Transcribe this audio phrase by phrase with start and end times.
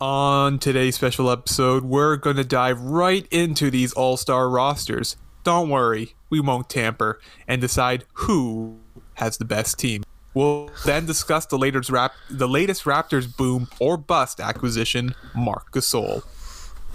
[0.00, 5.16] On today's special episode, we're going to dive right into these all star rosters.
[5.42, 8.78] Don't worry, we won't tamper and decide who
[9.14, 10.04] has the best team.
[10.34, 16.22] We'll then discuss the latest, rap- the latest Raptors boom or bust acquisition, Marc Gasol.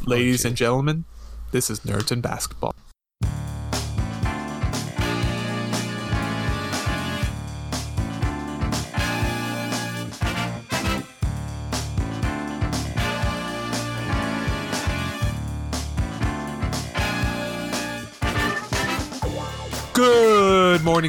[0.05, 1.03] Ladies and gentlemen,
[1.51, 2.73] this is Nerds in Basketball.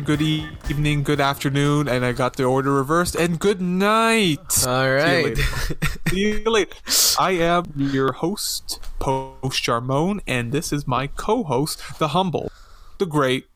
[0.04, 4.66] Good evening, good afternoon, and I got the order reversed, and good night.
[4.66, 5.34] All right.
[5.36, 5.96] See you later.
[6.08, 6.72] See you later.
[7.18, 12.52] I am your host, Post Charmone, and this is my co-host, the humble,
[12.98, 13.46] the great,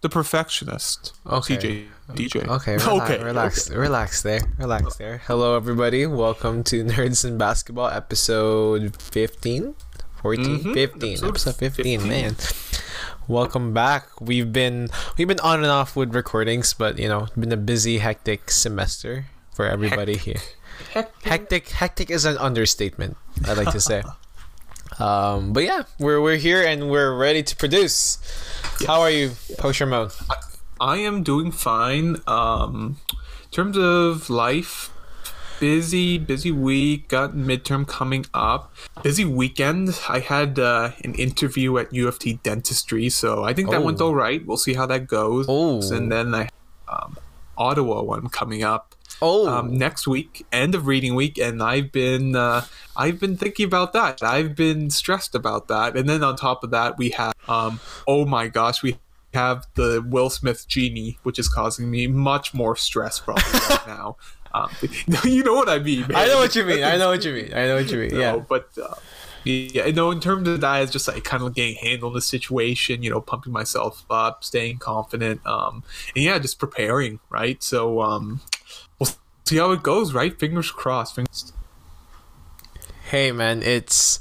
[0.00, 1.56] the perfectionist, Okay.
[1.56, 2.48] CJ DJ.
[2.48, 5.18] Okay, relax, relax, relax there, relax there.
[5.26, 6.04] Hello, everybody.
[6.06, 9.74] Welcome to Nerds in Basketball, episode 15,
[10.20, 10.74] 14, Mhm.
[10.74, 12.08] 15, Episode episode 15, 15.
[12.08, 12.36] Man,
[13.28, 14.20] welcome back.
[14.20, 17.98] We've been we've been on and off with recordings, but you know, been a busy,
[17.98, 20.40] hectic semester for everybody here.
[20.92, 23.16] Hectic, hectic hectic is an understatement.
[23.46, 24.02] I like to say.
[24.98, 28.18] Um, but yeah, we're we're here and we're ready to produce.
[28.86, 30.12] How are you, Post your Mode?
[30.80, 32.16] I am doing fine.
[32.26, 34.90] Um, in terms of life,
[35.60, 37.08] busy, busy week.
[37.08, 38.74] Got midterm coming up.
[39.02, 39.98] Busy weekend.
[40.08, 43.84] I had uh, an interview at U of T Dentistry, so I think that Oh.
[43.84, 44.44] went all right.
[44.46, 45.46] We'll see how that goes.
[45.48, 45.80] Oh.
[45.92, 46.48] And then I
[46.88, 47.16] um,
[47.56, 52.36] Ottawa one coming up Oh, um, next week, end of reading week, and I've been
[52.36, 54.22] uh, I've been thinking about that.
[54.22, 58.26] I've been stressed about that, and then on top of that, we have um, oh
[58.26, 58.98] my gosh, we
[59.32, 64.16] have the Will Smith genie, which is causing me much more stress probably right now.
[64.56, 64.70] Um,
[65.24, 66.00] you know what I mean?
[66.02, 66.14] Man.
[66.16, 66.82] I know what you mean.
[66.84, 67.52] I know what you mean.
[67.52, 68.10] I know what you mean.
[68.14, 68.36] No, Yeah.
[68.36, 68.94] but uh,
[69.44, 70.10] yeah, no.
[70.10, 73.02] In terms of that, it's just like kind of getting handle the situation.
[73.02, 75.84] You know, pumping myself up, staying confident, um,
[76.14, 77.20] and yeah, just preparing.
[77.30, 77.62] Right.
[77.62, 78.40] So um,
[78.98, 79.10] we'll
[79.44, 80.12] see how it goes.
[80.14, 80.36] Right.
[80.38, 81.14] Fingers crossed.
[81.14, 81.52] Fingers.
[83.10, 84.18] Hey man, it's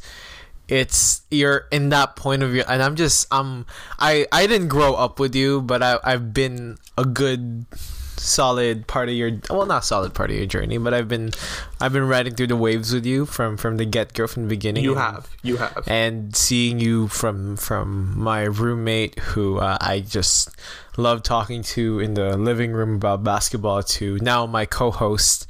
[0.68, 3.66] it's you're in that point of view and I'm just um
[4.00, 7.66] I I didn't grow up with you, but I I've been a good
[8.18, 11.32] solid part of your well not solid part of your journey, but I've been
[11.80, 14.50] I've been riding through the waves with you from from the get go from the
[14.50, 14.84] beginning.
[14.84, 15.30] You and- have.
[15.44, 15.84] You have.
[15.88, 20.50] and seeing you from from my roommate who uh, I just
[20.98, 25.46] love talking to in the living room about basketball to now my co-host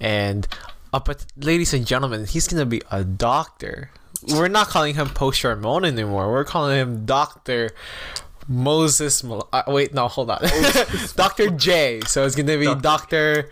[0.00, 0.46] and
[0.92, 3.90] up at ladies and gentlemen he's gonna be a doctor
[4.28, 7.70] we're not calling him post Ramon anymore we're calling him doctor
[8.48, 10.40] Moses Mal- uh, wait no hold on
[11.16, 11.50] Dr.
[11.50, 12.80] J so it's gonna be Dr.
[12.80, 13.48] Dr.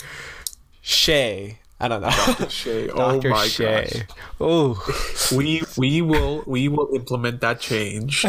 [0.80, 2.48] Shay I don't know Dr.
[2.50, 2.88] Shay.
[2.94, 4.16] Oh my Shay gosh.
[4.40, 8.24] oh We we will we will implement that change.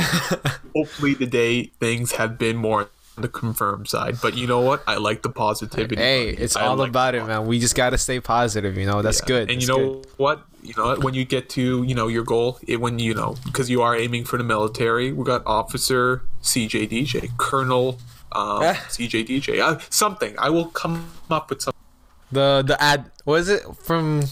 [0.75, 4.17] Hopefully today things have been more on the confirmed side.
[4.23, 4.81] But you know what?
[4.87, 5.97] I like the positivity.
[6.01, 7.45] Hey, it's I all like about it, man.
[7.45, 8.75] We just gotta stay positive.
[8.77, 9.25] You know, that's Yeah.
[9.27, 9.51] good.
[9.51, 10.07] And That's you know good.
[10.17, 10.45] what?
[10.63, 11.03] You know what?
[11.03, 13.95] when you get to you know your goal, it, when you know because you are
[13.95, 17.97] aiming for the military, we got Officer CJ DJ, Colonel
[18.31, 18.85] um, Ah.
[18.89, 20.35] CJ DJ, uh, something.
[20.37, 21.79] I will come up with something.
[22.31, 24.23] the the ad was it from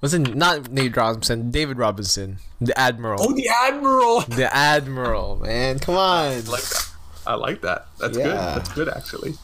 [0.00, 4.20] was it not Nate Robinson, David Robinson, the Admiral, Oh, the Admiral.
[4.22, 5.78] the Admiral, man.
[5.78, 6.88] Come on, I like that.
[7.26, 7.86] I like that.
[7.98, 8.26] That's good.
[8.26, 9.34] That's good actually.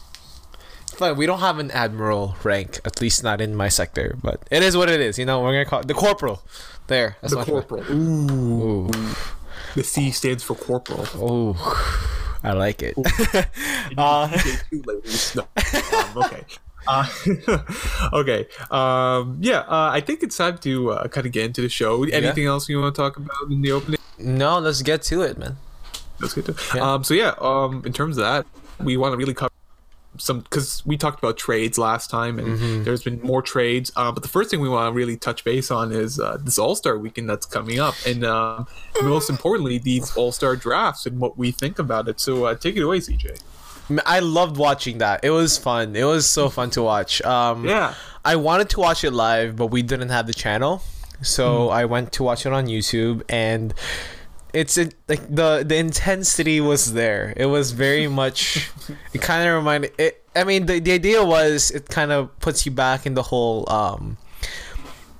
[0.98, 4.16] but we don't have an Admiral rank, at least not in my sector.
[4.22, 5.18] But it is what it is.
[5.18, 6.42] You know, we're gonna call it the Corporal.
[6.88, 7.84] There, that's The corporal.
[7.90, 8.86] Ooh.
[8.88, 8.90] Ooh.
[9.74, 11.06] The C stands for corporal.
[11.14, 12.02] Oh,
[12.42, 12.94] I like it.
[13.96, 14.28] uh,
[14.68, 15.34] two ladies.
[15.34, 15.42] No.
[15.42, 16.44] Um, okay.
[16.86, 17.06] Uh,
[18.12, 18.46] okay.
[18.70, 19.60] Um, yeah.
[19.60, 22.02] Uh, I think it's time to uh, kind of get into the show.
[22.04, 24.00] Anything else you want to talk about in the opening?
[24.18, 25.56] no, let's get to it, man.
[26.20, 26.56] Let's get to.
[26.74, 26.94] Yeah.
[26.94, 27.34] Um, so yeah.
[27.40, 28.46] Um, in terms of that,
[28.80, 29.51] we want to really cover
[30.22, 32.84] some because we talked about trades last time, and Mm-hmm.
[32.84, 33.90] there's been more trades.
[33.96, 36.58] Uh, but the first thing we want to really touch base on is uh, this
[36.58, 38.66] All Star Weekend that's coming up, and um,
[39.02, 42.20] most importantly, these All Star drafts and what we think about it.
[42.20, 43.40] So uh, take it away, CJ.
[44.06, 45.24] I loved watching that.
[45.24, 45.96] It was fun.
[45.96, 47.20] It was so fun to watch.
[47.22, 47.94] Um, Yeah.
[48.24, 50.82] I wanted to watch it live, but we didn't have the channel,
[51.20, 53.74] so I went to watch it on YouTube, and
[54.52, 57.32] it's it, like the the intensity was there.
[57.36, 58.70] It was very much.
[59.12, 60.24] it kind of reminded it.
[60.36, 63.68] I mean, the the idea was it kind of puts you back in the whole
[63.70, 64.16] um,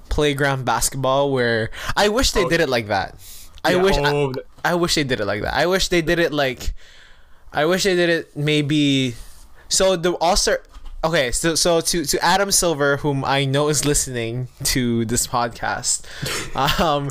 [0.09, 3.17] playground basketball where I wish they Oh, did it like that.
[3.65, 3.97] I Yeah, wish.
[3.97, 4.33] I, oh,
[4.65, 5.55] I wish they did it like that.
[5.55, 6.75] I wish they did it like
[7.53, 9.15] I wish they did it maybe
[9.69, 10.63] so the All Star
[11.05, 16.05] okay, so so to to Adam Silver, whom I know is listening to this podcast,
[16.81, 17.11] um,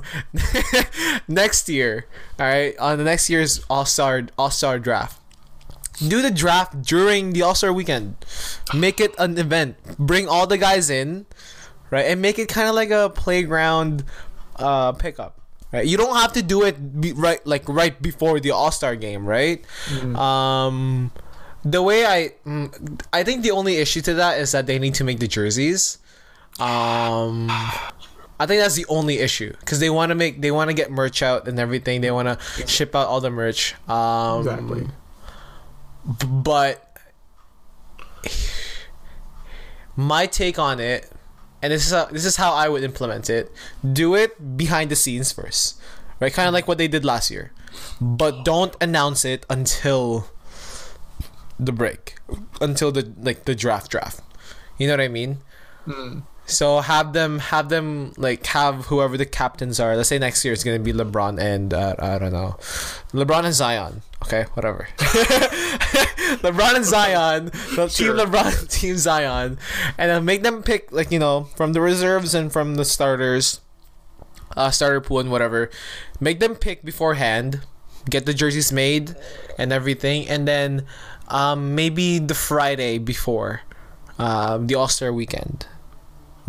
[1.27, 2.05] next year,
[2.39, 5.19] all right, on the next year's All Star All Star draft,
[6.07, 8.15] do the draft during the All Star weekend.
[8.73, 9.77] Make it an event.
[9.97, 11.25] Bring all the guys in,
[11.89, 14.03] right, and make it kind of like a playground
[14.55, 15.37] uh, pickup.
[15.71, 18.95] Right, you don't have to do it be, right like right before the All Star
[18.97, 19.63] game, right?
[20.17, 21.11] Um,
[21.63, 24.95] the way I, mm, I think the only issue to that is that they need
[24.95, 25.97] to make the jerseys.
[26.59, 27.47] Um,
[28.39, 30.91] I think that's the only issue because they want to make they want to get
[30.91, 32.01] merch out and everything.
[32.01, 33.75] They want to ship out all the merch.
[33.87, 34.87] Um, Exactly.
[36.25, 36.97] but
[39.95, 41.09] my take on it,
[41.61, 43.51] and this is how, this is how I would implement it.
[43.93, 45.79] Do it behind the scenes first,
[46.19, 46.33] right?
[46.33, 47.51] Kind of like what they did last year,
[47.99, 50.27] but don't announce it until
[51.61, 52.15] the break,
[52.59, 54.21] until the like the draft draft.
[54.77, 55.37] You know what I mean?
[56.47, 59.95] So have them have them like have whoever the captains are.
[59.95, 62.57] Let's say next year it's gonna be LeBron and uh, I don't know,
[63.13, 64.01] LeBron and Zion.
[64.23, 64.87] Okay, whatever.
[66.43, 67.87] LeBron and Zion, Sure.
[67.87, 69.57] team LeBron, team Zion,
[69.97, 73.61] and then make them pick like you know from the reserves and from the starters,
[74.57, 75.69] uh, starter pool and whatever.
[76.19, 77.61] Make them pick beforehand,
[78.09, 79.15] get the jerseys made
[79.57, 80.85] and everything, and then
[81.31, 83.61] um, maybe the Friday before
[84.19, 85.65] um, the All Star weekend.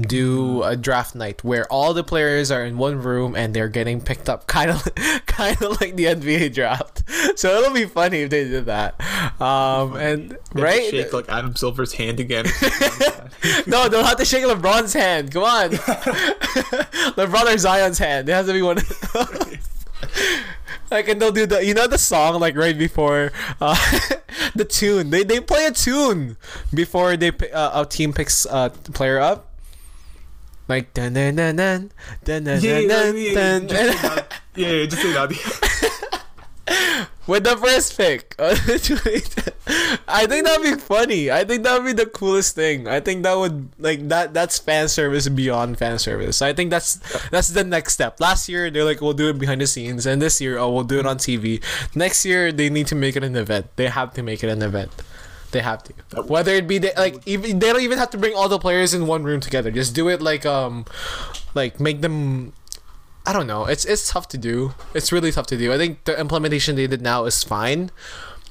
[0.01, 4.01] Do a draft night where all the players are in one room and they're getting
[4.01, 4.83] picked up kind of
[5.27, 7.03] kind of like the NBA draft.
[7.37, 9.01] So it'll be funny if they did that.
[9.41, 10.91] Um and They right?
[10.91, 12.47] Shake like Adam Silver's hand again.
[13.67, 15.31] no don't have to shake LeBron's hand.
[15.33, 15.71] Come on.
[17.17, 18.27] LeBron or Zion's hand.
[18.27, 18.79] They has to be one
[20.91, 23.77] like and they'll do the you know the song like right before uh,
[24.55, 26.37] the tune they they play a tune
[26.73, 29.53] before they uh, a team picks a player up
[30.69, 31.91] like dun dun dun dun
[32.25, 34.33] dun dun dun dun, dun, just say that.
[34.55, 37.09] yeah, yeah, just say that.
[37.27, 38.35] with the first pick.
[40.09, 41.31] I think that'd be funny.
[41.31, 42.89] I think that'd be the coolest thing.
[42.89, 44.35] I think that would like that.
[44.35, 46.43] That's fan service beyond fan service.
[46.43, 46.97] I think that's
[47.31, 48.21] that's the next step.
[48.21, 50.85] Last year they're like we'll do it behind the scenes, and this year oh we'll
[50.85, 51.63] do it on TV.
[51.95, 53.67] Next year they need to make it an event.
[53.77, 54.91] They have to make it an event.
[55.53, 56.23] They have to.
[56.23, 58.95] Whether it be they, like even they don't even have to bring all the players
[58.95, 59.71] in one room together.
[59.71, 60.87] Just do it like um,
[61.55, 62.53] like make them
[63.25, 63.67] I don't know.
[63.67, 64.75] It's it's tough to do.
[64.95, 65.73] It's really tough to do.
[65.73, 67.91] I think the implementation they did now is fine,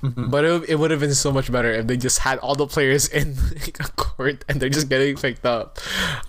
[0.02, 2.68] but it, it would have been so much better if they just had all the
[2.68, 5.78] players in like, a court and they're just getting picked up.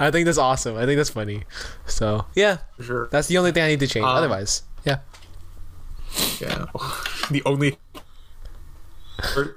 [0.00, 0.76] I think that's awesome.
[0.76, 1.44] I think that's funny.
[1.86, 3.08] So yeah, sure.
[3.10, 4.04] that's the only thing I need to change.
[4.04, 4.98] Um, Otherwise, yeah.
[6.40, 6.66] Yeah.
[7.30, 7.78] The only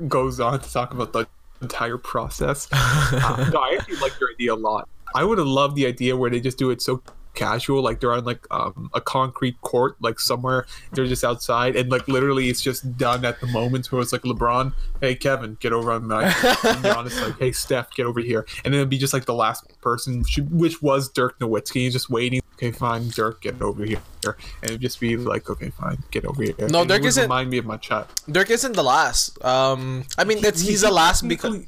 [0.08, 1.28] goes on to talk about the
[1.62, 2.70] entire process.
[3.16, 4.88] Uh, no, I actually like your idea a lot.
[5.16, 7.02] I would have loved the idea where they just do it so
[7.36, 11.90] casual, like they're on like um, a concrete court, like somewhere they're just outside, and
[11.92, 15.74] like literally it's just done at the moment where it's like LeBron, hey Kevin, get
[15.74, 18.98] over on my, and Giannis like, hey Steph, get over here, and then it'd be
[18.98, 22.42] just like the last person, which was Dirk Nowitzki, he's just waiting.
[22.56, 26.42] Okay, fine, Dirk, get over here, and it'd just be like, okay, fine, get over
[26.42, 26.56] here.
[26.70, 28.10] No, And Dirk isn't- Remind me of my chat.
[28.32, 29.44] Dirk isn't the last.
[29.44, 31.66] Um, I mean, it's he's the last because.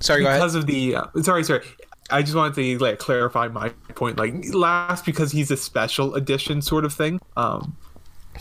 [0.00, 0.38] Sorry, go ahead.
[0.40, 1.62] because of the uh, sorry sorry
[2.10, 6.62] i just wanted to like clarify my point like last because he's a special edition
[6.62, 7.20] sort of thing.
[7.36, 7.76] Um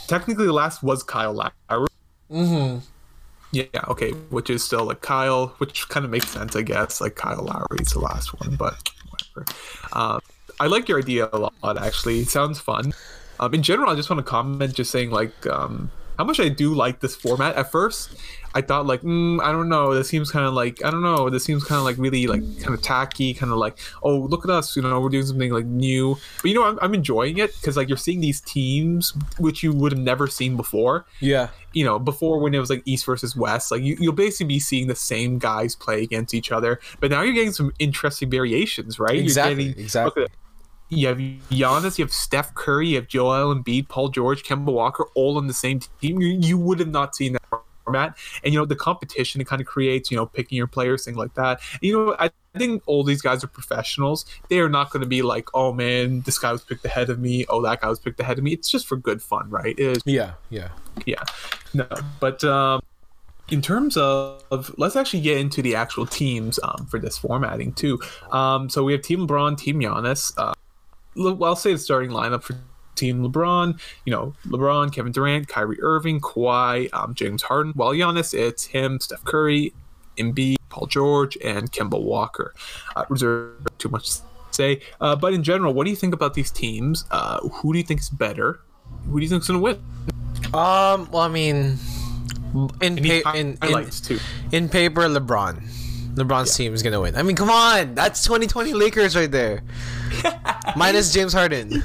[0.07, 1.87] technically the last was kyle lowry.
[2.31, 2.79] Mm-hmm.
[3.51, 7.01] yeah okay which is still like kyle which kind of makes sense i guess.
[7.01, 9.45] Like kyle lowry is the last one but whatever.
[9.93, 10.21] Um
[10.59, 12.19] i like your idea a lot actually.
[12.19, 12.93] It sounds fun.
[13.39, 16.49] Um in general i just want to comment just saying like um how much i
[16.49, 18.15] do like this format at first
[18.57, 19.93] I thought like mm, I don't know.
[19.93, 21.29] This seems kind of like I don't know.
[21.29, 24.45] This seems kind of like really like kind of tacky, kind of like oh look
[24.45, 26.17] at us, you know, we're doing something like new.
[26.41, 29.73] But you know, I'm, I'm enjoying it because like you're seeing these teams which you
[29.73, 31.05] would have never seen before.
[31.19, 31.49] Yeah.
[31.73, 34.59] You know, before when it was like East versus West, like you, you'll basically be
[34.59, 36.79] seeing the same guys play against each other.
[36.99, 39.19] But now you're getting some interesting variations, right?
[39.19, 40.25] Exactly, You're getting, exactly.
[40.89, 45.05] You have Giannis, you have Steph Curry, you have Joel Embiid, Paul George, Kemba Walker,
[45.15, 46.21] all on the same team.
[46.21, 48.17] You, you would have not seen that format.
[48.43, 51.17] And you know the competition it kind of creates, you know, picking your players, things
[51.17, 51.59] like that.
[51.73, 54.25] And, you know, I think all these guys are professionals.
[54.49, 57.19] They are not going to be like, oh man, this guy was picked ahead of
[57.19, 57.45] me.
[57.49, 58.53] Oh, that guy was picked ahead of me.
[58.53, 59.77] It's just for good fun, right?
[59.77, 60.33] Is Yeah.
[60.49, 60.69] Yeah.
[61.05, 61.23] yeah
[61.73, 61.87] no
[62.19, 62.81] but um
[63.49, 67.71] in terms of, of let's actually get into the actual teams um, for this formatting
[67.73, 67.99] too
[68.31, 70.33] um so we have team lebron team Giannis.
[70.37, 70.53] uh
[71.17, 72.55] i'll say the starting lineup for
[72.95, 78.33] team lebron you know lebron kevin durant kyrie irving Kawhi, um, james harden while Giannis,
[78.33, 79.73] it's him steph curry
[80.17, 82.53] Embiid, Paul George and Kemba Walker.
[82.95, 84.21] Uh, reserve too much to
[84.51, 87.05] say, uh, but in general, what do you think about these teams?
[87.11, 88.59] Uh, who do you think is better?
[89.05, 89.75] Who do you think is going to win?
[90.53, 91.09] Um.
[91.11, 91.77] Well, I mean,
[92.81, 94.19] in pa- in, in too.
[94.51, 95.61] in paper, LeBron.
[96.15, 97.15] LeBron's team is gonna win.
[97.15, 99.63] I mean, come on, that's 2020 Lakers right there.
[100.75, 101.83] Minus James Harden.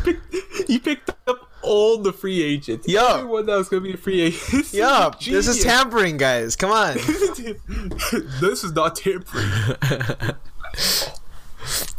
[0.68, 2.88] You picked up all the free agents.
[2.88, 3.18] Yup.
[3.18, 4.72] Everyone that was going to be a free agent.
[4.72, 6.56] Yup, this is tampering, guys.
[6.56, 6.94] Come on.
[8.40, 9.46] this is not tampering.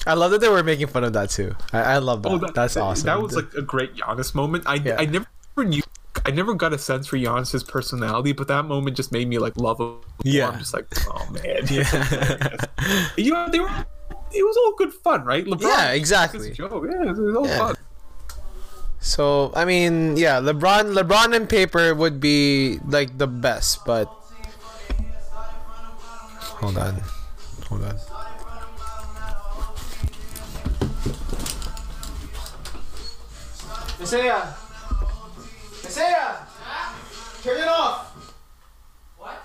[0.05, 1.55] I love that they were making fun of that too.
[1.71, 2.29] I, I love that.
[2.31, 3.05] Oh, that- That's that- awesome.
[3.05, 4.65] That was like a great Giannis moment.
[4.67, 4.97] I Yeah.
[4.99, 5.27] I never
[5.57, 5.81] knew.
[6.25, 9.55] I never got a sense for Giannis's personality, but that moment just made me like
[9.57, 9.99] love him.
[10.23, 10.49] Yeah.
[10.49, 11.65] I'm just like, oh man.
[11.69, 12.57] yeah.
[13.17, 13.85] you know, they were.
[14.33, 15.45] It was all good fun, right?
[15.45, 15.61] LeBron.
[15.61, 16.51] Yeah, exactly.
[16.51, 16.83] a joke.
[16.89, 17.57] Yeah, it was all Yeah.
[17.57, 17.75] fun.
[18.99, 24.07] So I mean, yeah, LeBron, LeBron and paper would be like the best, but
[26.61, 27.01] hold on,
[27.67, 27.97] hold on.
[34.01, 34.53] Isaiah,
[35.85, 36.37] Isaiah,
[37.41, 38.11] turn it off.
[39.17, 39.41] What?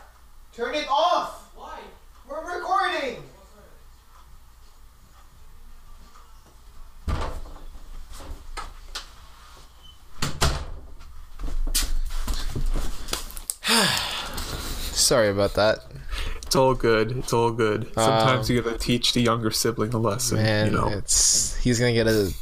[0.53, 1.51] Turn it off.
[1.55, 1.79] Why?
[2.29, 3.23] We're recording.
[14.93, 15.81] Sorry about that,
[16.43, 17.19] It's all good.
[17.19, 17.93] It's all good.
[17.95, 20.39] Sometimes you gotta teach the younger sibling a lesson.
[20.39, 20.67] Um, man.
[20.67, 20.89] you know.
[20.89, 22.33] It's he's gonna get a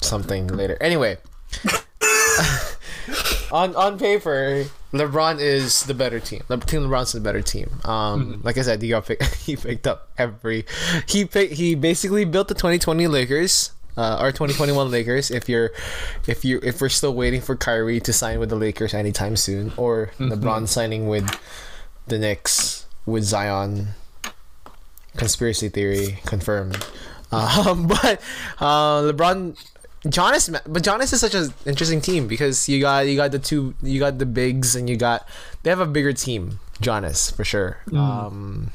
[0.00, 0.76] something later.
[0.80, 1.18] Anyway,
[3.52, 6.42] on on paper, LeBron is the better team.
[6.48, 7.68] Le- Team LeBron's the better team.
[7.84, 10.64] Um, like I said, he got pick, he picked up every
[11.08, 13.72] he pick, he basically built the 2020 Lakers.
[13.96, 15.30] Uh, or 2021 Lakers.
[15.30, 15.70] If you're,
[16.26, 19.72] if you, if we're still waiting for Kyrie to sign with the Lakers anytime soon,
[19.78, 21.26] or LeBron signing with
[22.06, 23.88] the Knicks with Zion.
[25.16, 26.84] Conspiracy theory confirmed.
[27.32, 28.20] Um, but
[28.60, 29.56] uh, LeBron,
[30.04, 33.74] Giannis, but Giannis is such an interesting team because you got you got the two,
[33.82, 35.26] you got the bigs, and you got
[35.62, 36.60] they have a bigger team.
[36.80, 37.78] Giannis for sure.
[37.92, 38.70] Um,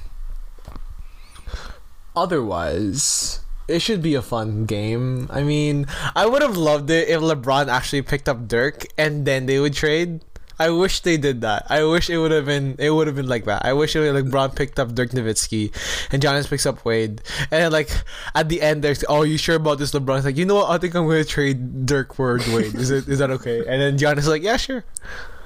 [2.16, 3.40] otherwise.
[3.72, 5.28] It should be a fun game.
[5.32, 9.46] I mean, I would have loved it if LeBron actually picked up Dirk and then
[9.46, 10.22] they would trade.
[10.60, 11.66] I wish they did that.
[11.70, 13.66] I wish it would have been it would have been like that.
[13.66, 15.74] I wish it would like LeBron picked up Dirk Nowitzki
[16.12, 17.24] and Giannis picks up Wade.
[17.50, 17.90] And like
[18.36, 20.78] at the end there's oh you sure about this LeBron's like, you know what, I
[20.78, 22.76] think I'm gonna trade Dirk for Wade.
[22.76, 23.66] Is it is that okay?
[23.66, 24.84] And then Giannis is like, Yeah, sure.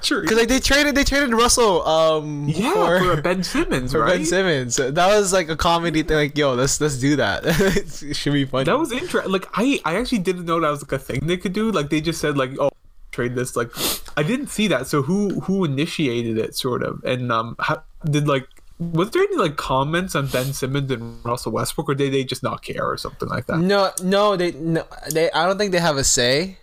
[0.02, 0.22] Sure.
[0.22, 4.18] Because like they traded they traded Russell um yeah, for, for, Ben Simmons, for right?
[4.18, 4.76] Ben Simmons.
[4.76, 6.16] That was like a comedy thing.
[6.16, 7.42] Like, yo, let's let's do that.
[7.46, 8.64] it should be fun.
[8.64, 9.32] That was interesting.
[9.32, 11.70] Like I, I actually didn't know that was like a thing they could do.
[11.70, 12.70] Like they just said like, oh,
[13.10, 13.56] trade this.
[13.56, 13.70] Like
[14.16, 14.86] I didn't see that.
[14.86, 17.02] So who who initiated it, sort of?
[17.04, 18.46] And um, how, did like
[18.78, 22.42] was there any like comments on Ben Simmons and Russell Westbrook, or did they just
[22.42, 23.58] not care or something like that?
[23.58, 25.30] No, no, they no, they.
[25.30, 26.58] I don't think they have a say.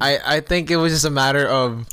[0.00, 1.86] I I think it was just a matter of.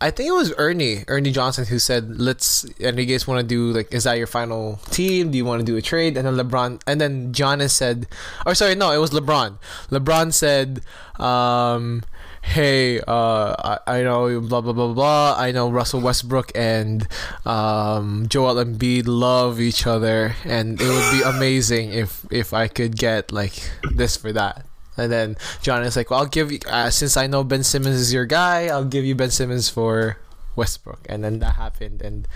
[0.00, 3.46] I think it was Ernie Ernie Johnson who said, "Let's." And you guys want to
[3.46, 5.32] do like, is that your final team?
[5.32, 6.16] Do you want to do a trade?
[6.16, 8.06] And then LeBron, and then Giannis said,
[8.46, 9.58] or sorry, no, it was LeBron.
[9.90, 10.82] LeBron said,
[11.18, 12.04] um,
[12.42, 15.34] "Hey, uh, I, I know blah blah blah blah.
[15.36, 17.08] I know Russell Westbrook and
[17.44, 22.96] um, Joel Embiid love each other, and it would be amazing if if I could
[22.96, 24.67] get like this for that."
[24.98, 27.96] And then John is like, "Well, I'll give you uh, since I know Ben Simmons
[27.96, 28.66] is your guy.
[28.66, 30.18] I'll give you Ben Simmons for
[30.56, 32.26] Westbrook." And then that happened, and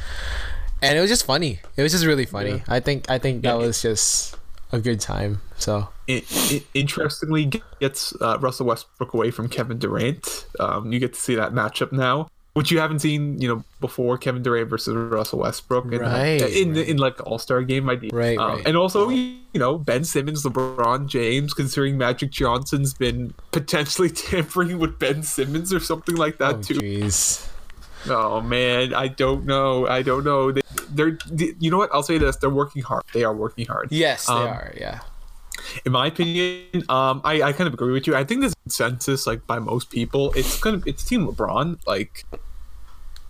[0.81, 1.61] and it was just funny.
[1.77, 2.63] It was just really funny.
[2.63, 2.65] Yeah.
[2.69, 4.37] I think I think that Yeah, was just
[4.73, 5.41] a good time.
[5.59, 7.51] So It, it interestingly
[7.81, 10.47] gets uh, Russell Westbrook away from Kevin Durant.
[10.59, 14.19] Um, you get to see that matchup now, which you haven't seen, you know, before
[14.19, 16.87] Kevin Durant versus Russell Westbrook in, Right, in, right.
[16.89, 18.11] in like All Star game idea.
[18.13, 18.67] Right, Um, right.
[18.67, 24.99] And also, you know, Ben Simmons, LeBron James, considering Magic Johnson's been potentially tampering with
[24.99, 26.75] Ben Simmons or something like that oh too.
[26.81, 27.49] jeez.
[28.09, 29.87] Oh man, I don't know.
[29.87, 30.51] I don't know.
[30.51, 31.17] They, they're,
[31.61, 31.89] you know what?
[31.95, 33.05] I'll say this: they're working hard.
[33.15, 33.93] They are working hard.
[33.93, 34.75] Yes, they Um, are.
[34.77, 35.01] Yeah.
[35.87, 38.17] in my opinion, um, I, I kind of agree with you.
[38.17, 40.33] I think there's consensus like by most people.
[40.33, 41.79] It's kind of it's Team LeBron.
[41.87, 42.25] Like,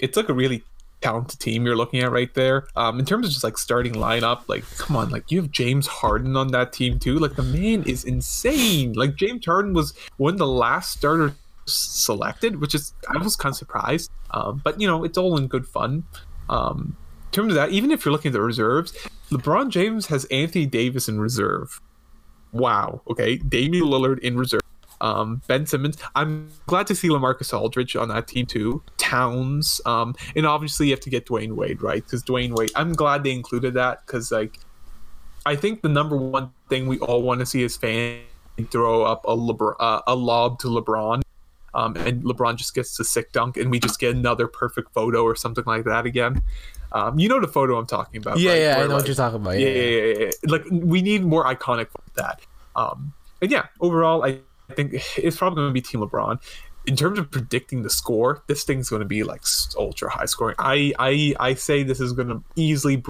[0.03, 0.63] it's like a really
[1.01, 2.69] talented team you're looking at right there.
[2.77, 5.87] Um, in terms of just like starting lineup, like come on, like you have James
[5.87, 7.19] Harden on that team too.
[7.19, 8.93] Like the man is insane.
[8.93, 11.33] Like James Harden was one of the last starters
[11.65, 14.11] selected, which is I was kind of surprised.
[14.33, 16.05] Um, but you know, it's all in good fun.
[16.51, 18.93] Um, in terms of that, even if you're looking at the reserves,
[19.31, 21.81] LeBron James has Anthony Davis in reserve
[22.53, 23.01] wow.
[23.11, 24.61] Okay, Damian Lillard in reserve.
[25.01, 25.99] Um, Ben Simmons.
[26.15, 28.83] I'm glad to see Lamarcus Aldridge on that team too.
[29.13, 29.81] Towns.
[29.85, 32.71] Um, and obviously you have to get Dwyane Wade right because Dwyane Wade.
[32.75, 34.59] I'm glad they included that because like
[35.45, 38.23] I think the number one thing we all want to see is fans
[38.71, 41.23] throw up a Lebr- uh, a lob to LeBron,
[41.75, 45.23] um, and LeBron just gets the sick dunk, and we just get another perfect photo
[45.25, 46.43] or something like that again.
[46.93, 48.39] Um, you know the photo I'm talking about.
[48.39, 48.61] Yeah, right?
[48.61, 49.59] yeah, I Where, know what like- you're talking about.
[49.59, 50.31] yeah, yeah, yeah, yeah.
[50.45, 52.41] Like we need more iconic like that.
[52.77, 54.39] Um, and yeah, overall, I
[54.77, 56.39] think it's probably going to be Team LeBron.
[56.87, 59.43] In terms of predicting the score, this thing's going to be like
[59.77, 60.57] ultra high scoring.
[60.59, 63.03] I I I say this is going to easily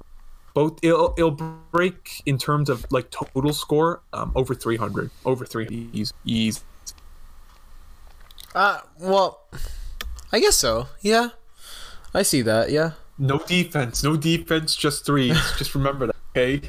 [0.54, 1.30] both it'll, it'll
[1.70, 6.64] break in terms of like total score um, over 300 over 300 ease, ease.
[8.54, 9.46] Uh, well,
[10.30, 10.88] I guess so.
[11.00, 11.30] Yeah,
[12.12, 12.70] I see that.
[12.70, 16.60] Yeah, no defense no defense just threes just remember that okay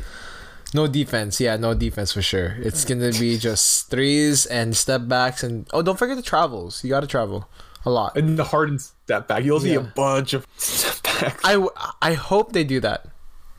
[0.73, 1.39] no defense.
[1.39, 2.55] Yeah, no defense for sure.
[2.59, 6.83] It's gonna be just threes and step backs and oh, don't forget the travels.
[6.83, 7.47] You got to travel
[7.85, 8.15] a lot.
[8.17, 11.67] and the hardened step back you'll see a bunch of step backs I
[12.01, 13.07] I hope they do that.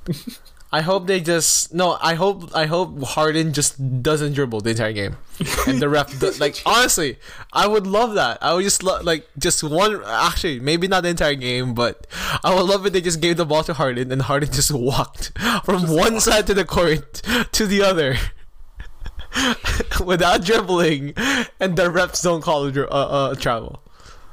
[0.75, 1.97] I hope they just no.
[2.01, 5.17] I hope I hope Harden just doesn't dribble the entire game,
[5.69, 7.17] and the ref do, like honestly,
[7.53, 8.39] I would love that.
[8.43, 10.03] I would just love like just one.
[10.05, 12.09] Actually, maybe not the entire game, but
[12.43, 15.31] I would love if they just gave the ball to Harden and Harden just walked
[15.65, 18.17] from one side to the court to the other.
[20.05, 21.15] Without dribbling,
[21.61, 23.81] and the refs don't call a dri- uh, uh, travel.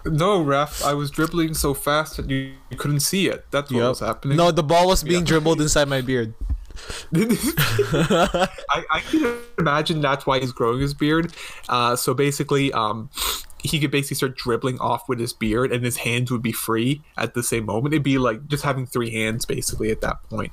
[0.05, 0.83] No, ref.
[0.83, 3.45] I was dribbling so fast that you, you couldn't see it.
[3.51, 4.37] That's what was happening.
[4.37, 5.25] No, the ball was being Yeah.
[5.27, 6.33] dribbled inside my beard.
[7.13, 8.47] I,
[8.89, 11.33] I can imagine that's why he's growing his beard.
[11.69, 13.09] Uh, so basically, um,
[13.63, 17.03] he could basically start dribbling off with his beard, and his hands would be free
[17.17, 17.93] at the same moment.
[17.93, 20.51] It'd be like just having three hands, basically, at that point.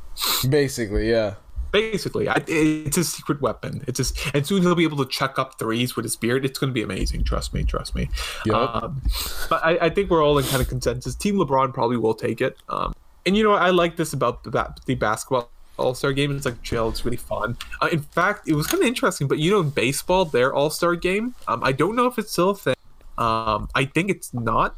[0.48, 1.34] Basically, yeah.
[1.78, 3.84] Basically, I, it's a secret weapon.
[3.86, 6.44] It's just, and soon he'll be able to chuck up threes with his beard.
[6.44, 7.24] It's going to be amazing.
[7.24, 7.62] Trust me.
[7.64, 8.08] Trust me.
[8.44, 8.82] Yup.
[8.82, 9.02] Um,
[9.48, 11.14] but I, I think we're all in kind of consensus.
[11.14, 12.56] Team LeBron probably will take it.
[12.68, 12.92] Um,
[13.24, 13.52] and you know.
[13.52, 16.34] I like this about the, the basketball All Star game.
[16.36, 16.88] It's like chill.
[16.88, 17.56] It's really fun.
[17.80, 19.28] Uh, in fact, it was kind of interesting.
[19.28, 21.34] But you know, in baseball, their All Star game.
[21.46, 22.76] Um, I don't know if it's still a thing.
[23.16, 24.76] Um, I think it's not.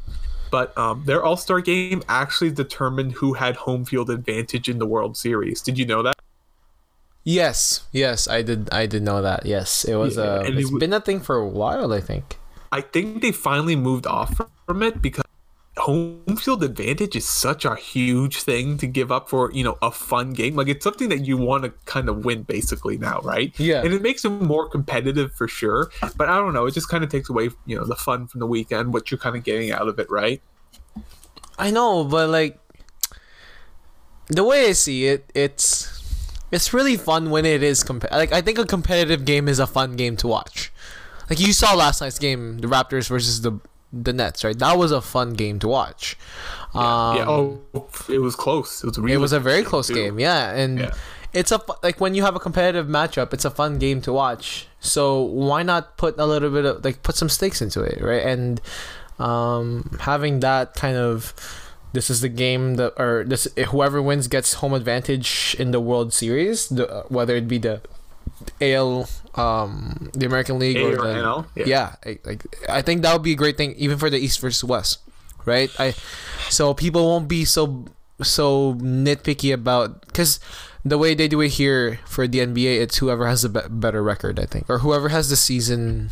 [0.51, 4.85] But um, their All Star game actually determined who had home field advantage in the
[4.85, 5.61] World Series.
[5.61, 6.15] Did you know that?
[7.23, 8.69] Yes, yes, I did.
[8.71, 9.45] I did know that.
[9.45, 10.17] Yes, it was.
[10.17, 11.93] Yeah, uh, and it it's w- been a thing for a while.
[11.93, 12.37] I think.
[12.71, 15.23] I think they finally moved off from it because
[15.77, 19.89] home field advantage is such a huge thing to give up for you know a
[19.89, 23.57] fun game like it's something that you want to kind of win basically now right
[23.57, 23.81] Yeah.
[23.81, 27.03] and it makes it more competitive for sure but i don't know it just kind
[27.05, 29.71] of takes away you know the fun from the weekend what you're kind of getting
[29.71, 30.41] out of it right
[31.57, 32.59] I know, but like
[34.27, 36.00] the way I see it, it's
[36.51, 39.67] it's really fun when it is comp- like I think a competitive game is a
[39.67, 40.71] fun game to watch.
[41.29, 43.59] Like you saw last night's game, the Raptors versus the
[43.93, 44.57] the Nets, right?
[44.57, 46.17] That was a fun game to watch.
[46.73, 47.61] Um, yeah oh
[48.09, 49.93] it was close it was really it was a very close too.
[49.95, 50.93] game, yeah, and Yeah.
[51.33, 54.67] it's a like when you have a competitive matchup, it's a fun game to watch.
[54.79, 58.23] So why not put a little bit of like put some stakes into it, right?
[58.25, 58.61] And
[59.19, 61.33] um, having that kind of
[61.93, 66.13] this is the game that or this whoever wins gets home advantage in the World
[66.13, 67.81] Series, the, uh, whether it be the
[68.61, 71.45] AL, um, the American League, A or or the, NL?
[71.55, 71.65] Yeah.
[71.65, 74.39] yeah, I- like I think that would be a great thing, even for the East
[74.39, 74.99] versus West,
[75.45, 75.69] right?
[75.79, 75.93] I
[76.49, 77.85] so people won't be so
[78.21, 80.39] so nitpicky about because
[80.85, 84.01] the way they do it here for the NBA, it's whoever has the be- better
[84.01, 86.09] record, I think, or whoever has the season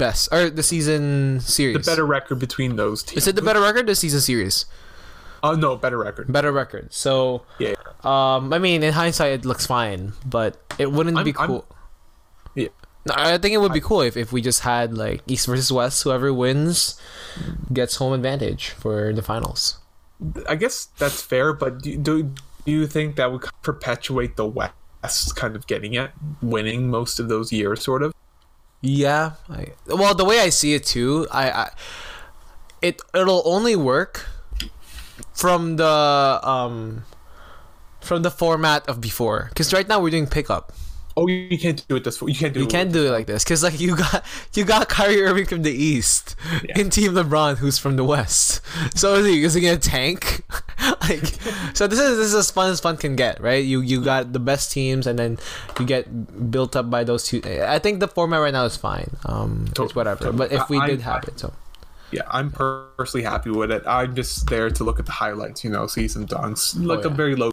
[0.00, 1.76] best or the season series.
[1.76, 3.84] the better record between those teams Is it the better record?
[3.84, 4.64] or The season series,
[5.44, 6.88] oh no better record better record.
[6.92, 11.36] So, yeah um, I mean, in hindsight, it looks fine, but it wouldn't I'm- be
[11.36, 11.64] I'm- cool.
[12.56, 12.72] yeah
[13.06, 15.70] No, I think it would be cool if, if we just had like East versus
[15.72, 16.02] West.
[16.04, 16.96] Whoever wins
[17.72, 19.78] gets home advantage for the finals.
[20.48, 22.14] I guess that's fair, but do, do,
[22.64, 26.10] do you think that would perpetuate the West kind of getting it,
[26.44, 28.12] winning most of those years, sort of?
[28.80, 29.32] Yeah.
[29.48, 31.70] I, well, the way I see it too, I, I
[32.82, 34.26] it it'll only work
[35.34, 37.04] from the um
[38.00, 39.46] from the format of before.
[39.50, 40.72] Because right now we're doing pickup.
[41.16, 42.30] Oh, you can't do it this way.
[42.32, 42.70] You can't do You it.
[42.70, 45.72] can't do it like this because like you got you got Kyrie Irving from the
[45.72, 46.78] East Yeah.
[46.80, 48.60] in Team LeBron who's from the West.
[48.96, 50.42] So is he, is he gonna tank?
[51.02, 51.26] like
[51.74, 53.64] so this is this is as fun as fun can get, right?
[53.64, 55.38] You you got the best teams and then
[55.78, 57.42] you get built up by those two.
[57.44, 59.16] I think the format right now is fine.
[59.26, 60.32] Um, it's whatever.
[60.32, 61.52] But if we I- did I- have it, so
[62.12, 63.82] Yeah, I'm personally happy with it.
[63.86, 67.02] I'm just there to look at the highlights, you know, see some dunks, like Oh,
[67.02, 67.06] yeah.
[67.06, 67.50] a very low.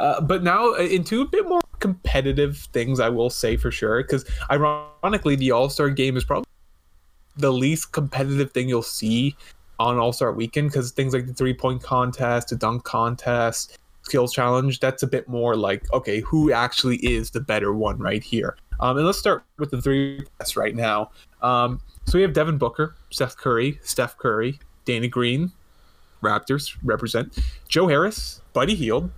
[0.00, 4.02] Uh, but now uh, into a bit more competitive things, I will say for sure,
[4.02, 6.46] because ironically, the All Star game is probably
[7.36, 9.36] the least competitive thing you'll see
[9.78, 14.32] on All Star Weekend, because things like the three point contest, the dunk contest, skills
[14.32, 14.80] challenge.
[14.80, 18.56] That's a bit more like okay, who actually is the better one right here.
[18.80, 21.10] Um, and let's start with the three best right now.
[21.42, 25.52] Um, so we have Devin Booker, Seth Curry, Steph Curry, Danny Green,
[26.22, 27.38] Raptors represent,
[27.68, 29.10] Joe Harris, Buddy Hield,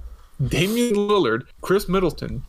[0.48, 2.44] Damian Lillard, Khris Middleton,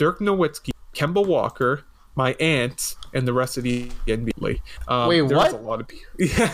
[0.00, 1.84] Dirk Nowitzki, Kemba Walker,
[2.14, 4.62] my aunt, and the rest of the NBA.
[4.88, 5.52] Um, Wait, there's what?
[5.52, 6.06] A lot of people.
[6.18, 6.46] Yeah.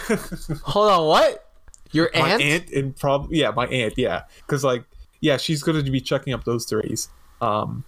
[0.65, 1.49] Hold on, what?
[1.93, 2.41] Your aunt?
[2.41, 2.71] my aunt?
[2.71, 4.83] and probably yeah my aunt yeah because like
[5.21, 7.09] yeah she's going to be checking up those threes
[7.41, 7.85] um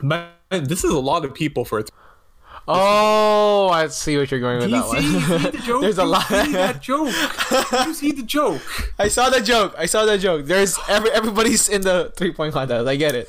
[0.00, 1.90] man this is a lot of people for it
[2.68, 5.42] Oh, I see what you're going with you that see, you see one.
[5.42, 6.26] the joke There's a you lot.
[6.28, 8.62] see that joke you see the joke
[8.98, 9.74] I saw the joke.
[9.76, 10.46] I saw the joke.
[10.46, 12.86] There's every everybody's in the three point contest.
[12.86, 13.28] I get it.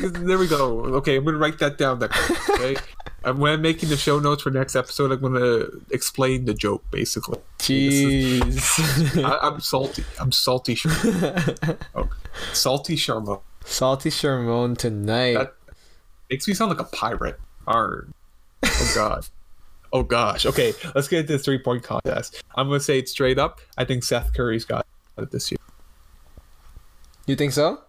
[0.00, 2.08] There we go okay i'm gonna write that down then
[2.50, 2.76] okay
[3.24, 6.84] and when i'm making the show notes for next episode i'm gonna explain the joke
[6.90, 9.24] basically Jeez.
[9.24, 10.76] I, i'm salty i'm salty
[11.94, 12.08] oh,
[12.52, 15.34] salty sharma Salty Sherman tonight.
[15.34, 15.54] That
[16.30, 17.40] makes me sound like a pirate.
[17.66, 18.06] Arr.
[18.62, 19.26] Oh god.
[19.92, 20.46] oh gosh.
[20.46, 22.42] Okay, let's get into the three point contest.
[22.54, 23.60] I'm gonna say it straight up.
[23.76, 24.86] I think Seth Curry's got
[25.18, 25.58] it this year.
[27.26, 27.80] you think so?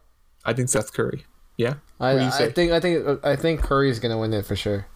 [0.45, 1.25] I think Seth Curry.
[1.57, 1.75] Yeah.
[1.99, 4.55] I, What do you I think I think I think Curry's gonna win it for
[4.55, 4.87] sure.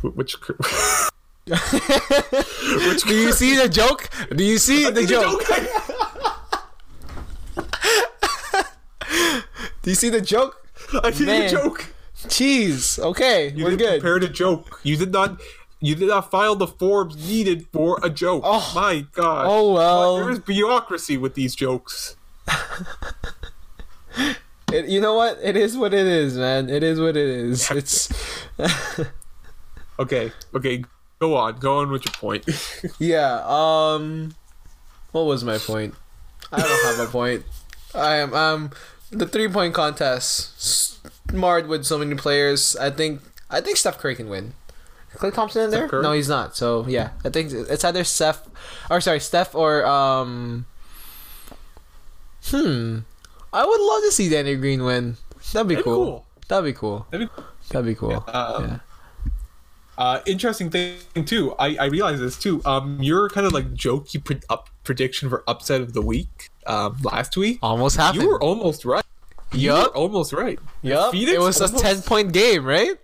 [0.00, 0.36] Wh- Which?
[1.46, 4.08] Do you see the joke?
[4.34, 5.42] Do you see the joke?
[9.82, 10.66] Do you see the joke?
[11.02, 11.42] I see Man.
[11.44, 11.84] the joke.
[12.16, 12.98] Jeez.
[12.98, 14.00] Okay, You we're good.
[14.00, 14.80] prepared a joke.
[14.82, 15.40] You did not.
[15.80, 18.42] You did not file the forms needed for a joke.
[18.46, 18.72] Oh.
[18.74, 19.44] my god.
[19.46, 20.16] Oh, well.
[20.16, 22.16] There is bureaucracy with these jokes.
[24.74, 25.38] It, you know what?
[25.42, 26.68] It is what it is, man.
[26.68, 27.70] It is what it is.
[27.70, 28.08] It's
[29.98, 30.32] Okay.
[30.54, 30.84] Okay.
[31.20, 31.56] Go on.
[31.58, 32.44] Go on with your point.
[32.98, 33.42] yeah.
[33.46, 34.34] Um,
[35.12, 35.94] what was my point?
[36.52, 37.44] I don't have a point.
[37.94, 38.70] I am um
[39.10, 40.98] the three point contest
[41.32, 42.76] marred with so many players.
[42.76, 44.54] I think I think Steph Curry can win.
[45.14, 45.88] Klay Thompson in there?
[46.02, 46.56] No, he's not.
[46.56, 48.42] So yeah, I think it's either Steph
[48.90, 50.66] or sorry Steph or um.
[52.46, 52.98] Hmm.
[53.54, 55.16] I would love to see Danny Green win.
[55.52, 56.04] That'd be That'd be cool.
[56.04, 56.26] cool.
[56.48, 57.06] That'd be cool.
[57.10, 58.24] That'd be That'd be cool.
[58.28, 58.78] Um, yeah.
[59.96, 61.54] Uh, interesting thing too.
[61.58, 62.60] I, I realize this too.
[62.64, 66.96] Um, your kind of like jokey pre- up prediction for upset of the week um,
[67.02, 67.60] last week.
[67.62, 68.22] Almost happened.
[68.24, 69.04] You were almost right.
[69.52, 69.92] Yup.
[69.94, 70.58] almost right.
[70.82, 71.12] Yup.
[71.12, 72.96] Phoenix it was almost- a ten point game, right?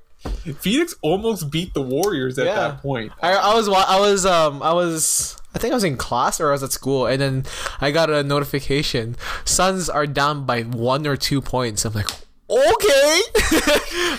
[0.59, 2.55] Phoenix almost beat the Warriors at Yeah.
[2.57, 3.13] that point.
[3.23, 6.49] I, I was I was um I was I think I was in class or
[6.51, 7.45] I was at school and then
[7.81, 9.17] I got a notification.
[9.45, 11.85] Suns are down by one or two points.
[11.85, 12.09] I'm like,
[12.49, 13.21] okay,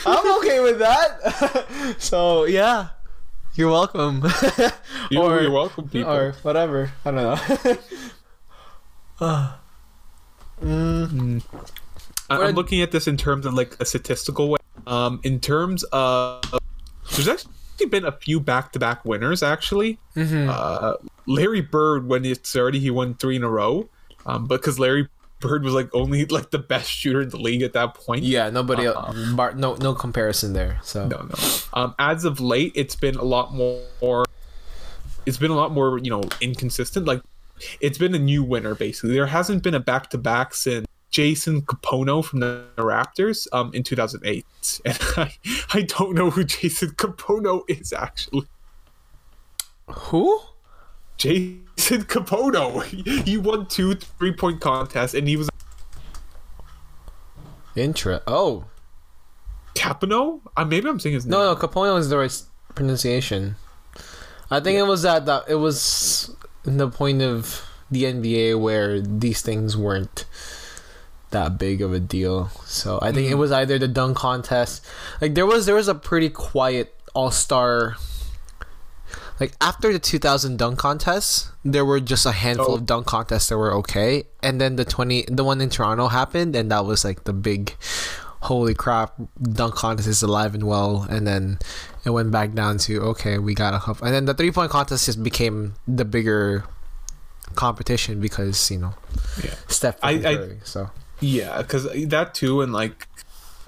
[0.06, 1.96] I'm okay with that.
[2.00, 2.90] so yeah,
[3.56, 4.24] you're welcome.
[5.10, 6.12] You, or, you're welcome, people.
[6.12, 6.92] or whatever.
[7.06, 7.78] I don't know.
[9.20, 9.54] Uh,
[10.62, 11.10] mm.
[11.10, 11.38] hmm.
[12.30, 14.58] I- What- I'm looking at this in terms of like a statistical way.
[14.88, 16.42] Um, in terms of,
[17.14, 17.52] there's actually
[17.86, 19.42] been a few back-to-back winners.
[19.44, 20.50] Actually, Mm-hmm.
[20.50, 20.94] uh,
[21.26, 23.90] Larry Bird, when it started, he won three in a row.
[24.26, 25.08] Um, because Larry
[25.40, 28.24] Bird was like only like the best shooter in the league at that point.
[28.24, 28.86] yeah, nobody.
[29.36, 30.80] bar, no, no comparison there.
[30.84, 31.36] So No, no.
[31.74, 34.26] Um, as of late, it's been a lot more.
[35.26, 37.06] It's been a lot more, you know, inconsistent.
[37.08, 37.22] Like,
[37.80, 39.14] it's been a new winner basically.
[39.14, 43.84] There hasn't been a back to back since Jason Kapono from the Raptors um, in
[43.84, 44.46] 2008,
[44.86, 45.34] and I,
[45.74, 48.48] I don't know who Jason Kapono is actually.
[49.88, 50.40] who?
[51.18, 52.82] Jason Kapono.
[53.26, 55.50] He, won two three point contests, and he was
[57.76, 58.22] Intra.
[58.26, 58.66] Oh
[59.76, 60.42] Capano.
[60.58, 61.32] Uh, maybe I'm saying his name.
[61.32, 61.60] no, no.
[61.60, 62.42] Capono is the right
[62.76, 63.56] pronunciation.
[64.50, 69.02] I think it was that that it was in the point of the NBA where
[69.02, 70.26] these things weren't
[71.32, 72.50] that big of a deal.
[72.66, 73.40] So I think it mm.
[73.40, 74.86] was either the dunk contest.
[75.20, 77.96] Like there was there was a pretty quiet All Star.
[79.40, 82.76] Like after the 2000 dunk contest, there were just a handful Oh.
[82.76, 86.56] of dunk contests that were okay, and then the 20 the one in Toronto happened,
[86.56, 87.76] and that was like the big,
[88.42, 91.58] holy crap, dunk contest is alive and well, and then
[92.06, 94.70] it went back down to okay, we got a couple, and then the three point
[94.70, 96.64] contest just became the bigger
[97.56, 98.94] competition because you know
[99.44, 99.56] Yeah.
[99.68, 100.90] Steph I- I- so
[101.22, 103.08] Yeah, because that too, and like,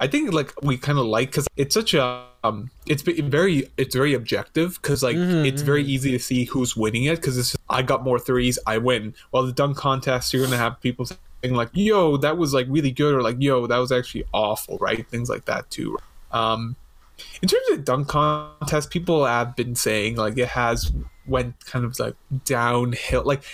[0.00, 3.94] I think like we kind of like because it's such a um, it's very it's
[3.94, 7.64] very objective because like it's very easy to see who's winning it because it's just,
[7.70, 9.14] I got more threes, I win.
[9.30, 12.90] While the dunk contest, you're gonna have people saying like, "Yo, that was like really
[12.90, 15.08] good," or like, "Yo, that was actually awful," right?
[15.08, 15.96] Things like that too.
[16.32, 16.76] Um,
[17.40, 20.92] in terms of the dunk contest, people have been saying like it has
[21.26, 22.14] went kind of like
[22.44, 23.22] downhill.
[23.24, 23.44] Like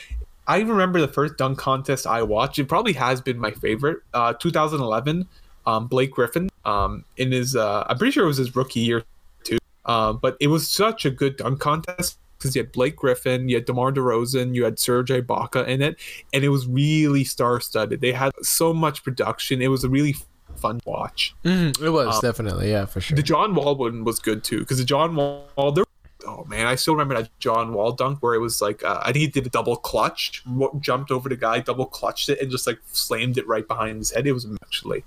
[0.51, 2.59] I remember the first dunk contest I watched.
[2.59, 3.99] It probably has been my favorite.
[4.13, 5.29] Uh, 2011,
[5.65, 6.51] um, Blake Griffin.
[6.65, 9.05] Um, in his, uh, I'm pretty sure it was his rookie year
[9.45, 9.59] too.
[9.85, 13.55] Uh, but it was such a good dunk contest because you had Blake Griffin, you
[13.55, 15.97] had DeMar DeRozan, you had Serge Ibaka in it,
[16.33, 18.01] and it was really star-studded.
[18.01, 19.63] They had so much production.
[19.63, 20.17] It was a really
[20.57, 21.33] fun watch.
[21.45, 23.15] Mm, it was um, definitely, yeah, for sure.
[23.15, 25.85] The John Wall one was good too because the John Wall there
[26.27, 29.13] oh man, I still remember that John Wall dunk where it was like uh, I
[29.13, 30.43] think he did a double clutch,
[30.81, 34.11] jumped over the guy, double clutched it, and just like slammed it right behind his
[34.11, 34.27] head.
[34.27, 35.05] It was actually.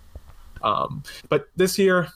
[0.62, 2.10] Um, but this year,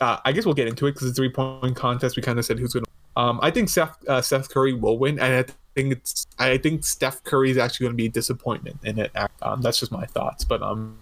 [0.00, 2.16] uh, I guess we'll get into it because it's a three point contest.
[2.16, 2.90] We kind of said who's going to.
[3.16, 6.84] Um, I think Seth uh, Seth Curry will win, and I think it's I think
[6.84, 9.12] Steph Curry is actually going to be a disappointment in it.
[9.42, 10.44] Um, that's just my thoughts.
[10.44, 10.98] But um,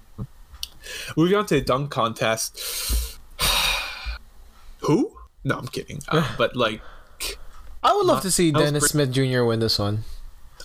[1.16, 3.18] moving on to the dunk contest.
[4.80, 5.12] Who?
[5.44, 6.00] No, I'm kidding.
[6.08, 6.80] Uh, but like
[7.82, 9.44] I would love to see Dennis Smith Jr.
[9.44, 10.04] win this one.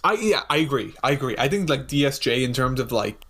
[0.04, 0.94] I yeah, I agree.
[1.04, 1.36] I agree.
[1.38, 3.24] I think like DSJ in terms of like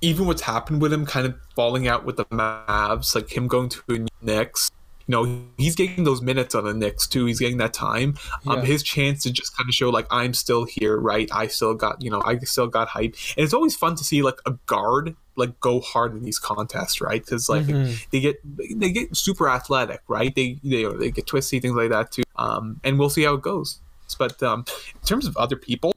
[0.00, 3.68] even what's happened with him kind of falling out with the Mavs, like him going
[3.70, 4.70] to the Knicks.
[5.06, 7.26] You know, he's getting those minutes on the Knicks too.
[7.26, 8.16] He's getting that time.
[8.34, 8.52] Um, yeah.
[8.54, 11.28] Um, his chance to just kind of show like I'm still here, right?
[11.32, 14.22] I still got you know, I still got hype, and it's always fun to see
[14.22, 17.24] like a guard like go hard in these contests, right?
[17.24, 17.94] Because like mm-hmm.
[18.10, 18.36] they get
[18.78, 20.34] they get super athletic, right?
[20.34, 22.22] They they they get twisty things like that too.
[22.36, 23.80] Um, and we'll see how it goes.
[24.18, 25.92] But um, in terms of other people,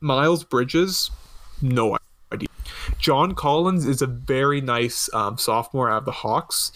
[0.00, 1.10] Miles Bridges,
[1.62, 1.96] no
[2.32, 2.48] idea.
[2.98, 6.72] John Collins is a very nice um, sophomore out of the Hawks.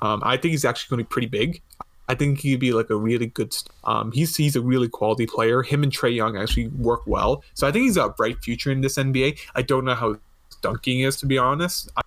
[0.00, 1.62] Um, I think he's actually going to be pretty big.
[2.08, 3.54] I think he'd be like a really good.
[3.84, 5.62] Um, he's he's a really quality player.
[5.62, 8.70] Him and Trae Young actually work well, so I think he's got a bright future
[8.70, 9.40] in this NBA.
[9.54, 10.16] I don't know how
[10.62, 11.90] dunking is, to be honest.
[11.96, 12.02] I,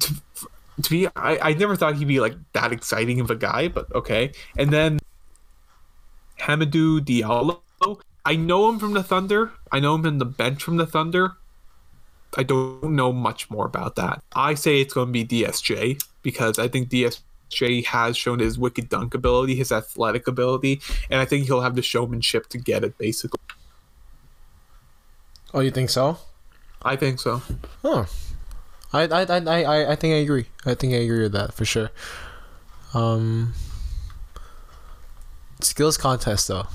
[0.00, 0.14] to,
[0.82, 3.92] to be, I, I never thought he'd be like that exciting of a guy, but
[3.94, 4.32] okay.
[4.56, 4.98] And then
[6.40, 7.60] Hamidou Diallo.
[8.26, 9.52] I know him from the Thunder.
[9.70, 11.36] I know him in the bench from the Thunder.
[12.36, 14.22] I don't know much more about that.
[14.34, 18.88] I say it's going to be DSJ because I think DSJ has shown his wicked
[18.88, 22.98] dunk ability, his athletic ability, and I think he'll have the showmanship to get it
[22.98, 23.38] basically.
[25.52, 26.18] Oh, you think so?
[26.84, 27.42] I think so.
[27.82, 28.04] Huh.
[28.92, 30.46] I, I, I, I, I think I agree.
[30.64, 31.90] I think I agree with that for sure.
[32.92, 33.54] Um,
[35.60, 36.66] skills contest though.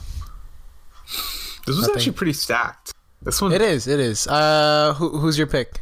[1.65, 2.17] This was I actually think.
[2.17, 2.93] pretty stacked.
[3.21, 3.51] This one.
[3.53, 3.87] It is.
[3.87, 4.27] It is.
[4.27, 5.81] Uh, who, who's your pick?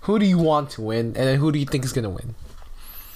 [0.00, 2.34] who do you want to win, and then who do you think is gonna win?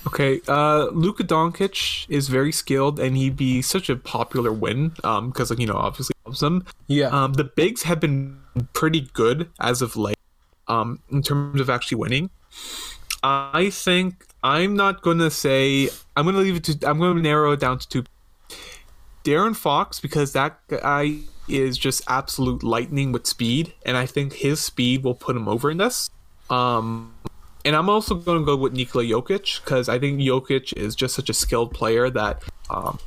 [0.06, 4.92] Okay, uh, Luka Doncic is very skilled, and he'd be such a popular win.
[5.02, 6.64] Um, because like you know, obviously loves them.
[6.86, 7.08] Yeah.
[7.08, 8.40] Um, the bigs have been
[8.72, 10.16] pretty good as of late.
[10.68, 12.30] Um, in terms of actually winning,
[13.22, 17.60] I think I'm not gonna say I'm gonna leave it to I'm gonna narrow it
[17.60, 18.04] down to two.
[19.24, 21.16] De'Aaron Fox because that guy
[21.48, 25.70] is just absolute lightning with speed, and I think his speed will put him over
[25.70, 26.10] in this.
[26.50, 27.14] Um,
[27.64, 31.14] and I'm also going to go with Nikola Jokic because I think Jokic is just
[31.14, 33.00] such a skilled player that um,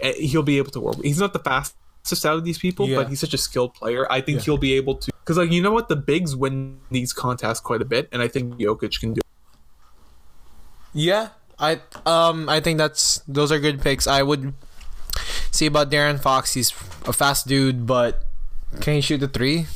[0.00, 1.02] eh, he'll be able to work.
[1.02, 1.76] He's not the fastest
[2.24, 2.96] out of these people, yeah.
[2.96, 4.10] but he's such a skilled player.
[4.10, 4.44] I think yeah.
[4.44, 7.82] he'll be able to because, like, you know what, the bigs win these contests quite
[7.82, 9.20] a bit, and I think Jokic can do.
[10.92, 14.06] Yeah, I um I think that's those are good picks.
[14.06, 14.54] I would
[15.50, 16.54] see about De'Aaron Fox.
[16.54, 16.70] He's
[17.06, 18.24] a fast dude, but
[18.80, 19.66] can he shoot the three?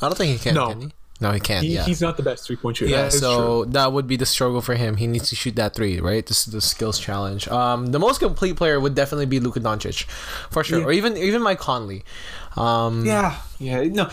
[0.00, 0.54] I don't think he can.
[0.54, 0.68] No.
[0.68, 0.92] Can he?
[1.20, 1.64] No, he can't.
[1.64, 1.84] He, yeah.
[1.84, 2.90] He's not the best three point shooter.
[2.90, 3.72] Yeah, so true.
[3.72, 4.96] that would be the struggle for him.
[4.96, 6.24] He needs to shoot that three, right?
[6.24, 7.48] This is the skills challenge.
[7.48, 10.04] Um, the most complete player would definitely be Luka Doncic,
[10.50, 10.84] for sure, yeah.
[10.84, 12.04] or even even Mike Conley.
[12.56, 14.10] Um, yeah, yeah, no,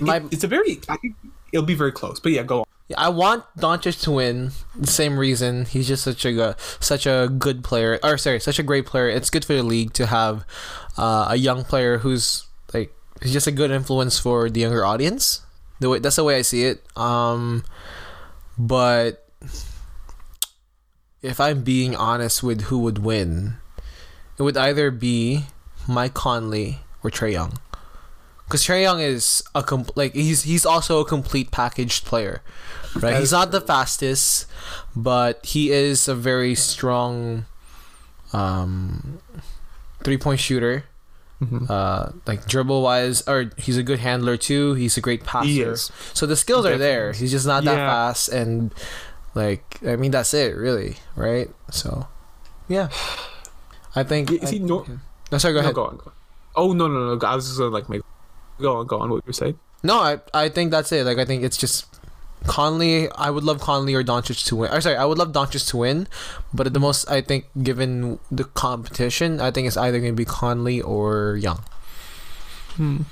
[0.00, 0.80] my, it, it's a very.
[0.88, 1.16] I think
[1.52, 2.66] it'll be very close, but yeah, go on.
[2.96, 4.52] I want Doncic to win.
[4.76, 8.62] The same reason he's just such a such a good player, or sorry, such a
[8.62, 9.08] great player.
[9.08, 10.44] It's good for the league to have
[10.96, 15.40] uh, a young player who's like he's just a good influence for the younger audience
[15.80, 16.84] the way that's the way I see it.
[16.96, 17.64] Um,
[18.58, 19.28] but
[21.22, 23.56] if I'm being honest with who would win,
[24.38, 25.46] it would either be
[25.88, 27.58] Mike Conley or Trae Young.
[28.44, 32.42] Because Trae Young is a com- like he's he's also a complete packaged player,
[32.94, 33.18] right?
[33.18, 34.46] He's not the fastest,
[34.94, 37.46] but he is a very strong
[38.32, 39.18] um,
[40.04, 40.84] three point shooter.
[41.40, 41.66] Mm-hmm.
[41.68, 44.72] Uh, like dribble wise, or he's a good handler too.
[44.72, 45.76] He's a great passer.
[46.14, 46.86] So the skills Definitely.
[46.86, 47.12] are there.
[47.12, 48.72] He's just not that fast, and
[49.34, 51.50] like I mean that's it really, right?
[51.70, 52.08] So
[52.68, 52.88] yeah,
[53.94, 54.32] I think.
[54.32, 54.86] Is he no?
[55.30, 55.74] no sorry, go no, ahead.
[55.74, 56.12] Go on, go on.
[56.56, 57.26] Oh no no no!
[57.26, 58.00] I was just gonna like make.
[58.58, 59.10] Go on, go on.
[59.10, 59.58] What you're saying?
[59.82, 61.04] No, I I think that's it.
[61.04, 61.95] Like I think it's just
[62.46, 64.72] Conley, I would love Conley or Doncic to win.
[64.72, 66.06] Or sorry, I would love Doncic to win,
[66.54, 70.16] but at the most, I think given the competition, I think it's either going to
[70.16, 71.64] be Conley or Young.
[72.74, 73.02] Hmm.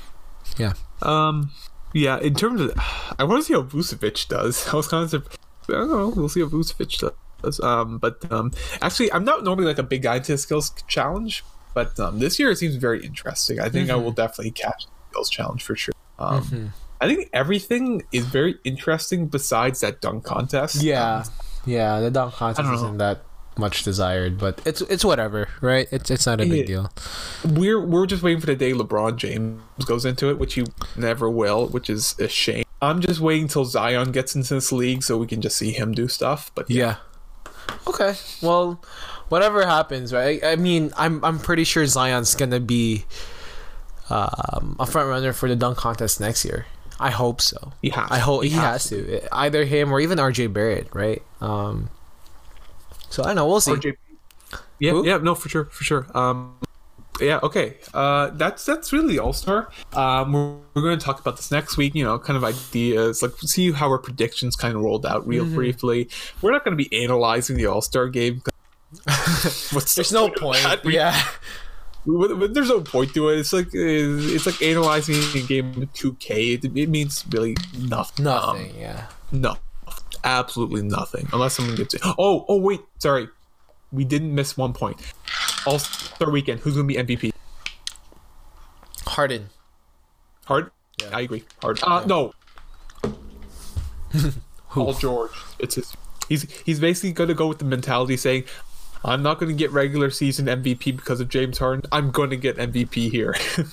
[0.56, 0.74] Yeah.
[1.02, 1.50] Um,
[1.92, 2.18] yeah.
[2.20, 2.72] In terms of,
[3.18, 4.68] I want to see how Vucevic does.
[4.72, 5.28] I was kind of,
[5.68, 6.08] I don't know.
[6.08, 7.60] We'll see how Vucevic does.
[7.60, 11.44] Um, but um, actually, I'm not normally like a big guy to the skills challenge,
[11.74, 13.60] but um, this year it seems very interesting.
[13.60, 15.94] I think I will definitely catch the skills challenge for sure.
[16.18, 16.72] Um,
[17.04, 20.82] I think everything is very interesting besides that dunk contest.
[20.82, 21.24] Yeah,
[21.66, 22.00] yeah.
[22.00, 23.22] The dunk contest isn't that
[23.56, 25.86] much desired, but it's it's whatever, right?
[25.92, 26.88] It's it's not a big Yeah.
[26.88, 26.92] deal.
[27.54, 30.64] we're we're just waiting for the day LeBron James goes into it, which he
[30.96, 32.64] never will, which is a shame.
[32.82, 35.92] I'm just waiting till Zion gets into this league so we can just see him
[35.92, 36.50] do stuff.
[36.54, 36.96] But Yeah.
[37.86, 38.14] Okay.
[38.42, 38.82] Well,
[39.28, 40.42] whatever happens, right?
[40.42, 43.04] I, I mean, I'm I'm pretty sure Zion's gonna be
[44.10, 46.66] um, a front runner for the dunk contest next year.
[47.00, 47.72] I hope so.
[47.82, 48.08] he has.
[48.10, 49.20] I hope he, He has, to.
[49.32, 51.22] Either him or even RJ Barrett, right?
[51.40, 51.90] Um.
[53.10, 53.46] So I don't know.
[53.46, 53.72] We'll see.
[53.72, 53.96] RJ.
[54.78, 55.06] Yeah, Who?
[55.06, 56.06] yeah, no, for sure, for sure.
[56.16, 56.56] Um,
[57.20, 57.76] yeah, okay.
[57.92, 59.70] Uh, that's that's really All Star.
[59.92, 61.94] Um, we're, we're going to talk about this next week.
[61.94, 65.44] You know, kind of ideas, like see how our predictions kind of rolled out real
[65.44, 65.54] Mm-hmm.
[65.54, 66.08] briefly.
[66.42, 68.42] We're not going to be analyzing the All Star game.
[69.04, 70.84] What's There's the no of point.
[70.84, 71.20] We- Yeah.
[72.06, 73.38] But- but there's no point to it.
[73.38, 73.70] It's like uh,
[74.34, 76.54] it's like analyzing a game of 2K.
[76.54, 78.24] It, it means really nothing.
[78.24, 78.74] Nothing.
[78.78, 79.06] yeah.
[79.32, 79.56] Um, no,
[80.22, 81.28] absolutely nothing.
[81.32, 82.02] Unless someone gets it.
[82.04, 83.28] Oh, oh wait, sorry,
[83.90, 85.00] we didn't miss one point.
[85.66, 86.60] All Star Weekend.
[86.60, 87.32] Who's gonna be MVP?
[89.06, 89.48] Harden.
[90.46, 90.70] Hard.
[91.00, 91.08] Yeah.
[91.12, 91.44] I agree.
[91.62, 91.80] Hard.
[91.82, 92.32] Uh, no.
[94.70, 95.30] Paul George.
[95.58, 95.92] It's his.
[96.28, 98.44] He's he's basically gonna go with the mentality saying.
[99.04, 101.84] I'm not going to get regular season MVP because of James Harden.
[101.92, 103.34] I'm going to get MVP here.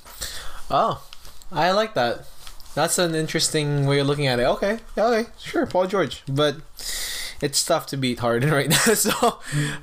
[0.73, 1.03] Oh,
[1.51, 2.25] I like that.
[2.75, 4.43] That's an interesting way of looking at it.
[4.43, 6.55] Okay, okay, sure, Paul George, but
[7.41, 8.77] it's tough to beat Harden right now.
[8.77, 9.39] So,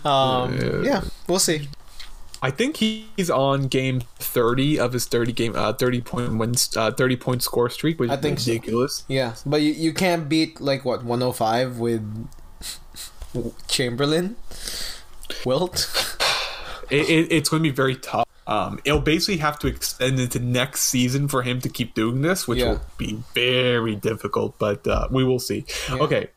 [0.08, 1.68] um, yeah, we'll see.
[2.40, 6.90] I think he's on game 30 of his 30 game uh 30 point wins uh
[6.92, 8.52] 30 point score streak, which I is think so.
[8.52, 9.04] ridiculous.
[9.08, 12.28] Yeah, but you, you can't beat like what 105 with
[13.66, 14.36] Chamberlain,
[15.44, 16.14] Wilt.
[16.90, 18.24] It, it, it's going to be very tough.
[18.46, 22.48] Um, it'll basically have to extend into next season for him to keep doing this,
[22.48, 22.70] which Yeah.
[22.72, 24.58] will be very difficult.
[24.58, 25.66] But uh, we will see.
[25.90, 25.96] Yeah.
[25.96, 26.28] Okay,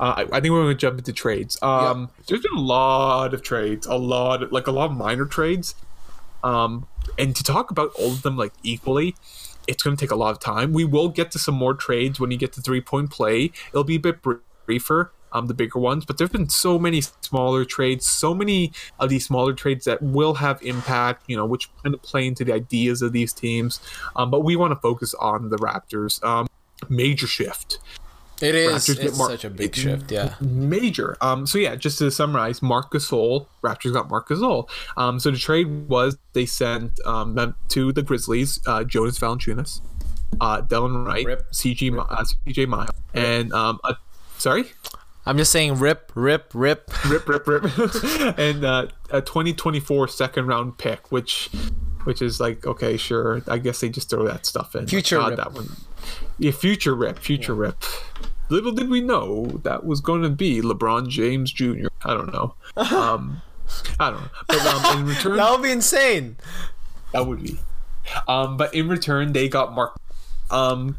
[0.00, 1.58] uh, I, I think we're going to jump into trades.
[1.62, 5.74] Um, There's been a lot of trades, a lot, like a lot of minor trades.
[6.42, 6.86] Um,
[7.18, 9.14] and to talk about all of them like equally,
[9.68, 10.72] it's going to take a lot of time.
[10.72, 13.52] We will get to some more trades when you get to three point play.
[13.68, 14.20] It'll be a bit
[14.66, 19.08] briefer, um, the bigger ones, but there've been so many smaller trades, so many of
[19.10, 21.24] these smaller trades that will have impact.
[21.28, 23.80] You know, which kind of play into the ideas of these teams.
[24.16, 26.22] Um, but we want to focus on the Raptors.
[26.24, 26.46] Um,
[26.88, 27.78] major shift
[28.40, 28.72] It is.
[28.72, 30.10] Raptors It's more- such a big shift.
[30.10, 30.34] Yeah.
[30.40, 31.16] major.
[31.20, 34.68] Um, so yeah, just to summarize, Marc Gasol, Raptors got Marc Gasol.
[34.96, 39.80] Um, so the trade was they sent um them to the Grizzlies, uh, Jonas Valanciunas,
[40.40, 41.52] uh, Delon Wright, Rip.
[41.52, 43.94] CG, Mi- uh, CJ Miles, and um, uh,
[44.38, 44.64] sorry,
[45.24, 46.90] I'm just saying, rip, rip, rip.
[47.08, 47.64] rip, rip, rip,
[48.38, 51.50] and uh, a 2024 second round pick, which.
[52.04, 53.42] Which is like okay, sure.
[53.46, 54.88] I guess they just throw that stuff in.
[54.88, 55.36] Future God, rip.
[55.36, 55.68] that one.
[56.36, 57.76] Yeah, future rip, future rip.
[58.48, 61.86] Little did we know that was going to be LeBron James Jr.
[62.04, 62.56] I don't know.
[62.76, 63.40] Um,
[64.00, 64.28] I don't know.
[64.48, 66.38] But um, in return, That would be insane.
[67.12, 67.56] that would be.
[68.26, 69.94] Um, but in return, they got Marc.
[70.50, 70.98] Um,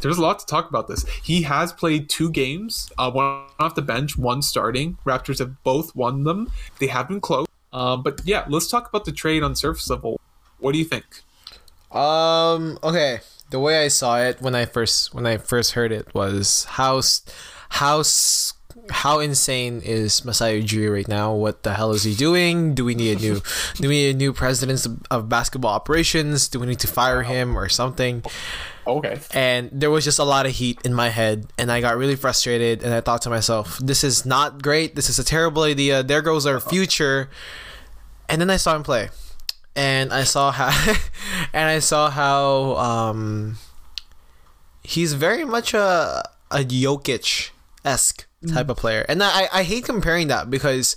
[0.00, 1.04] there's a lot to talk about this.
[1.22, 4.98] He has played two games, uh, one off the bench, one starting.
[5.04, 6.50] Raptors have both won them.
[6.78, 7.46] They have been close.
[7.72, 10.20] Um, but yeah, let's talk about the trade on surface level.
[10.58, 11.04] What do you think?
[11.92, 12.78] Um.
[12.82, 13.20] Okay.
[13.50, 17.00] The way I saw it when I first when I first heard it was how
[17.68, 18.02] how
[18.90, 21.34] how insane is Masai Ujiri right now?
[21.34, 22.74] What the hell is he doing?
[22.74, 23.40] Do we need a new
[23.76, 26.48] do we need a new president of basketball operations?
[26.48, 28.22] Do we need to fire him or something?
[28.86, 29.18] Okay.
[29.34, 32.16] and there was just a lot of heat in my head and i got really
[32.16, 34.94] frustrated and i thought to myself this is not great.
[34.94, 36.02] This is a terrible idea.
[36.02, 37.28] There goes our future.
[38.28, 39.10] And then i saw him play.
[39.74, 40.68] And i saw how
[41.52, 43.58] and i saw how um
[44.82, 47.50] he's very much a a Jokic
[47.84, 49.04] esque type of player.
[49.08, 50.96] And I, I hate comparing that because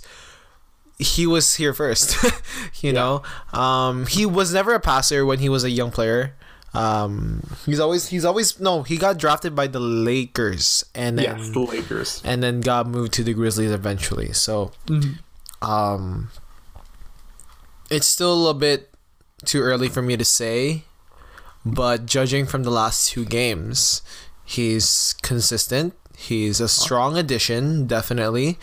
[0.98, 2.16] he was here first
[2.82, 3.22] you know?
[3.52, 6.34] Um he was never a passer when he was a young player
[6.74, 11.50] um he's always he's always no he got drafted by the lakers and then Yes,
[11.50, 12.20] the Lakers.
[12.24, 14.32] and then got moved to the grizzlies eventually.
[14.32, 14.72] So
[15.62, 16.30] um
[17.90, 18.90] it's still a bit
[19.44, 20.84] too early for me to say
[21.64, 24.02] but judging from the last two games
[24.44, 25.94] he's consistent.
[26.16, 28.56] He's a strong addition, definitely,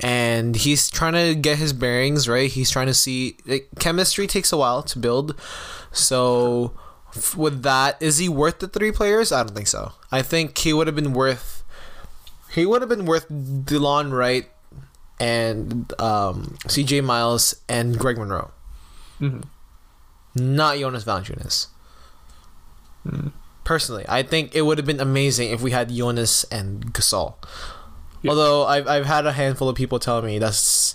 [0.00, 2.50] and he's trying to get his bearings right.
[2.50, 5.38] He's trying to see like, chemistry takes a while to build,
[5.92, 6.72] so
[7.36, 9.32] with that, is he worth the three players?
[9.32, 9.92] I don't think so.
[10.12, 11.62] I think he would have been worth.
[12.52, 14.48] He would have been worth Delon Wright
[15.20, 17.00] and um, C.J.
[17.02, 18.50] Miles and Greg Monroe,
[19.20, 19.44] Mhm.
[20.34, 21.68] not Jonas Valanciunas.
[23.64, 27.34] Personally, I think it would have been amazing if we had Jonas and Gasol.
[28.22, 28.30] Yeah.
[28.30, 30.94] Although I've I've had a handful of people tell me that's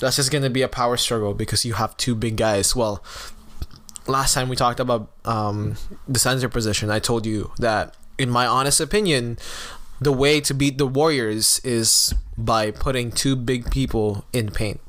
[0.00, 2.74] that's just gonna be a power struggle because you have two big guys.
[2.76, 3.02] Well,
[4.08, 8.46] last time we talked about um, the center position, I told you that in my
[8.46, 9.38] honest opinion,
[10.00, 14.80] the way to beat the Warriors is by putting two big people in paint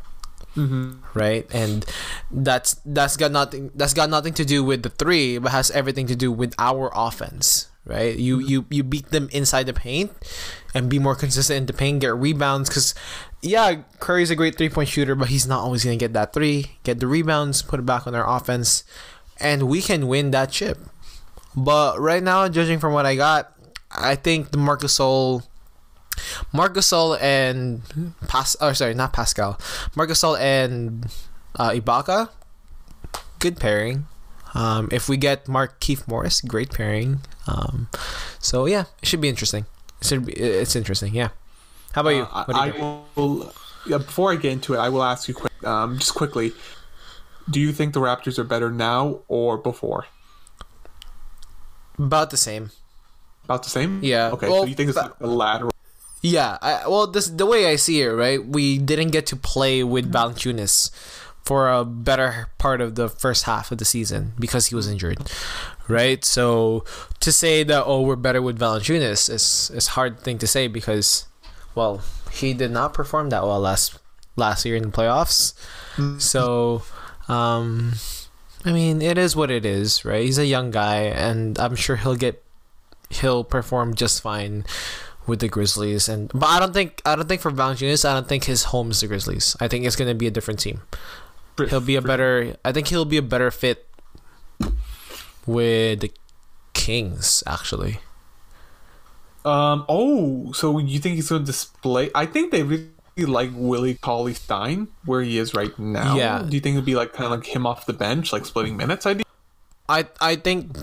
[0.55, 1.05] Mm-hmm.
[1.13, 1.47] right?
[1.53, 1.85] And
[2.31, 6.07] that's that's got nothing that's got nothing to do with the three, but has everything
[6.07, 8.17] to do with our offense, right?
[8.17, 10.11] You you you beat them inside the paint
[10.73, 12.95] and be more consistent in the paint, get rebounds because.
[13.41, 16.77] Yeah, Curry's a great three point shooter, but he's not always gonna get that three.
[16.83, 18.83] Get the rebounds, put it back on our offense,
[19.39, 20.77] and we can win that chip.
[21.55, 23.53] But right now, judging from what I got,
[23.91, 25.43] I think the Marcus Sol
[26.53, 27.81] Marcus and
[28.27, 29.59] Pas or sorry, not Pascal.
[29.95, 31.05] Marcus and
[31.55, 32.29] uh, Ibaka,
[33.39, 34.07] good pairing.
[34.53, 37.21] Um, if we get Markieff Morris, great pairing.
[37.47, 37.87] Um,
[38.39, 39.65] so yeah, it should be interesting.
[40.01, 41.13] It should be, it's interesting.
[41.13, 41.29] Yeah.
[41.93, 42.21] How about you?
[42.23, 43.03] Uh, you I think?
[43.15, 43.53] will.
[43.87, 46.51] Yeah, before I get into it, I will ask you quick, um, just quickly.
[47.49, 50.05] Do you think the Raptors are better now or before?
[51.97, 52.71] About the same.
[53.45, 53.99] About the same.
[54.03, 54.47] Yeah, Okay.
[54.47, 55.71] well, so you think it's a lateral?
[56.21, 58.45] Yeah, I, well, this the way I see it, right?
[58.45, 60.91] We didn't get to play with Valanciunas
[61.45, 65.17] for a better part of the first half of the season because he was injured,
[65.87, 66.23] right?
[66.25, 66.83] So
[67.21, 71.25] to say that oh we're better with Valanciunas is is hard thing to say because,
[71.79, 72.01] well,
[72.31, 73.97] he did not perform that well last
[74.35, 75.53] last year in the playoffs.
[76.19, 76.83] So,
[77.27, 77.93] um,
[78.65, 80.23] I mean, it is what it is, right?
[80.23, 82.43] He's a young guy, and I'm sure he'll get
[83.09, 84.65] he'll perform just fine
[85.25, 86.07] with the Grizzlies.
[86.09, 88.91] And but I don't think I don't think for Valanciunas, I don't think his home
[88.91, 89.55] is the Grizzlies.
[89.59, 90.81] I think it's gonna be a different team.
[91.57, 92.55] He'll be a better.
[92.63, 93.87] I think he'll be a better fit
[95.45, 96.11] with the
[96.73, 97.99] Kings actually.
[99.45, 99.85] Um.
[99.87, 102.11] Oh, so you think he's going to display?
[102.13, 106.15] I think they really like Willie Cauley Stein where he is right now.
[106.15, 106.43] Yeah.
[106.47, 108.75] Do you think it'd be like kind of like him off the bench, like splitting
[108.77, 109.05] minutes?
[109.05, 109.21] I
[109.87, 110.77] I I think,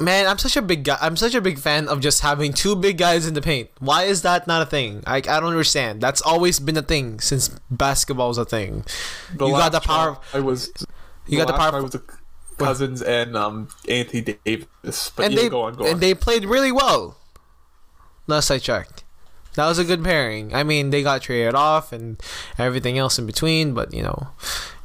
[0.00, 0.98] man, I'm such a big guy.
[1.00, 3.70] I'm such a big fan of just having two big guys in the paint.
[3.78, 5.02] Why is that not a thing?
[5.06, 6.00] I I don't understand.
[6.00, 8.84] That's always been a thing since basketball was a thing.
[9.36, 10.72] The You got the power- try was
[11.26, 12.02] You got the power- try was the
[12.58, 15.12] Cousins and um Anthony Davis.
[15.14, 16.00] But and yeah, they go on, go and on.
[16.00, 17.16] they played really well.
[18.28, 19.02] Last I checked,
[19.54, 20.54] that was a good pairing.
[20.54, 22.22] I mean, they got traded off and
[22.58, 24.28] everything else in between, but you know,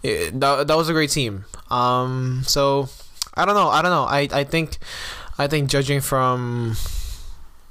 [0.02, 1.46] it, that, that was a great team.
[1.70, 2.90] Um, so
[3.36, 3.70] I don't know.
[3.70, 4.06] I don't know.
[4.06, 4.78] I I think
[5.38, 6.76] I think judging from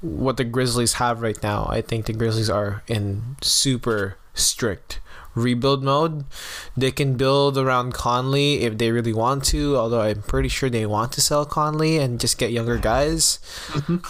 [0.01, 4.99] what the Grizzlies have right now, I think the Grizzlies are in super strict
[5.35, 6.25] rebuild mode.
[6.75, 10.85] They can build around Conley if they really want to, although I'm pretty sure they
[10.85, 13.39] want to sell Conley and just get younger guys.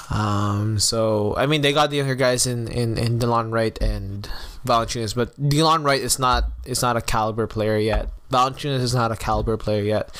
[0.09, 4.30] Um, so I mean, they got the younger guys in in in Delon Wright and
[4.65, 8.09] Valanciunas, but Delon Wright is not is not a caliber player yet.
[8.30, 10.15] Valanciunas is not a caliber player yet.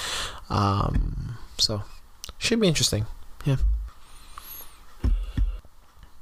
[0.49, 1.84] Um, so
[2.38, 3.06] should be interesting.
[3.45, 3.58] Yeah.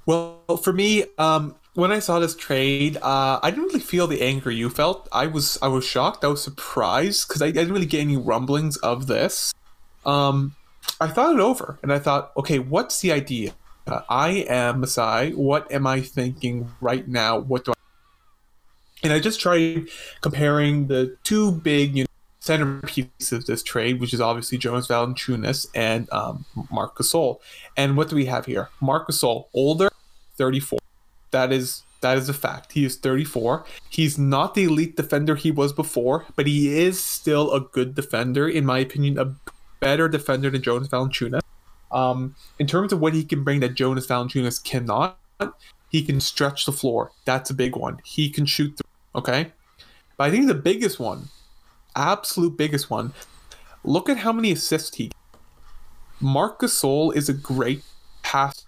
[0.06, 4.22] Well, for me, um, when I saw this trade, uh, I didn't really feel the
[4.22, 5.08] anger you felt.
[5.12, 6.24] I was I was shocked.
[6.24, 9.54] I was surprised because I, I didn't really get any rumblings of this.
[10.06, 10.56] Um,
[11.00, 13.54] I thought it over, and I thought, okay, what's the idea?
[13.88, 15.32] Uh, I am Masai.
[15.32, 17.40] What am I thinking right now?
[17.40, 17.76] What do I?
[19.04, 19.88] And I just tried
[20.22, 22.08] comparing the two big you know,
[22.42, 27.40] centerpieces of this trade, which is obviously Jonas Valanciunas and um, Marc Gasol.
[27.76, 28.70] And what do we have here?
[28.80, 29.90] Marc Gasol, older,
[30.38, 30.81] 34.
[31.32, 32.74] That is that is a fact.
[32.74, 33.64] He is 34.
[33.90, 38.50] He's not the elite defender he was before, but he is still a good defender,
[38.50, 39.36] in my opinion, a
[39.80, 41.42] better defender than Jonas Valanciunas.
[41.92, 45.20] Um, in terms of what he can bring that Jonas Valanciunas cannot,
[45.90, 47.12] he can stretch the floor.
[47.26, 48.00] That's a big one.
[48.04, 48.78] He can shoot.
[48.78, 48.82] Th-
[49.14, 49.52] okay,
[50.18, 51.30] but I think the biggest one,
[51.96, 53.14] absolute biggest one.
[53.84, 55.12] Look at how many assists he.
[56.20, 57.84] Marc Gasol is a great
[58.22, 58.66] pass.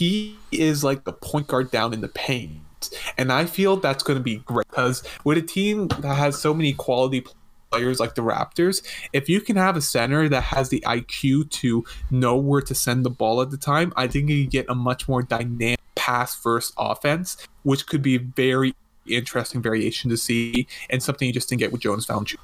[0.00, 2.88] He is like the point guard down in the paint,
[3.18, 6.54] and I feel that's going to be great because with a team that has so
[6.54, 7.22] many quality
[7.70, 8.82] players like the Raptors,
[9.12, 13.04] if you can have a center that has the IQ to know where to send
[13.04, 16.72] the ball at the time, I think you get a much more dynamic pass first
[16.78, 18.74] offense, which could be very
[19.06, 22.38] interesting variation to see and something you just didn't get with Jonas Valanciunas.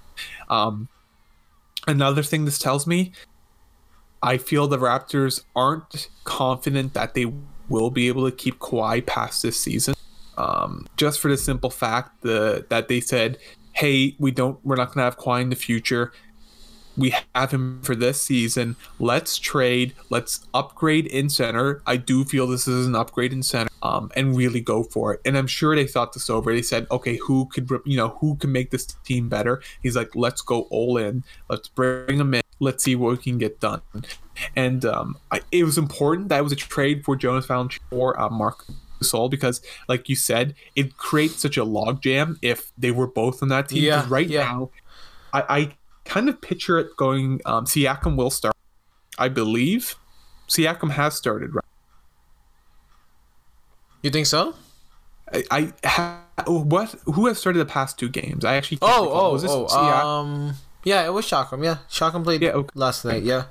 [0.50, 0.88] Um,
[1.86, 3.12] another thing this tells me,
[4.22, 7.32] I feel the Raptors aren't confident that they
[7.68, 9.94] will be able to keep Kawhi past this season.
[10.38, 13.38] Um, just for the simple fact the, that they said,
[13.72, 16.12] "Hey, we don't, we're not going to have Kawhi in the future
[16.96, 18.76] we have him for this season.
[18.98, 19.94] Let's trade.
[20.10, 21.82] Let's upgrade in center.
[21.86, 25.20] I do feel this is an upgrade in center, um, and really go for it.
[25.24, 26.52] And I'm sure they thought this over.
[26.52, 29.62] They said, okay, who could you know who can make this team better?
[29.82, 31.24] He's like, let's go all in.
[31.48, 32.42] Let's bring him in.
[32.58, 33.82] Let's see what we can get done.
[34.54, 38.18] And um, I, it was important that it was a trade for Jonas Valanciunas or
[38.18, 38.64] uh, Marc
[39.00, 43.48] Gasol because, like you said, it creates such a logjam if they were both on
[43.48, 43.84] that team.
[43.84, 44.44] Yeah, right yeah.
[44.44, 44.70] now,
[45.32, 45.72] I, I
[46.04, 47.40] kind of picture it going.
[47.44, 48.54] Um, Siakam will start,
[49.18, 49.96] I believe.
[50.48, 51.64] Siakam has started, right?
[54.02, 54.54] You think so?
[55.32, 56.94] I, I ha, what?
[57.06, 58.44] Who has started the past two games?
[58.44, 58.78] I actually.
[58.80, 59.66] Oh, oh, oh.
[59.66, 60.54] Siak- Um,
[60.86, 61.64] yeah, it was Siakam.
[61.64, 62.70] Yeah, Siakam played Yeah, okay.
[62.74, 63.24] last night.
[63.24, 63.44] Yeah.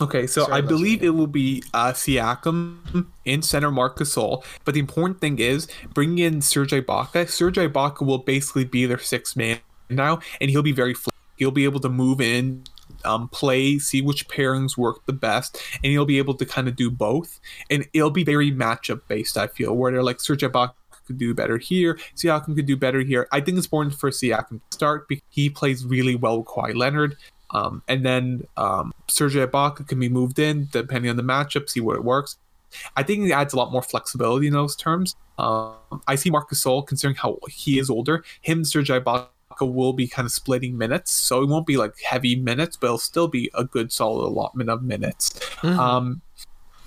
[0.00, 4.44] Okay, so Sorry, I believe it will be uh, Siakam in center, Marc Gasol.
[4.64, 7.28] But the important thing is bringing in Serge Ibaka.
[7.28, 9.58] Serge Ibaka will basically be their sixth man
[9.88, 10.94] now, and he'll be very.
[10.94, 12.64] Fl- he'll be able to move in,
[13.04, 16.76] um, play, see which pairings work the best, and he'll be able to kind of
[16.76, 17.40] do both.
[17.70, 19.38] And it'll be very matchup based.
[19.38, 20.72] I feel where they're like Serge Ibaka
[21.08, 21.98] could do better here.
[22.14, 23.26] Siakam could do better here.
[23.32, 26.76] I think it's important for Siakam to start because he plays really well with Kawhi
[26.76, 27.16] Leonard.
[27.50, 31.80] Um, and then um, Serge Ibaka can be moved in depending on the matchup, see
[31.80, 32.36] where it works.
[32.96, 35.16] I think it adds a lot more flexibility in those terms.
[35.38, 35.74] Um,
[36.06, 39.28] I see Marcus Gasol, considering how he is older, him and Serge Ibaka
[39.60, 42.98] will be kind of splitting minutes, so it won't be like heavy minutes, but it'll
[42.98, 45.30] still be a good solid allotment of minutes.
[45.62, 45.78] Mhm.
[45.78, 46.22] Um,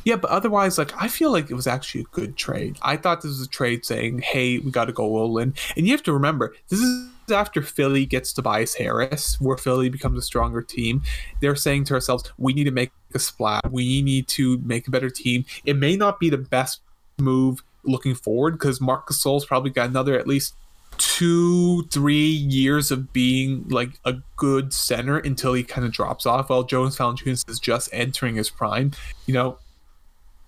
[0.03, 2.77] yeah, but otherwise, like I feel like it was actually a good trade.
[2.81, 5.91] I thought this was a trade saying, "Hey, we got to go in," and you
[5.91, 10.61] have to remember this is after Philly gets Tobias Harris, where Philly becomes a stronger
[10.61, 11.01] team.
[11.39, 13.61] They're saying to ourselves, "We need to make a splash.
[13.69, 16.81] We need to make a better team." It may not be the best
[17.19, 20.55] move looking forward because Marc Gasol's probably got another at least
[20.97, 26.49] two, three years of being like a good center until he kind of drops off.
[26.49, 28.91] While Jonas Valanciunas is just entering his prime.
[29.25, 29.57] You know,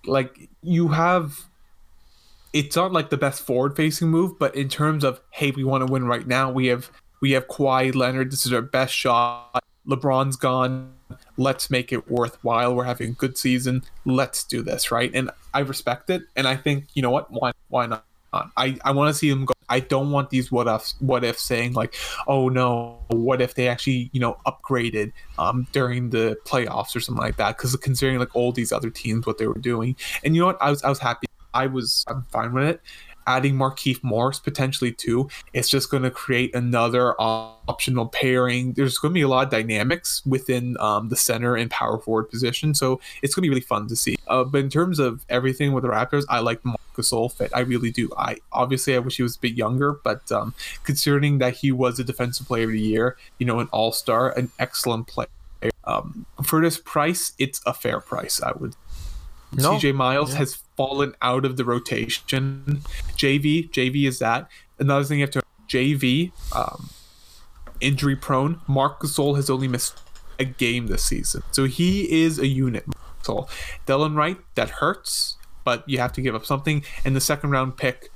[0.06, 1.38] like you have
[2.52, 5.86] it's not like the best forward facing move, but in terms of hey, we want
[5.86, 6.90] to win right now, we have
[7.20, 9.62] we have Kawhi Leonard, this is our best shot.
[9.86, 10.94] LeBron's gone.
[11.36, 12.74] Let's make it worthwhile.
[12.74, 13.82] We're having a good season.
[14.04, 15.10] Let's do this, right?
[15.12, 16.22] And I respect it.
[16.36, 17.30] And I think, you know what?
[17.30, 18.04] Why why not?
[18.32, 19.53] I, I want to see them go.
[19.68, 21.94] I don't want these what ifs what if saying like,
[22.26, 27.22] oh no, what if they actually, you know, upgraded um during the playoffs or something
[27.22, 27.56] like that?
[27.56, 29.96] Because considering like all these other teams what they were doing.
[30.22, 30.58] And you know what?
[30.60, 32.80] I was I was happy I was I'm fine with it.
[33.26, 38.72] Adding Markieff Morris potentially too, it's just going to create another optional pairing.
[38.72, 42.24] There's going to be a lot of dynamics within um, the center and power forward
[42.30, 44.16] position, so it's going to be really fun to see.
[44.28, 47.50] Uh, but in terms of everything with the Raptors, I like Marc Gasol fit.
[47.54, 48.10] I really do.
[48.16, 50.54] I obviously I wish he was a bit younger, but um,
[50.84, 54.30] considering that he was a Defensive Player of the Year, you know, an All Star,
[54.36, 55.28] an excellent player.
[55.84, 58.42] Um, for this price, it's a fair price.
[58.42, 58.74] I would
[59.56, 59.74] No.
[59.76, 60.38] CJ Miles Yeah.
[60.38, 62.82] has fallen out of the rotation.
[63.16, 64.48] JV, JV is that.
[64.78, 66.90] Another thing you have to JV, um,
[67.80, 68.60] injury prone.
[68.66, 70.00] Marc Gasol has only missed
[70.38, 72.84] a game this season, so he is a unit.
[73.22, 73.46] So
[73.86, 76.84] Delon Wright, that hurts, but you have to give up something.
[77.04, 78.10] And the second round pick,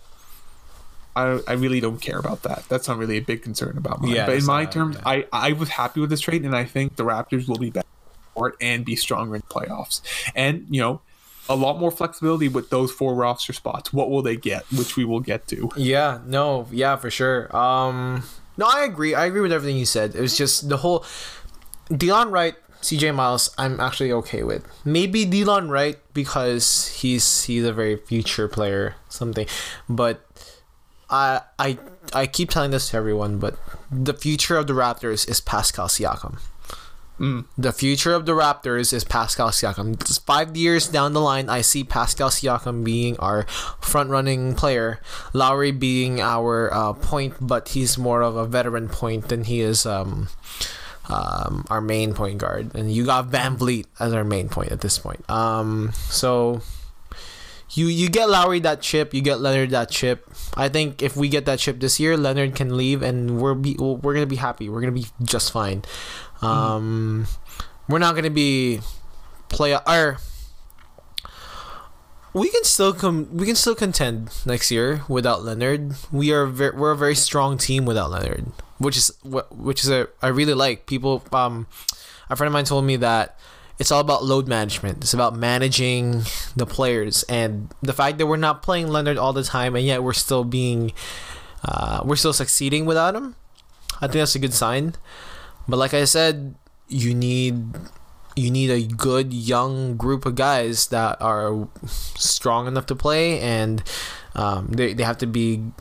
[1.17, 2.65] I, I really don't care about that.
[2.69, 4.13] That's not really a big concern about mine.
[4.13, 5.09] Yeah, but in my not, terms, yeah.
[5.09, 7.87] I, I was happy with this trade, and I think the Raptors will be better
[8.35, 10.01] for it and be stronger in playoffs.
[10.35, 11.01] And you know,
[11.49, 13.93] a lot more flexibility with those four roster spots.
[13.93, 14.65] What will they get?
[14.73, 15.71] Which we will get to.
[15.77, 17.55] Yeah, no, yeah, for sure.
[17.57, 18.25] Um,
[18.57, 19.15] no, I agree.
[19.15, 20.15] I agree with everything you said.
[20.15, 21.05] It was just the whole
[21.91, 23.55] Delon Wright, CJ Miles.
[23.57, 24.67] I'm actually okay with.
[24.85, 29.47] Maybe Delon Wright because he's he's a very future player, something.
[29.89, 30.27] But
[31.09, 31.79] I I
[32.13, 33.57] I keep telling this to everyone, but
[33.91, 36.41] the future of the Raptors is Pascal Siakam.
[37.19, 37.47] Mm.
[37.57, 39.99] The future of the Raptors is Pascal Siakam.
[40.25, 43.45] Five years down the line, I see Pascal Siakam being our
[43.81, 45.01] front-running player,
[45.33, 49.85] Lowry being our uh, point, but he's more of a veteran point than he is
[49.85, 50.29] um,
[51.09, 52.75] um, our main point guard.
[52.75, 55.29] And you got VanVleet as our main point at this point.
[55.29, 56.63] Um, so
[57.73, 60.31] you you get Lowry that chip, you get Leonard that chip.
[60.55, 63.77] I think if we get that chip this year, Leonard can leave, and we're be
[63.79, 64.69] we're gonna be happy.
[64.69, 65.83] We're gonna be just fine.
[66.43, 67.27] Um,
[67.89, 68.81] we're not gonna be
[69.49, 70.19] play or
[72.35, 75.95] we can still come we can still contend next year without Leonard.
[76.13, 78.47] We are ver- we're a very strong team without Leonard,
[78.79, 80.87] which is what which is a I really like.
[80.87, 81.67] People um
[82.31, 83.39] a friend of mine told me that
[83.79, 84.99] it's all about load management.
[84.99, 86.23] It's about managing
[86.57, 90.03] the players and the fact that we're not playing Leonard all the time and yet
[90.03, 90.93] we're still being
[91.65, 93.37] uh, we're still succeeding without him.
[93.97, 94.95] I think that's a good sign.
[95.69, 96.55] But like I said,
[96.89, 97.77] you need
[98.37, 101.69] you need a good young group of guys that are
[102.17, 103.83] strong enough to play and
[104.37, 105.73] um, they, they have to be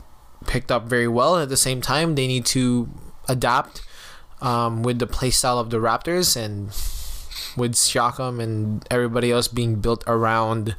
[0.46, 1.38] picked up very well.
[1.38, 2.88] At the same time they need to
[3.28, 3.82] adapt
[4.42, 6.68] um, with the play style of the raptors and
[7.56, 10.74] with Siakam and everybody else being built around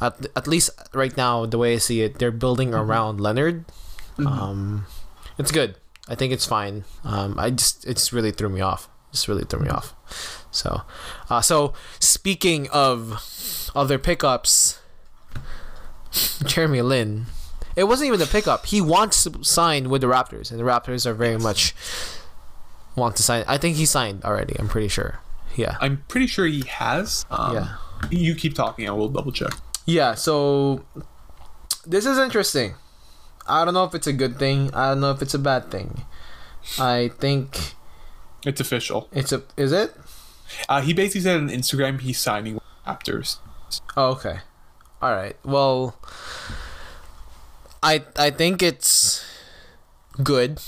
[0.00, 3.64] at, at least right now the way i see it they're building around leonard.
[4.18, 4.86] Um,
[5.38, 5.76] it's good
[6.12, 9.60] i think it's fine um, i just it's really threw me off just really threw
[9.60, 9.94] me off
[10.52, 10.82] so,
[11.30, 14.78] uh, so speaking of other pickups,
[16.44, 17.24] Jeremy Lin,
[17.74, 18.66] it wasn't even a pickup.
[18.66, 21.74] He wants to sign with the Raptors, and the Raptors are very much
[22.94, 23.44] want to sign.
[23.48, 24.54] I think he signed already.
[24.58, 25.20] I'm pretty sure.
[25.56, 25.78] Yeah.
[25.80, 27.24] I'm pretty sure he has.
[27.30, 27.76] Um, Yeah.
[28.10, 28.86] You keep talking.
[28.86, 29.52] I will double check.
[29.86, 30.14] Yeah.
[30.14, 30.84] So
[31.86, 32.74] this is interesting.
[33.46, 34.72] I don't know if it's a good thing.
[34.74, 36.04] I don't know if it's a bad thing.
[36.78, 37.74] I think
[38.46, 39.08] It's official.
[39.12, 39.42] it's a.
[39.56, 39.94] Is it?
[40.68, 43.38] Uh, he basically said on Instagram he's signing with Raptors.
[43.96, 44.38] Oh, okay.
[45.00, 45.36] All right.
[45.44, 45.96] Well,
[47.82, 49.24] I I think it's
[50.22, 50.60] good.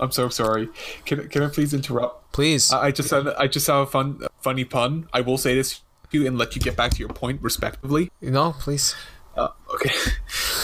[0.00, 0.68] I'm so sorry.
[1.06, 2.32] Can, can I please interrupt?
[2.32, 2.72] Please.
[2.72, 5.08] Uh, I just said I just saw a fun funny pun.
[5.12, 5.80] I will say this
[6.10, 8.10] to you and let you get back to your point respectively.
[8.20, 8.94] No, please.
[9.36, 9.90] Uh, okay.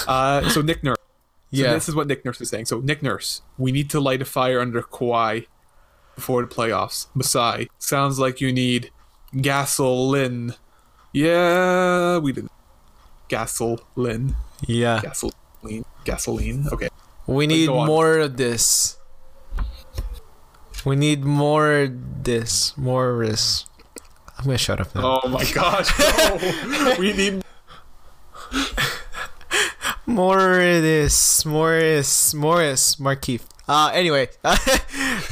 [0.06, 0.98] Uh, so Nick Nurse.
[1.54, 1.72] So Yeah.
[1.74, 2.66] This is what Nick Nurse is saying.
[2.66, 5.46] So Nick Nurse, we need to light a fire under Kawhi
[6.14, 7.06] before the playoffs.
[7.14, 8.90] Masai, sounds like you need
[9.40, 10.54] gasoline.
[11.12, 12.50] Yeah, we didn't.
[13.28, 14.36] Gasoline.
[14.66, 15.00] Yeah.
[15.02, 15.84] Gasoline.
[16.04, 16.66] Gasoline.
[16.72, 16.88] Okay.
[17.26, 18.98] We need more of this.
[20.84, 22.76] We need more this.
[22.76, 23.64] More of this.
[24.36, 25.20] I'm gonna shut up now.
[25.24, 25.88] Oh my gosh.
[25.98, 26.94] No.
[26.98, 27.42] we need.
[30.06, 33.42] Morris, Morris, More is more is Markieff.
[33.68, 34.28] Uh anyway.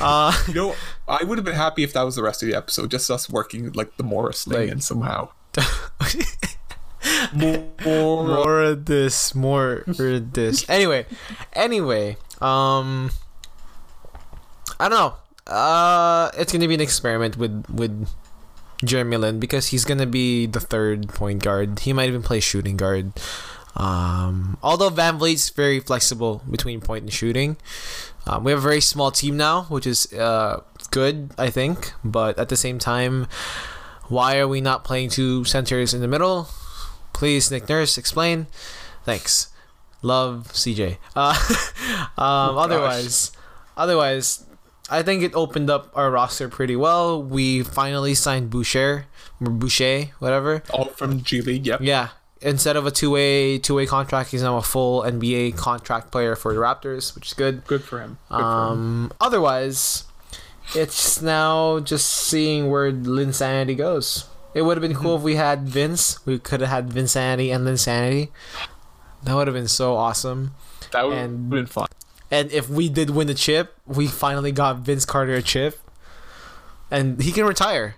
[0.01, 0.75] uh You know,
[1.07, 2.91] I would have been happy if that was the rest of the episode.
[2.91, 5.29] Just us working like the Morris thing Like- in somehow.
[7.35, 7.65] More.
[7.85, 11.05] more of this more of this anyway
[11.53, 13.11] anyway um
[14.79, 15.15] i don't know
[15.53, 18.09] uh it's gonna be an experiment with with
[18.85, 22.77] jeremy lin because he's gonna be the third point guard he might even play shooting
[22.77, 23.13] guard
[23.77, 27.57] um although VanVleet's very flexible between point and shooting
[28.27, 32.39] um, we have a very small team now which is uh good i think but
[32.39, 33.27] at the same time
[34.09, 36.49] why are we not playing two centers in the middle
[37.13, 38.47] Please, Nick Nurse, explain.
[39.05, 39.49] Thanks.
[40.03, 40.99] Love CJ.
[41.15, 41.39] Uh,
[42.19, 43.31] um, otherwise,
[43.77, 44.45] otherwise,
[44.91, 47.23] I think it opened up our roster pretty well.
[47.23, 49.07] We finally signed Boucher,
[49.41, 50.65] Boucher, whatever.
[50.71, 51.67] All from G League.
[51.67, 51.81] Yep.
[51.83, 52.09] Yeah.
[52.43, 56.35] Instead of a two way two way contract, he's now a full NBA contract player
[56.35, 57.65] for the Raptors, which is good.
[57.67, 58.19] Good for him.
[58.29, 58.45] Good for him.
[58.45, 60.05] Um, otherwise,
[60.75, 64.27] it's now just seeing where Linsanity goes.
[64.55, 66.25] It would have been cool if we had Vince.
[66.27, 68.29] We could have had Vinsanity and Linsanity.
[69.23, 70.55] That would have been so awesome.
[70.93, 71.89] That would have been fun.
[72.31, 75.79] And if we did win the chip, we finally got Vince Carter a chip,
[76.91, 77.97] and he can retire.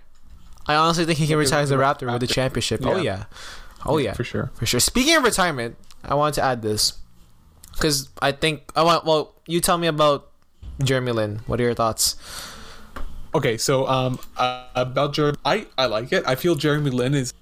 [0.67, 2.81] I honestly think he can retire as a Raptor with the championship.
[2.85, 3.25] Oh Yeah.
[3.85, 4.51] Oh yeah, For sure.
[4.53, 4.79] for sure.
[4.79, 6.93] Speaking of retirement, I want to add this
[7.73, 9.05] because I think I want.
[9.05, 10.29] Well, you tell me about
[10.83, 11.41] Jeremy Lin.
[11.47, 12.15] What are your thoughts?
[13.33, 16.23] Okay, so um, uh, about Jeremy, I I like it.
[16.25, 17.33] I feel Jeremy Lin is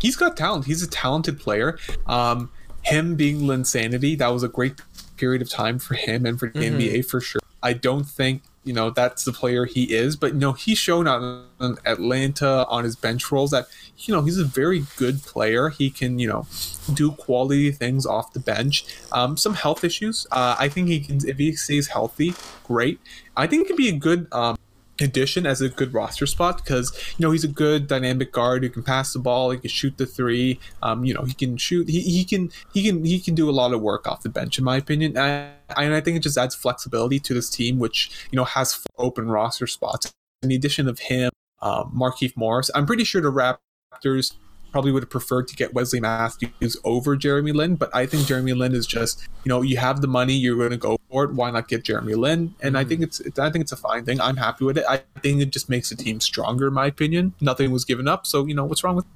[0.00, 0.66] he's got talent.
[0.66, 1.78] He's a talented player.
[2.06, 2.50] Um,
[2.82, 4.80] him being Linsanity, that was a great
[5.16, 7.40] period of time for him and for the NBA for sure.
[7.62, 11.08] I don't think you know that's the player he is, but you know he's shown
[11.08, 11.46] on,
[11.86, 13.66] Atlanta on his bench roles that
[14.00, 15.70] you know he's a very good player.
[15.70, 16.46] He can you know
[16.92, 18.84] do quality things off the bench.
[19.10, 20.26] Um, some health issues.
[20.30, 23.00] Uh, I think he can if he stays healthy, great.
[23.38, 24.57] I think it could be a good um,
[25.00, 28.68] addition as a good roster spot because you know he's a good dynamic guard who
[28.68, 30.58] can pass the ball, he can shoot the three.
[30.82, 31.88] Um, you know he can shoot.
[31.88, 34.58] He, he can he can he can do a lot of work off the bench
[34.58, 35.16] in my opinion.
[35.16, 38.44] And I, and I think it just adds flexibility to this team, which you know
[38.44, 40.12] has open roster spots.
[40.42, 41.30] In the addition of him,
[41.62, 44.34] um, Markieff Morris, I'm pretty sure the Raptors
[44.70, 48.52] probably would have preferred to get Wesley Matthews over Jeremy Lin, but I think Jeremy
[48.52, 51.32] Lin is just you know you have the money, you're going to go for it.
[51.32, 52.54] Why not get Jeremy Lin?
[52.60, 54.20] And I think it's I think it's a fine thing.
[54.20, 54.84] I'm happy with it.
[54.88, 57.34] I think it just makes the team stronger, in my opinion.
[57.40, 59.06] Nothing was given up, so you know what's wrong with.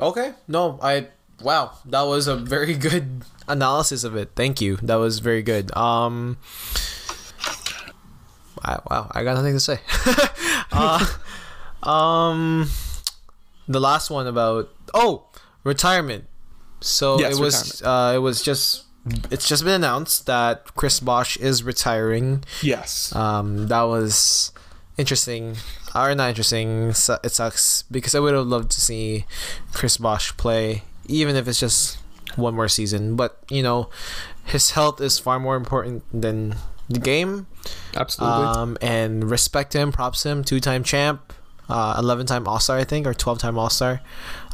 [0.00, 1.08] Okay, no, I
[1.42, 4.30] wow, that was a very good analysis of it.
[4.34, 4.76] Thank you.
[4.76, 5.74] That was very good.
[5.76, 6.38] Um,
[8.64, 9.80] I, wow, I got nothing to say.
[10.72, 11.06] uh,
[11.88, 12.68] um,
[13.66, 15.26] the last one about oh
[15.62, 16.24] retirement.
[16.80, 18.84] So Yes, it was uh, it was just
[19.30, 22.44] it's just been announced that Chris Bosh is retiring.
[22.62, 24.52] Yes, Um, that was
[24.96, 25.56] interesting.
[25.94, 26.88] Or not interesting.
[26.88, 29.26] It sucks because I would have loved to see
[29.72, 31.98] Chris Bosh play, even if it's just
[32.36, 33.14] one more season.
[33.14, 33.90] But you know,
[34.44, 36.56] his health is far more important than
[36.88, 37.46] the game.
[37.96, 38.44] absolutely.
[38.44, 41.32] Um, and respect him, props him, two-time champ,
[41.68, 44.00] uh, eleven-time All-Star, I think, or twelve-time All-Star.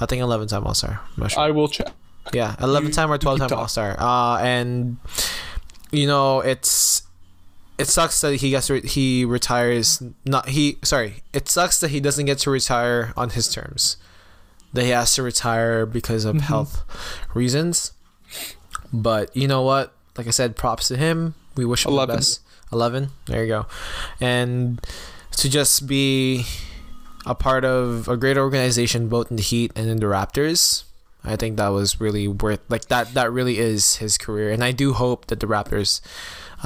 [0.01, 1.01] I think eleven-time All-Star.
[1.17, 1.43] I'm sure.
[1.43, 1.93] I will check.
[2.33, 3.53] Yeah, eleven time or twelve time.
[3.53, 3.97] All Star.
[3.99, 4.99] Uh, and
[5.91, 7.03] you know it's
[7.79, 10.03] it sucks that he gets re- he retires.
[10.25, 10.79] Not he.
[10.83, 13.97] Sorry, it sucks that he doesn't get to retire on his terms.
[14.73, 16.85] That he has to retire because of health
[17.35, 17.93] reasons.
[18.93, 19.93] But you know what?
[20.17, 21.35] Like I said, props to him.
[21.57, 22.13] We wish him 11.
[22.13, 22.41] the best.
[22.73, 23.09] Eleven.
[23.27, 23.67] There you go.
[24.21, 24.81] And
[25.39, 26.45] to just be
[27.27, 30.85] a part of a great organization, both in the Heat and in the Raptors.
[31.23, 33.13] I think that was really worth like that.
[33.15, 36.01] That really is his career, and I do hope that the Raptors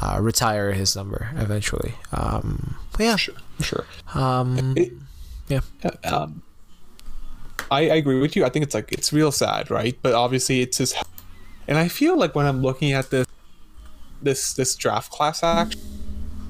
[0.01, 1.95] uh, retire his number eventually.
[2.13, 3.85] Um, but yeah, Sure, sure.
[4.13, 4.93] um, It-
[5.47, 5.59] yeah,
[6.05, 6.41] um,
[7.69, 8.45] I, I agree with you.
[8.45, 9.95] I think it's like it's real sad, right?
[10.01, 10.93] But obviously, it's his.
[11.67, 13.27] And I feel like when I'm looking at this,
[14.21, 15.81] this this draft class action,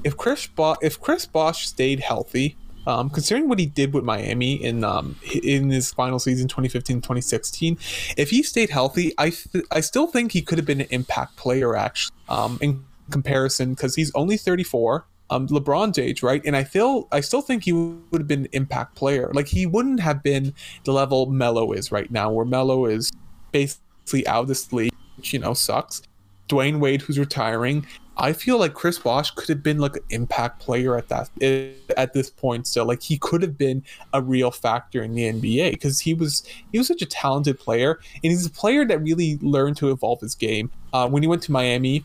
[0.04, 2.56] if Chris Bo- if Chris Bosh stayed healthy,
[2.86, 8.30] um, considering what he did with Miami in um in his final season 2015-2016, if
[8.30, 11.76] he stayed healthy, I th- I still think he could have been an impact player
[11.76, 12.14] actually.
[12.28, 16.42] Um, in comparison, because he's only 34 um LeBron's age, right?
[16.44, 19.30] And I feel I still think he would have been an impact player.
[19.32, 23.10] Like he wouldn't have been the level Melo is right now, where Melo is
[23.52, 26.02] basically out of this league, which you know sucks.
[26.48, 27.84] Dwyane Wade, who's retiring,
[28.18, 31.28] I feel like Chris Bosh could have been like an impact player at that
[31.96, 32.66] at this point.
[32.66, 36.42] Still, like he could have been a real factor in the NBA because he was
[36.72, 40.20] he was such a talented player, and he's a player that really learned to evolve
[40.20, 40.70] his game.
[40.92, 42.04] Uh, when he went to Miami,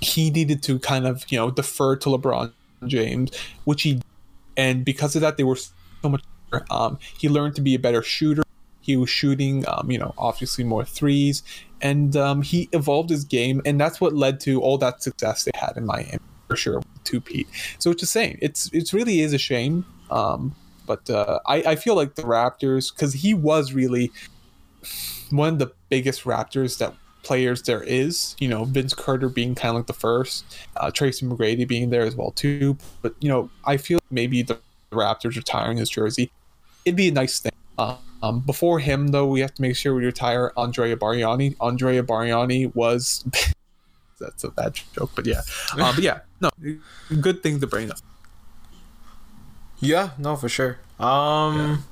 [0.00, 2.52] he needed to kind of you know defer to LeBron
[2.86, 3.30] James,
[3.64, 4.02] which he
[4.56, 5.72] and because of that they were so
[6.08, 6.22] much.
[6.70, 8.42] Um, he learned to be a better shooter.
[8.82, 11.42] He was shooting, um, you know, obviously more threes,
[11.80, 15.52] and um, he evolved his game, and that's what led to all that success they
[15.54, 16.18] had in Miami
[16.48, 16.82] for sure.
[17.04, 17.48] Two Pete.
[17.78, 18.38] So it's a shame.
[18.42, 19.84] It's it really is a shame.
[20.10, 20.54] Um,
[20.86, 24.12] but uh, I I feel like the Raptors because he was really
[25.30, 28.36] one of the biggest Raptors that players there is.
[28.38, 30.44] You know, Vince Carter being kind of like the first,
[30.76, 32.76] uh, Tracy McGrady being there as well too.
[33.00, 34.58] But you know, I feel maybe the
[34.92, 36.30] Raptors retiring his jersey,
[36.84, 37.52] it'd be a nice thing.
[37.78, 41.56] Uh, um, before him, though, we have to make sure we retire Andrea Bargnani.
[41.60, 43.24] Andrea Bargnani was.
[44.20, 45.40] That's a bad joke, but yeah,
[45.72, 46.48] uh, but yeah, no,
[47.20, 47.98] good thing to bring up.
[49.80, 50.78] yeah, no, for sure.
[51.00, 51.84] Um,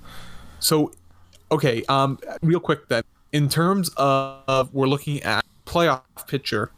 [0.61, 0.93] So,
[1.51, 3.03] okay, um, real quick then,
[3.33, 6.71] in terms of we're looking at playoff picture.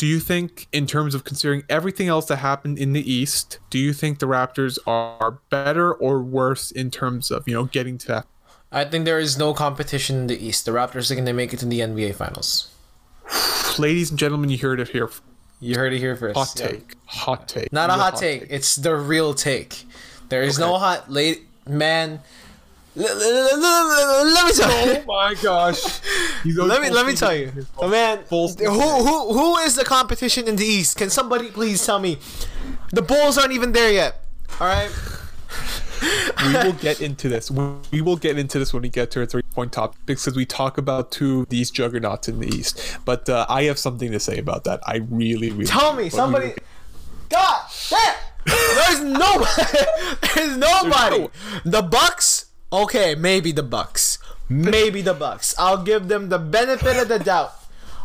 [0.00, 3.78] Do you think, in terms of considering everything else that happened in the East, do
[3.78, 8.06] you think the Raptors are better or worse in terms of you know getting to
[8.06, 8.26] that?
[8.72, 10.64] I think there is no competition in the East.
[10.64, 12.74] The Raptors are going to make it to the NBA Finals.
[13.78, 15.10] Ladies and gentlemen, you heard it here.
[15.60, 16.34] You heard it here first.
[16.38, 16.66] Hot Yeah.
[16.68, 16.94] take.
[17.04, 17.70] Hot take.
[17.70, 18.46] Not a Real hot take.
[18.48, 19.84] It's the real take.
[20.30, 22.20] There is no hot late man.
[22.96, 25.02] L- l- l- l- Let me tell you.
[25.02, 26.00] Oh my gosh.
[26.44, 28.24] Let me let me tell you, Oh, man.
[28.24, 30.96] Full Who who who is the competition in the East?
[30.96, 32.18] Can somebody please tell me?
[32.92, 34.24] The Bulls aren't even there yet.
[34.60, 34.90] All right.
[36.46, 37.50] we will get into this.
[37.50, 40.46] We will get into this when we get to our three point top because we
[40.46, 42.98] talk about two of these juggernauts in the East.
[43.04, 44.80] But uh, I have something to say about that.
[44.86, 46.48] I really, really Tell me we somebody.
[46.48, 48.14] will- God damn.
[48.46, 49.78] There's nobody.
[50.34, 51.28] There's nobody.
[51.64, 52.46] The Bucks.
[52.72, 54.18] Okay, maybe the Bucks.
[54.48, 55.54] Maybe the Bucks.
[55.58, 57.52] I'll give them the benefit of the doubt.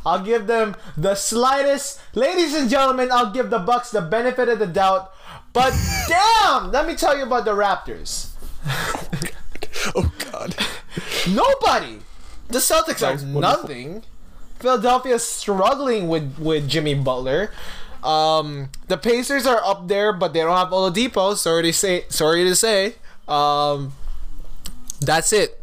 [0.05, 1.99] I'll give them the slightest.
[2.13, 5.11] Ladies and gentlemen, I'll give the Bucks the benefit of the doubt.
[5.53, 5.73] But
[6.07, 8.31] damn, let me tell you about the Raptors.
[9.95, 10.55] Oh God.
[11.29, 11.99] Nobody.
[12.47, 13.41] The Celtics are wonderful.
[13.41, 14.03] nothing.
[14.59, 17.51] Philadelphia's struggling with with Jimmy Butler.
[18.03, 21.35] Um, the Pacers are up there, but they don't have Oladipo.
[21.35, 22.05] Sorry to say.
[22.09, 22.95] Sorry to say.
[23.27, 23.93] Um,
[24.99, 25.61] That's it.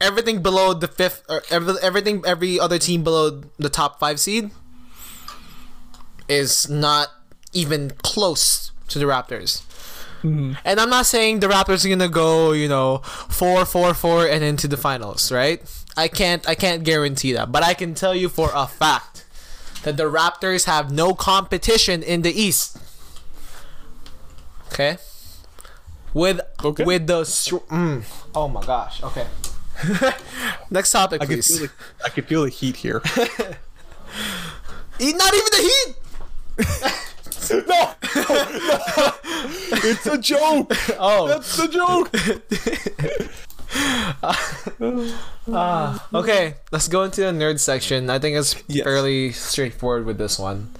[0.00, 4.50] Everything below the fifth, or every, everything every other team below the top five seed
[6.28, 7.08] is not
[7.52, 9.62] even close to the Raptors.
[10.22, 10.52] Mm-hmm.
[10.64, 14.44] And I'm not saying the Raptors are gonna go, you know, four, four, four, and
[14.44, 15.62] into the finals, right?
[15.96, 19.24] I can't, I can't guarantee that, but I can tell you for a fact
[19.82, 22.78] that the Raptors have no competition in the East.
[24.72, 24.98] Okay.
[26.12, 26.84] With Okay.
[26.84, 28.02] with the str- mm,
[28.34, 29.02] oh my gosh.
[29.02, 29.26] Okay.
[30.70, 31.58] Next topic, I can please.
[31.58, 31.72] feel the,
[32.04, 33.00] I can feel the heat here.
[34.98, 35.94] E- Not even the Heat.
[37.68, 37.94] no,
[39.88, 40.72] it's a joke.
[40.98, 42.10] Oh, That's the joke.
[46.12, 46.54] okay.
[46.72, 48.10] Let's go into the nerd section.
[48.10, 48.84] I think it's Yes.
[48.84, 50.70] fairly straightforward with this one.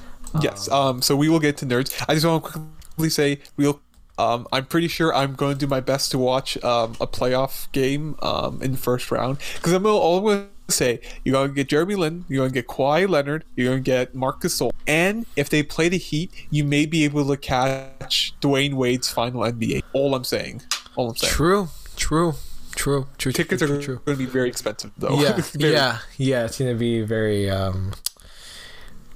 [0.43, 0.69] Yes.
[0.71, 1.03] Um.
[1.03, 1.93] So we will get to nerds.
[2.09, 2.51] I just want to
[2.97, 3.81] quickly say we'll.
[4.21, 4.47] Um.
[4.53, 8.17] I'm pretty sure I'm going to do my best to watch um a playoff game
[8.23, 12.45] um in the first round because I'm always say you're gonna get Jeremy Lin, you're
[12.45, 16.31] gonna get Kawhi Leonard, you're gonna get Marcus Gasol, and if they play the Heat,
[16.51, 19.83] you may be able to catch Dwyane Wade's final NBA.
[19.93, 20.63] All I'm saying.
[20.97, 21.33] All I'm saying.
[21.33, 21.69] True.
[21.97, 22.35] True.
[22.75, 23.09] True.
[23.19, 23.33] True.
[23.33, 24.01] Tickets true, are true.
[24.05, 25.21] going to be very expensive though.
[25.21, 26.45] yeah, yeah, yeah.
[26.45, 27.51] It's gonna be very.
[27.51, 27.93] um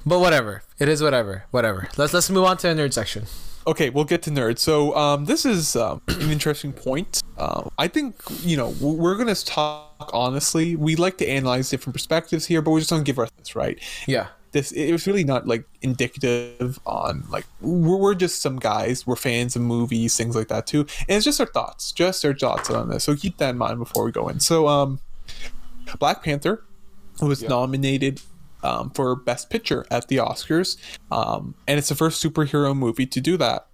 [0.05, 0.63] But whatever.
[0.79, 1.45] It is whatever.
[1.51, 1.89] Whatever.
[1.97, 3.27] Let's let's move on to the nerd section.
[3.67, 4.59] Okay, we'll get to nerds.
[4.59, 7.23] So um, this is um, an interesting point.
[7.39, 10.77] Um, I think you know we're gonna talk honestly.
[10.77, 13.79] We like to analyze different perspectives here, but we're just gonna give our thoughts, right?
[14.07, 14.29] Yeah.
[14.53, 19.07] This it was really not like indicative on like we're, we're just some guys.
[19.07, 22.35] We're fans of movies, things like that too, and it's just our thoughts, just our
[22.35, 23.03] thoughts on this.
[23.03, 24.39] So keep that in mind before we go in.
[24.39, 25.01] So um,
[25.99, 26.62] Black Panther
[27.21, 28.21] was nominated
[28.65, 30.77] um, for Best Picture at the Oscars,
[31.12, 33.67] um, and it's the first superhero movie to do that.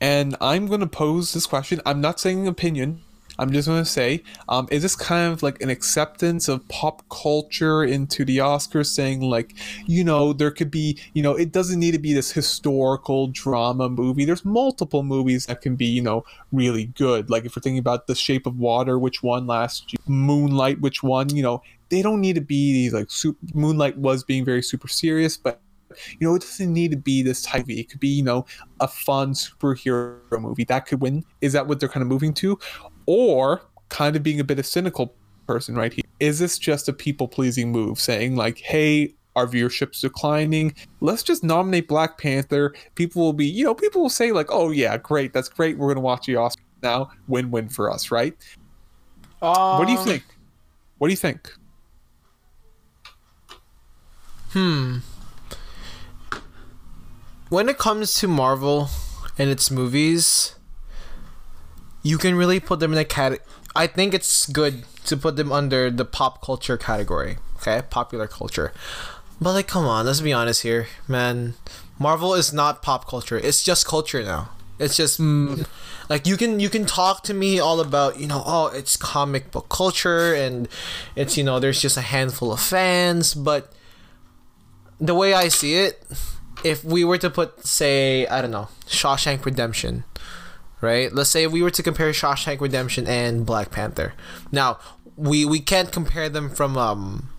[0.00, 1.82] And I'm going to pose this question.
[1.84, 3.02] I'm not saying an opinion.
[3.38, 7.02] I'm just going to say, um, is this kind of like an acceptance of pop
[7.08, 9.54] culture into the Oscars, saying like,
[9.86, 13.88] you know, there could be, you know, it doesn't need to be this historical drama
[13.88, 14.26] movie.
[14.26, 17.30] There's multiple movies that can be, you know, really good.
[17.30, 21.02] Like if we're thinking about The Shape of Water, which won last year, Moonlight, which
[21.02, 24.62] won, you know, they don't need to be these like super, Moonlight was being very
[24.62, 25.60] super serious, but
[26.18, 27.64] you know, it doesn't need to be this type.
[27.64, 28.46] Of, it could be, you know,
[28.78, 31.24] a fun superhero movie that could win.
[31.40, 32.58] Is that what they're kind of moving to,
[33.06, 35.14] or kind of being a bit of cynical
[35.46, 36.04] person right here?
[36.20, 39.14] Is this just a people pleasing move, saying like, hey?
[39.36, 40.74] Our viewership's declining.
[41.00, 42.74] Let's just nominate Black Panther.
[42.96, 45.78] People will be, you know, people will say like, "Oh yeah, great, that's great.
[45.78, 47.12] We're gonna watch the Oscar now.
[47.28, 48.34] Win-win for us, right?"
[49.38, 50.24] what do you um, think?
[50.98, 51.52] What do you think?
[54.52, 54.98] Hmm.
[57.48, 58.88] When it comes to Marvel
[59.38, 60.54] and its movies,
[62.02, 63.40] you can really put them in a cat.
[63.74, 67.38] I think it's good to put them under the pop culture category.
[67.56, 68.72] Okay, popular culture.
[69.40, 71.54] But like, come on, let's be honest here, man.
[71.98, 73.38] Marvel is not pop culture.
[73.38, 74.50] It's just culture now.
[74.78, 75.20] It's just
[76.08, 79.50] like you can you can talk to me all about you know oh it's comic
[79.50, 80.68] book culture and
[81.14, 83.72] it's you know there's just a handful of fans, but
[85.00, 86.02] the way I see it,
[86.62, 90.04] if we were to put, say, I don't know, Shawshank Redemption,
[90.80, 91.12] right?
[91.12, 94.12] Let's say we were to compare Shawshank Redemption and Black Panther.
[94.52, 94.78] Now,
[95.16, 97.30] we we can't compare them from um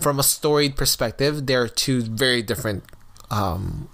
[0.00, 1.46] from a storied perspective.
[1.46, 2.84] They're two very different
[3.30, 3.88] um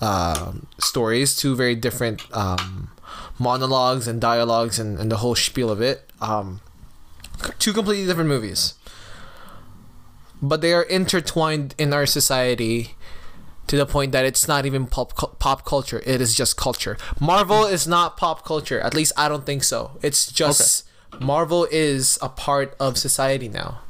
[0.00, 2.90] um stories, two very different um
[3.38, 6.10] monologues and dialogues and, and the whole spiel of it.
[6.20, 6.60] Um,
[7.58, 8.74] two completely different movies
[10.42, 12.94] but they are intertwined in our society
[13.66, 16.02] to the point that it's not even pop pop culture.
[16.06, 16.96] It is just culture.
[17.20, 18.80] Marvel is not pop culture.
[18.80, 19.92] At least i don't think so.
[20.02, 20.88] It's just
[21.20, 23.80] marvel is a part of society now.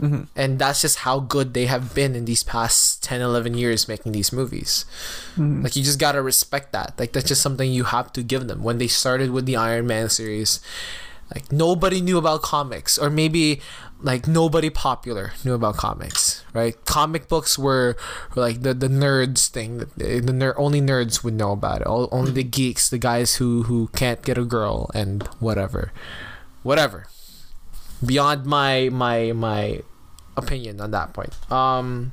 [0.00, 0.22] Mm-hmm.
[0.34, 4.12] And that's just how good they have been in these past 10 11 years making
[4.12, 4.84] these movies.
[5.36, 5.62] Mm-hmm.
[5.62, 6.98] Like you just gotta respect that.
[6.98, 8.64] Like that's just something you have to give them.
[8.64, 10.58] When they started with the iron man series
[11.34, 13.60] like nobody knew about comics or maybe
[14.00, 16.84] like nobody popular knew about comics right?
[16.84, 17.96] Comic books were,
[18.34, 21.86] were like the, the nerds thing the, the ner- only nerds would know about it.
[21.86, 25.92] All, only the geeks the guys who who can't get a girl and whatever.
[26.62, 27.06] Whatever.
[28.04, 29.80] Beyond my my my
[30.36, 31.32] opinion on that point.
[31.50, 32.12] Um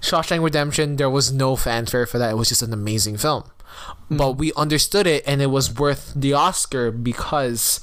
[0.00, 2.30] Shawshank Redemption there was no fanfare for that.
[2.30, 3.44] It was just an amazing film.
[4.10, 7.80] But we understood it and it was worth the Oscar because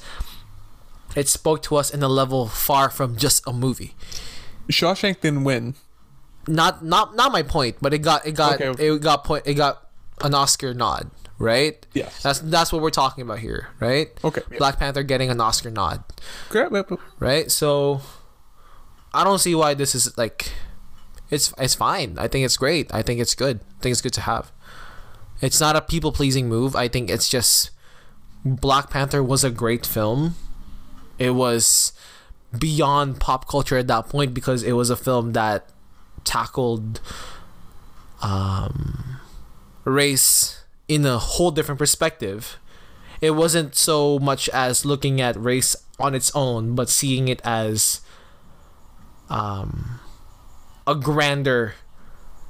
[1.16, 3.94] it spoke to us in a level far from just a movie.
[4.70, 5.74] Shawshank didn't win.
[6.48, 8.86] Not not not my point, but it got it got Okay.
[8.88, 9.88] it got point it got
[10.22, 11.84] an Oscar nod, right?
[11.94, 12.22] Yes.
[12.22, 14.08] That's that's what we're talking about here, right?
[14.24, 14.42] Okay.
[14.58, 16.02] Black Panther getting an Oscar nod,
[16.48, 16.70] Great.
[17.20, 17.50] right?
[17.50, 18.00] So
[19.14, 20.50] I don't see why this is like
[21.30, 22.16] it's it's fine.
[22.18, 22.92] I think it's great.
[22.92, 23.60] I think it's good.
[23.78, 24.50] I think it's good to have.
[25.40, 26.74] It's not a people pleasing move.
[26.76, 27.70] I think it's just
[28.44, 30.34] Black Panther was a great film.
[31.22, 31.92] It was
[32.58, 35.68] beyond pop culture at that point because it was a film that
[36.24, 37.00] tackled
[38.22, 39.20] um,
[39.84, 42.58] race in a whole different perspective.
[43.20, 48.00] It wasn't so much as looking at race on its own, but seeing it as
[49.30, 50.00] um,
[50.88, 51.74] a grander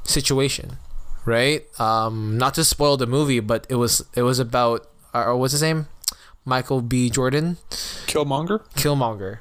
[0.02, 0.78] situation,
[1.26, 1.62] right?
[1.78, 5.60] Um, not to spoil the movie, but it was it was about or what's his
[5.60, 5.88] name,
[6.44, 7.08] Michael B.
[7.10, 7.56] Jordan,
[8.06, 8.62] Killmonger.
[8.74, 9.38] Killmonger,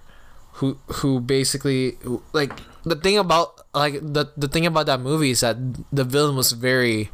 [0.53, 1.97] who who basically
[2.33, 2.51] like
[2.83, 5.57] the thing about like the the thing about that movie is that
[5.91, 7.09] the villain was very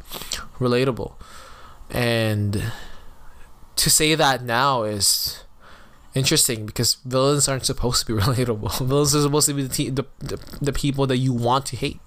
[0.58, 1.14] relatable,
[1.90, 2.72] and
[3.76, 5.44] to say that now is
[6.14, 8.78] interesting because villains aren't supposed to be relatable.
[8.86, 11.76] villains are supposed to be the, te- the, the the people that you want to
[11.76, 12.00] hate,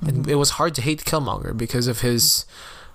[0.00, 2.44] and it was hard to hate Killmonger because of his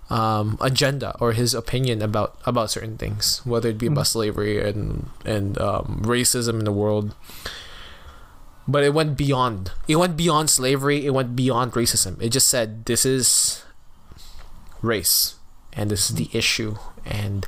[0.10, 5.10] um, agenda or his opinion about about certain things, whether it be about slavery and
[5.26, 7.16] and um, racism in the world.
[8.68, 9.72] But it went beyond.
[9.88, 11.06] It went beyond slavery.
[11.06, 12.22] It went beyond racism.
[12.22, 13.64] It just said this is
[14.82, 15.36] race,
[15.74, 17.46] and this is the issue, and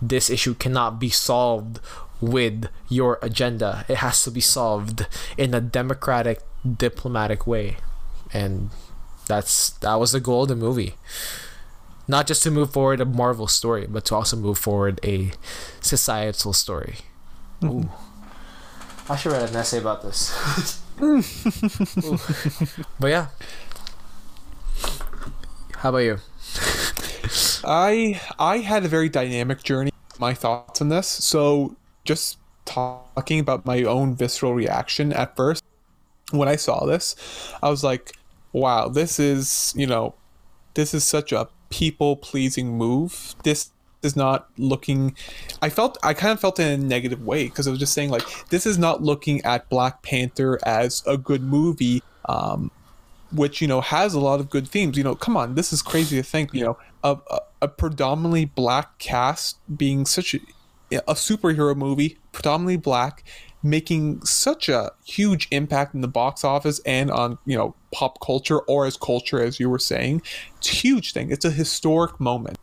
[0.00, 1.78] this issue cannot be solved
[2.20, 3.84] with your agenda.
[3.88, 5.06] It has to be solved
[5.36, 7.76] in a democratic, diplomatic way,
[8.32, 8.70] and
[9.28, 10.94] that's that was the goal of the movie
[12.12, 15.32] not just to move forward a Marvel story, but to also move forward a
[15.80, 16.96] societal story.
[17.62, 17.88] Mm-hmm.
[17.88, 17.90] Ooh.
[19.08, 20.30] I should write an essay about this.
[23.00, 23.26] But yeah.
[25.76, 26.18] How about you?
[27.64, 29.90] I I had a very dynamic journey.
[30.18, 31.08] My thoughts on this.
[31.08, 35.64] So just talking about my own visceral reaction at first
[36.30, 37.16] when I saw this,
[37.62, 38.12] I was like,
[38.52, 40.14] "Wow, this is you know,
[40.74, 43.34] this is such a people pleasing move.
[43.42, 43.70] This
[44.02, 45.16] is not looking
[45.60, 48.10] I felt I kind of felt in a negative way because I was just saying
[48.10, 52.70] like this is not looking at Black Panther as a good movie um
[53.30, 55.82] which you know has a lot of good themes you know come on this is
[55.82, 60.40] crazy to think you know a, a, a predominantly black cast being such a,
[60.92, 63.22] a superhero movie predominantly black
[63.62, 68.58] making such a huge impact in the box office and on you know pop culture
[68.60, 70.22] or as culture as you were saying
[70.58, 71.30] it's a huge thing.
[71.30, 72.58] It's a historic moment.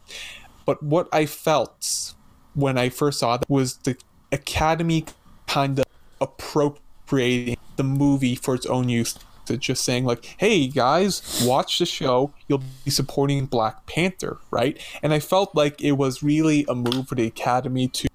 [0.65, 2.13] But what i felt
[2.53, 3.95] when i first saw that was the
[4.31, 5.05] academy
[5.47, 5.85] kind of
[6.21, 9.17] appropriating the movie for its own use.
[9.45, 12.31] To just saying like hey guys watch the show.
[12.47, 14.79] You'll be supporting black panther right?
[15.01, 18.09] And i felt like it was really a move for the academy to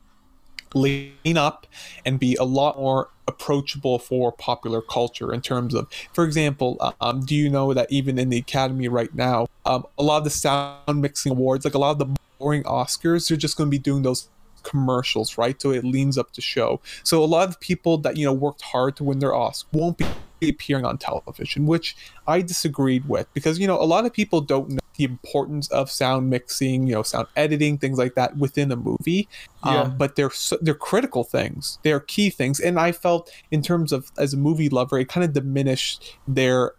[0.74, 1.66] lean up
[2.04, 7.24] and be a lot more approachable for popular culture in terms of for example um,
[7.24, 10.30] do you know that even in the academy right now um, a lot of the
[10.30, 13.78] sound mixing awards like a lot of the boring oscars they're just going to be
[13.78, 14.28] doing those
[14.64, 15.60] commercials right?
[15.60, 16.80] So it leans up to show.
[17.04, 19.98] So a lot of people that you know worked hard to win their oscar won't
[19.98, 20.06] be
[20.42, 21.96] appearing on television which
[22.26, 25.90] i disagreed with because you know a lot of people don't know the importance of
[25.90, 29.28] sound mixing, you know, sound editing, things like that within a movie.
[29.64, 29.82] Yeah.
[29.82, 30.30] Um, but they're
[30.60, 31.78] they're critical things.
[31.82, 35.24] They're key things, and I felt in terms of as a movie lover, it kind
[35.24, 36.72] of diminished their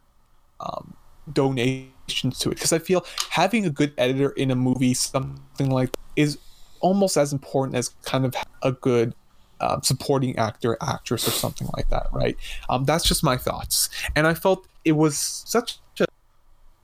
[0.60, 0.96] um,
[1.32, 5.96] donations to it because I feel having a good editor in a movie, something like
[6.16, 6.38] is
[6.80, 9.14] almost as important as kind of a good
[9.60, 12.38] um, supporting actor, actress, or something like that, right?
[12.70, 16.06] Um, that's just my thoughts, and I felt it was such a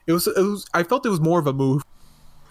[0.08, 1.84] it was, it was I felt it was more of a move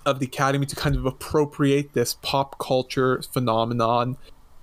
[0.07, 4.17] of the academy to kind of appropriate this pop culture phenomenon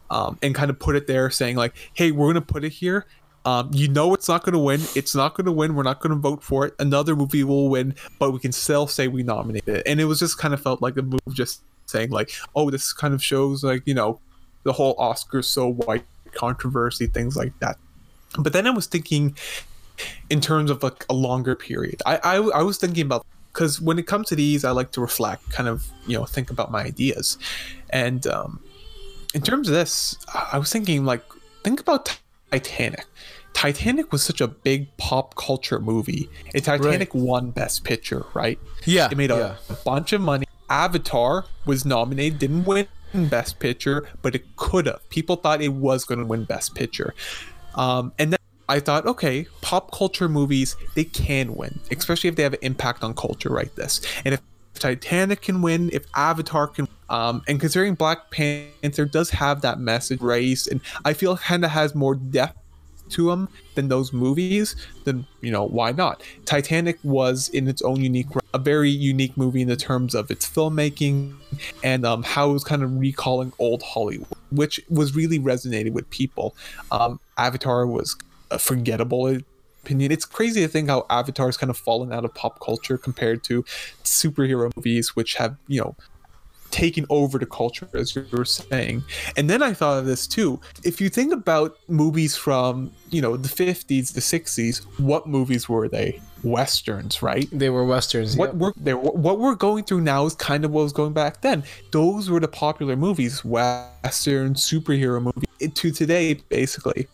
[0.10, 3.06] um, and kind of put it there saying like hey we're gonna put it here.
[3.46, 4.82] Um, you know it's not gonna win.
[4.96, 5.76] It's not gonna win.
[5.76, 6.74] We're not gonna vote for it.
[6.80, 9.84] Another movie will win but we can still say we nominated it.
[9.86, 12.92] And it was just kind of felt like a move just saying like oh this
[12.92, 14.20] kind of shows like you know
[14.64, 17.78] the whole oscars so white controversy things like that.
[18.40, 19.36] But then i was thinking
[20.30, 22.02] in terms of like a longer period.
[22.06, 25.02] I I, I was thinking about because when it comes to these, I like to
[25.02, 27.38] reflect, kind of you know think about my ideas,
[27.90, 28.60] and um,
[29.34, 30.18] in terms of this,
[30.52, 31.24] I was thinking like
[31.64, 32.18] think about
[32.52, 33.06] Titanic.
[33.54, 36.30] Titanic was such a big pop culture movie.
[36.54, 38.60] And Titanic won Best Picture, right?
[38.86, 39.76] Yeah, It made a yeah.
[39.84, 40.46] bunch of money.
[40.70, 45.10] Avatar was nominated, didn't win Best Picture, but it could have.
[45.10, 47.16] People thought it was going to win Best Picture.
[47.74, 48.40] Um, and then
[48.70, 53.04] I thought, okay, pop culture movies, they can win, especially if they have an impact
[53.04, 54.02] on culture like this.
[54.26, 54.42] And if
[54.74, 60.22] Titanic can win, if Avatar can, um, and considering Black Panther does have that message,
[60.22, 62.58] race, and I feel kind of has more depth
[63.10, 66.22] to them than those movies, then you know why not?
[66.46, 70.48] Titanic was in its own unique, a very unique movie in the terms of its
[70.48, 71.34] filmmaking
[71.84, 76.10] and um, how it was kind of recalling old Hollywood, which was really resonating with
[76.10, 76.56] people.
[76.92, 78.18] Um, Avatar was
[78.58, 79.38] forgettable
[79.84, 80.12] opinion.
[80.12, 83.44] It's crazy to think how Avatar has kind of fallen out of pop culture compared
[83.46, 83.64] to
[84.04, 85.96] superhero movies, which have you know
[86.72, 89.04] taken over the culture, as you were saying.
[89.36, 90.60] And then I thought of this too.
[90.84, 95.88] If you think about movies from, you know, the 50s, the 60s, what movies were
[95.88, 96.20] they?
[96.44, 97.48] Westerns, right?
[97.52, 98.38] They were westerns.
[98.38, 98.56] What yep.
[98.56, 101.64] we're they what we're going through now is kind of what was going back then.
[101.92, 107.08] Those were the popular movies, Western superhero movies to today, basically.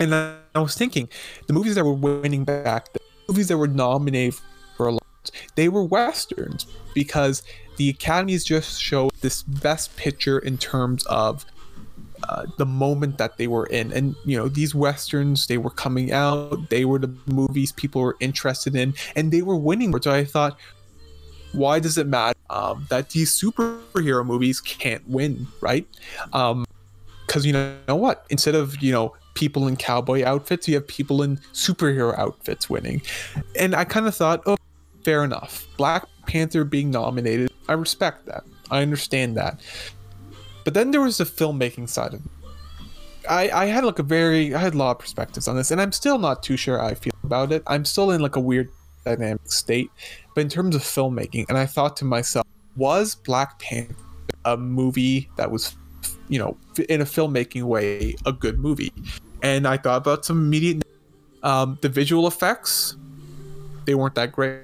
[0.00, 1.08] And I was thinking,
[1.46, 4.34] the movies that were winning back, the movies that were nominated
[4.76, 7.42] for a lot, they were westerns because
[7.76, 11.44] the academies just showed this best picture in terms of
[12.28, 13.92] uh, the moment that they were in.
[13.92, 18.16] And you know these westerns they were coming out they were the movies people were
[18.20, 19.94] interested in and they were winning.
[20.00, 20.58] So i thought
[21.52, 25.86] why does it matter um, that these superhero movies can't win right?
[26.32, 26.64] Um
[27.26, 28.26] because know, you know what?
[28.30, 33.00] Instead of you know people in cowboy outfits you have people in superhero outfits winning
[33.58, 34.56] and i kind of thought oh
[35.04, 38.42] fair enough black panther being nominated I respect that.
[38.68, 39.60] I understand that.
[40.64, 42.30] But then there was the filmmaking side of it.
[43.28, 45.80] I, I had like a very I had a lot of perspectives on this and
[45.80, 47.62] I'm still not too sure how I feel about it.
[47.68, 48.70] I'm still in like a weird
[49.04, 49.88] dynamic state.
[50.34, 53.94] But in terms of filmmaking, and I thought to myself, was Black Panther
[54.44, 55.76] a movie that was
[56.30, 56.56] you know,
[56.88, 58.92] in a filmmaking way, a good movie?
[59.42, 60.82] And I thought about some immediate
[61.42, 62.96] um, the visual effects,
[63.84, 64.62] they weren't that great.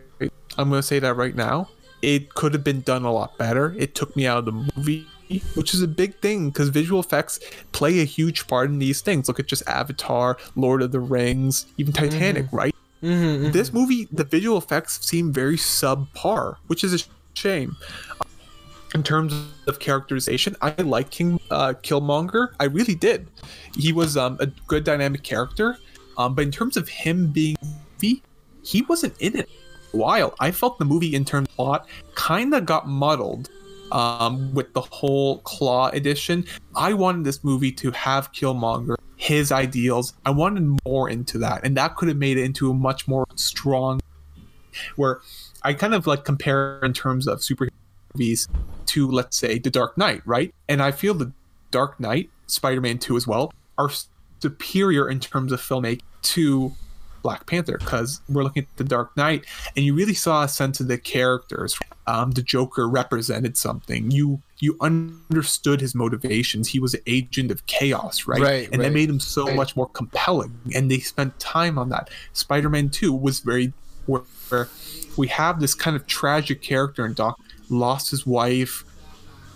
[0.59, 1.69] I'm gonna say that right now
[2.03, 3.75] it could have been done a lot better.
[3.79, 5.07] It took me out of the movie,
[5.55, 7.41] which is a big thing because visual effects
[7.73, 9.29] play a huge part in these things.
[9.29, 12.57] Look at just Avatar, Lord of the Rings, even Titanic, mm-hmm.
[12.57, 12.75] right?
[13.03, 13.51] Mm-hmm, mm-hmm.
[13.53, 17.05] This movie, the visual effects seem very subpar, which is a
[17.35, 17.77] shame.
[18.95, 19.35] In terms
[19.67, 22.55] of characterization, I like King uh, Killmonger.
[22.61, 23.29] I really did.
[23.77, 25.77] He was um, a good dynamic character,
[26.17, 27.57] um, but in terms of him being,
[28.01, 29.49] he wasn't in it
[29.93, 30.35] while.
[30.41, 33.51] I felt the movie in terms of plot kind of got muddled
[33.93, 36.45] um, with the whole Claw edition.
[36.75, 40.15] I wanted this movie to have Killmonger, his ideals.
[40.25, 43.27] I wanted more into that, and that could have made it into a much more
[43.35, 44.01] strong.
[44.97, 45.21] Where
[45.63, 47.71] I kind of like compare in terms of superhero
[48.17, 48.49] movies
[48.87, 50.55] to, let's say, The Dark Knight, right?
[50.69, 51.33] And I feel The
[51.71, 53.91] Dark Knight, Spider Man 2 as well, are
[54.41, 56.73] superior in terms of filmmaking to
[57.23, 59.45] Black Panther because we're looking at the Dark Knight,
[59.75, 61.77] and you really saw a sense of the characters.
[62.07, 64.13] Um, the Joker represented something.
[64.13, 66.69] You you understood his motivations.
[66.69, 68.41] He was an agent of chaos, right?
[68.41, 68.69] Right.
[68.71, 68.87] And right.
[68.87, 69.57] that made him so right.
[69.57, 70.57] much more compelling.
[70.73, 72.11] And they spent time on that.
[72.33, 73.73] Spider Man Two was very
[74.07, 74.69] where, where
[75.17, 78.85] we have this kind of tragic character, and Doc lost his wife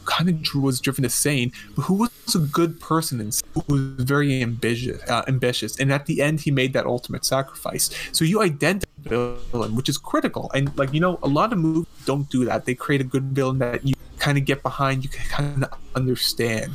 [0.04, 4.04] kind of was driven to sane, but who was a good person and who was
[4.04, 5.78] very ambitious, uh, ambitious.
[5.78, 7.90] And at the end, he made that ultimate sacrifice.
[8.12, 10.50] So you identify villain, which is critical.
[10.54, 12.64] And like you know, a lot of movies don't do that.
[12.64, 15.78] They create a good villain that you kind of get behind, you can kind of
[15.94, 16.72] understand.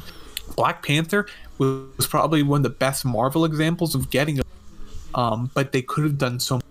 [0.56, 1.28] Black Panther
[1.58, 4.42] was probably one of the best Marvel examples of getting,
[5.14, 6.62] um, but they could have done so.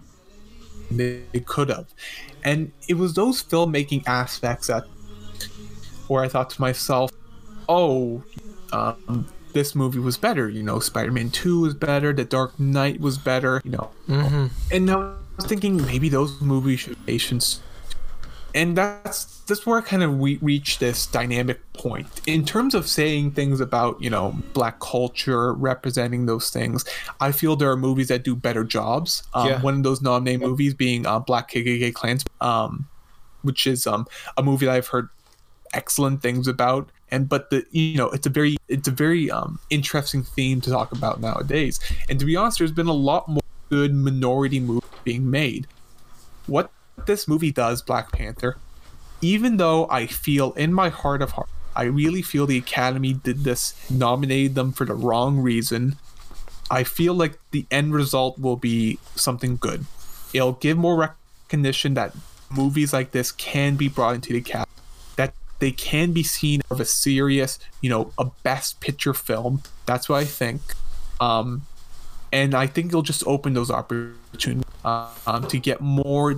[0.96, 1.86] They could have,
[2.44, 4.84] and it was those filmmaking aspects that
[6.08, 7.10] where I thought to myself,
[7.68, 8.22] oh,
[8.72, 10.48] um, this movie was better.
[10.48, 13.90] You know, Spider Man 2 was better, The Dark Knight was better, you know.
[14.08, 14.46] Mm-hmm.
[14.72, 14.96] And I
[15.36, 17.62] was thinking maybe those movies should be patience.
[18.54, 22.88] And that's that's where I kind of we reach this dynamic point in terms of
[22.88, 26.84] saying things about you know black culture representing those things.
[27.20, 29.24] I feel there are movies that do better jobs.
[29.34, 29.60] Um, yeah.
[29.60, 32.86] One of those nominated movies being uh, Black KKK Clans, um,
[33.42, 34.06] which is um,
[34.36, 35.08] a movie that I've heard
[35.74, 39.58] excellent things about and but the you know it's a very it's a very um
[39.70, 43.42] interesting theme to talk about nowadays and to be honest there's been a lot more
[43.70, 45.66] good minority movies being made
[46.46, 46.70] what
[47.06, 48.56] this movie does black panther
[49.20, 53.44] even though i feel in my heart of heart i really feel the academy did
[53.44, 55.96] this nominated them for the wrong reason
[56.70, 59.84] i feel like the end result will be something good
[60.32, 62.14] it'll give more recognition that
[62.50, 64.70] movies like this can be brought into the academy
[65.16, 69.62] that they can be seen of a serious, you know, a best picture film.
[69.86, 70.60] That's what I think.
[71.20, 71.62] Um,
[72.32, 76.34] and I think it'll just open those opportunities um, to get more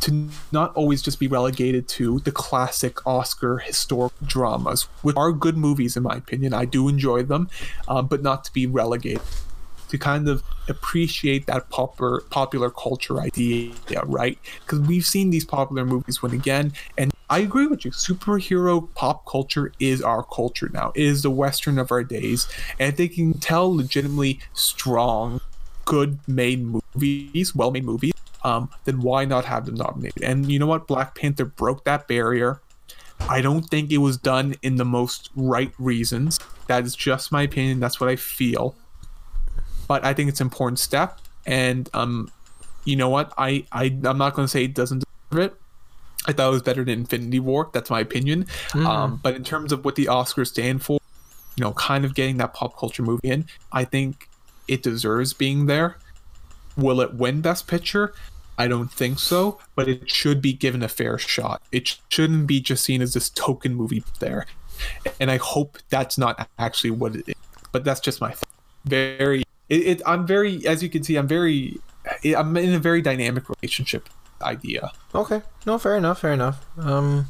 [0.00, 5.56] to not always just be relegated to the classic Oscar historical dramas, which are good
[5.56, 6.52] movies in my opinion.
[6.52, 7.48] I do enjoy them,
[7.88, 9.22] uh, but not to be relegated.
[9.90, 13.72] To kind of appreciate that popular popular culture idea,
[14.04, 14.36] right?
[14.60, 17.92] Because we've seen these popular movies win again, and I agree with you.
[17.92, 20.90] Superhero pop culture is our culture now.
[20.96, 22.48] It is the Western of our days,
[22.80, 25.40] and they can tell legitimately strong,
[25.84, 28.12] good made movies, well made movies,
[28.46, 30.22] um, then why not have them nominated?
[30.22, 30.86] And you know what?
[30.86, 32.60] Black Panther broke that barrier.
[33.28, 36.38] I don't think it was done in the most right reasons.
[36.68, 37.80] That is just my opinion.
[37.80, 38.76] That's what I feel.
[39.88, 41.18] But I think it's an important step.
[41.44, 42.30] And um,
[42.84, 43.32] you know what?
[43.36, 45.60] I, I I'm not going to say it doesn't deserve it.
[46.28, 47.68] I thought it was better than Infinity War.
[47.72, 48.46] That's my opinion.
[48.74, 51.00] Um, but in terms of what the Oscars stand for,
[51.56, 54.28] you know, kind of getting that pop culture movie in, I think
[54.68, 55.98] it deserves being there.
[56.76, 58.12] Will it win Best Picture?
[58.58, 61.62] I don't think so, but it should be given a fair shot.
[61.72, 64.46] It shouldn't be just seen as this token movie there.
[65.20, 67.34] And I hope that's not actually what it is.
[67.72, 68.34] But that's just my
[68.84, 69.44] very.
[69.68, 71.78] It, it, I'm very, as you can see, I'm very.
[72.24, 74.08] I'm in a very dynamic relationship
[74.40, 74.92] idea.
[75.14, 75.42] Okay.
[75.66, 76.20] No, fair enough.
[76.20, 76.64] Fair enough.
[76.78, 77.26] Um,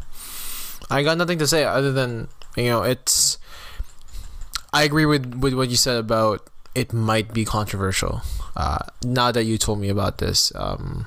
[0.91, 3.39] I got nothing to say other than you know it's.
[4.73, 8.21] I agree with with what you said about it might be controversial.
[8.55, 11.07] Uh, now that you told me about this, um,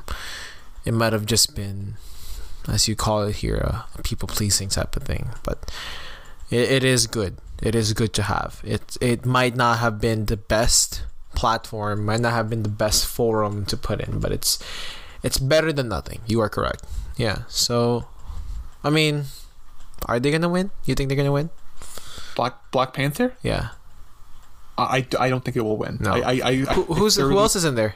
[0.84, 1.94] it might have just been,
[2.68, 5.30] as you call it here, a, a people pleasing type of thing.
[5.44, 5.72] But
[6.50, 7.38] it, it is good.
[7.62, 8.62] It is good to have.
[8.66, 11.04] It it might not have been the best
[11.36, 14.58] platform, might not have been the best forum to put in, but it's
[15.22, 16.22] it's better than nothing.
[16.26, 16.84] You are correct.
[17.16, 17.44] Yeah.
[17.48, 18.08] So,
[18.84, 19.26] I mean,
[20.08, 20.72] are they gonna win?
[20.86, 21.52] You think they're gonna win?
[22.36, 23.36] Black Black Panther.
[23.44, 23.78] Yeah.
[24.80, 25.98] I, I, I don't think it will win.
[26.00, 26.12] No.
[26.14, 27.96] I, I, I, Who, who's who else is in there?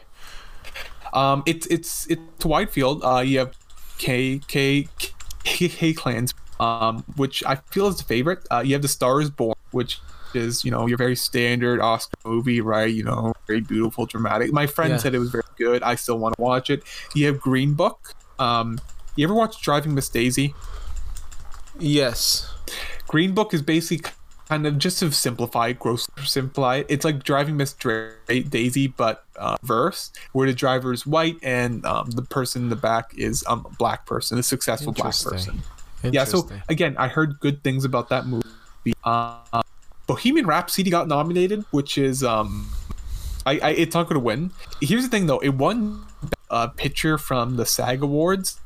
[1.14, 3.04] Um, it's it's it's wide field.
[3.04, 3.56] Uh, you have
[3.98, 4.88] K K
[5.44, 6.34] K, K clans.
[6.60, 8.46] Um, which I feel is the favorite.
[8.50, 10.00] Uh, you have the Stars Born, which
[10.34, 12.94] is you know your very standard Oscar movie, right?
[12.94, 14.54] You know, very beautiful, dramatic.
[14.54, 14.98] My friend Yeah.
[14.98, 15.84] said it was very good.
[15.84, 16.84] I still want to watch it.
[17.14, 18.14] You have Green Book.
[18.40, 18.80] Um,
[19.16, 20.54] you ever watch Driving Miss Daisy?
[21.80, 22.50] Yes.
[23.08, 24.12] Green Book is basically
[24.54, 26.86] kind of just to simplify it, gross simplify it.
[26.88, 31.84] It's like driving Miss Dra- Daisy, but uh, verse, where the driver is white and
[31.88, 35.64] um, the person in the back is um, a black person, a successful black person.
[36.04, 36.26] Yeah.
[36.26, 38.48] So again, I heard good things about that movie.
[39.04, 39.64] Uh,
[40.06, 42.70] Bohemian Rhapsody got nominated, which is um,
[43.48, 44.52] I, I it's not going to win.
[44.82, 46.06] Here's the thing though, it won
[46.52, 48.60] a picture from the SAG Awards.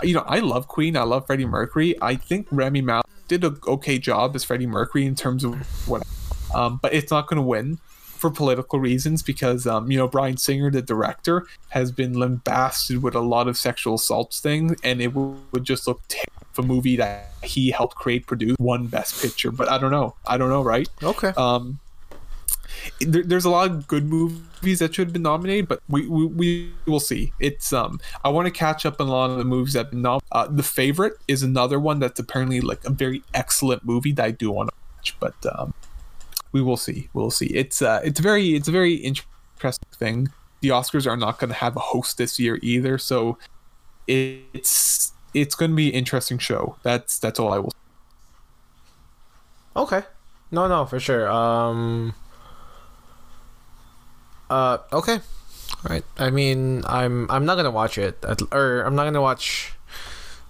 [0.00, 0.96] You know, I love Queen.
[0.96, 1.96] I love Freddie Mercury.
[2.00, 5.54] I think Rami Malek did a okay job as Freddie Mercury in terms of
[5.86, 6.06] what,
[6.54, 10.36] um, but it's not going to win for political reasons because um, you know Bryan
[10.36, 15.14] Singer, the director, has been lambasted with a lot of sexual assaults things, and it
[15.14, 19.50] would, would just look terrible a movie that he helped create, produce, won Best Picture.
[19.50, 20.14] But I don't know.
[20.26, 20.88] I don't know, right?
[21.02, 21.32] okay.
[21.36, 21.78] Um,
[23.00, 26.26] there, there's a lot of good movies that should have been nominated, but we, we,
[26.26, 27.32] we will see.
[27.40, 29.90] It's um I want to catch up on a lot of the movies that have
[29.90, 34.24] been uh, The Favorite is another one that's apparently like a very excellent movie that
[34.24, 35.74] I do want to watch, but um
[36.52, 37.08] we will see.
[37.12, 37.46] We'll see.
[37.46, 40.28] It's uh it's very it's a very interesting thing.
[40.60, 43.38] The Oscars are not going to have a host this year either, so
[44.08, 46.76] it's it's going to be an interesting show.
[46.82, 47.72] That's that's all I will.
[49.76, 50.02] Okay.
[50.50, 51.30] No, no, for sure.
[51.30, 52.14] Um.
[54.50, 54.78] Uh.
[54.92, 55.14] Okay.
[55.14, 56.04] All right.
[56.18, 59.72] I mean, I'm I'm not gonna watch it, at, or I'm not gonna watch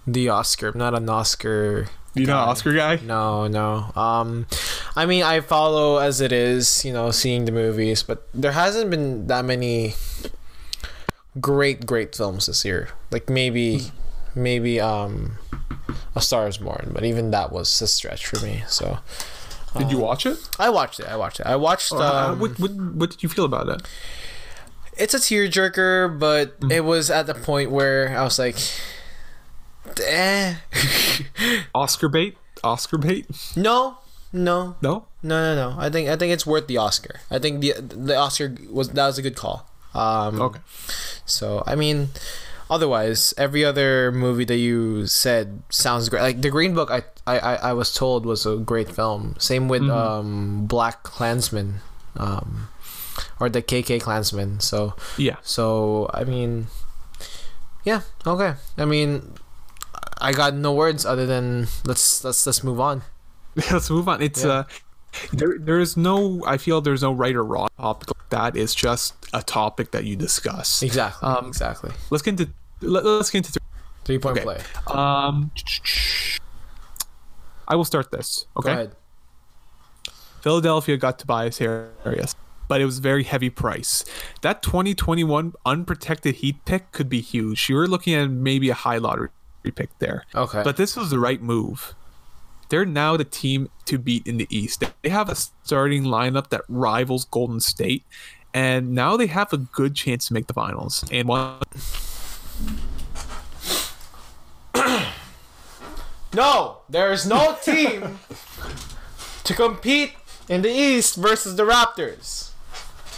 [0.07, 0.69] the Oscar.
[0.69, 1.89] I'm not an Oscar.
[2.15, 2.33] You guy.
[2.33, 2.99] Oscar guy.
[3.05, 3.93] No, no.
[3.95, 4.47] Um,
[4.97, 8.91] I mean, I follow as it is, you know, seeing the movies, but there hasn't
[8.91, 9.95] been that many
[11.41, 12.89] great, great films this year.
[13.13, 13.93] Like maybe,
[14.35, 15.39] maybe um,
[16.17, 18.65] A Star Is Born, but even that was a stretch for me.
[18.67, 18.99] So
[19.77, 20.39] Did you watch it?
[20.59, 21.07] I watched it.
[21.07, 21.47] I watched it.
[21.47, 21.93] I watched.
[21.93, 23.83] Uh, Um, what, what what did you feel about it?
[24.97, 28.57] it's a tearjerker, but it was at the point where I was like,
[30.05, 30.55] eh.
[31.75, 32.37] Oscar bait?
[32.65, 33.27] Oscar bait?
[33.57, 33.99] no,
[34.33, 35.07] no, No.
[35.23, 35.77] No, no, no.
[35.81, 37.21] I think I think it's worth the Oscar.
[37.31, 39.69] I think the the Oscar was that was a good call.
[39.95, 40.61] Um, Okay.
[41.27, 42.09] So I mean,
[42.71, 46.23] otherwise, every other movie that you said sounds great.
[46.23, 49.37] Like the Green Book, I I, I, was told was a great film.
[49.39, 51.81] Same with um Black Klansman,
[52.17, 52.69] um,
[53.41, 54.61] or the KK Klansman.
[54.61, 55.37] So Yeah.
[55.43, 56.69] so I mean,
[57.85, 58.55] yeah, okay.
[58.77, 59.35] I mean,
[60.21, 63.03] I got no words other than let's let's let's move on.
[63.73, 64.23] Let's move on.
[64.23, 64.51] It's Yeah.
[64.51, 64.65] uh
[65.33, 68.75] there there is no I feel there's no right or wrong topic like that is
[68.75, 70.83] just a topic that you discuss.
[70.83, 71.29] Exactly.
[71.29, 71.91] Um, exactly.
[72.11, 73.61] Let's get into let, let's get into
[74.05, 74.45] Three point Okay.
[74.45, 74.61] play.
[74.87, 75.51] Um,
[77.67, 78.47] I will start this.
[78.55, 78.73] Go Okay.
[78.73, 78.97] ahead.
[80.41, 82.35] Philadelphia got Tobias Harris,
[82.69, 84.05] but it was very heavy price.
[84.43, 87.69] That 2021 unprotected Heat pick could be huge.
[87.69, 89.29] You were looking at maybe a high lottery
[89.75, 90.25] pick there.
[90.35, 90.63] Okay.
[90.63, 91.95] But this was the right move.
[92.69, 94.85] They're now the team to beat in the East.
[95.03, 98.05] They have a starting lineup that rivals Golden State,
[98.53, 101.05] and now they have a good chance to make the finals.
[101.11, 101.61] And one,
[106.35, 108.19] No, there is no team
[109.45, 110.13] to compete
[110.49, 112.51] in the East versus the Raptors.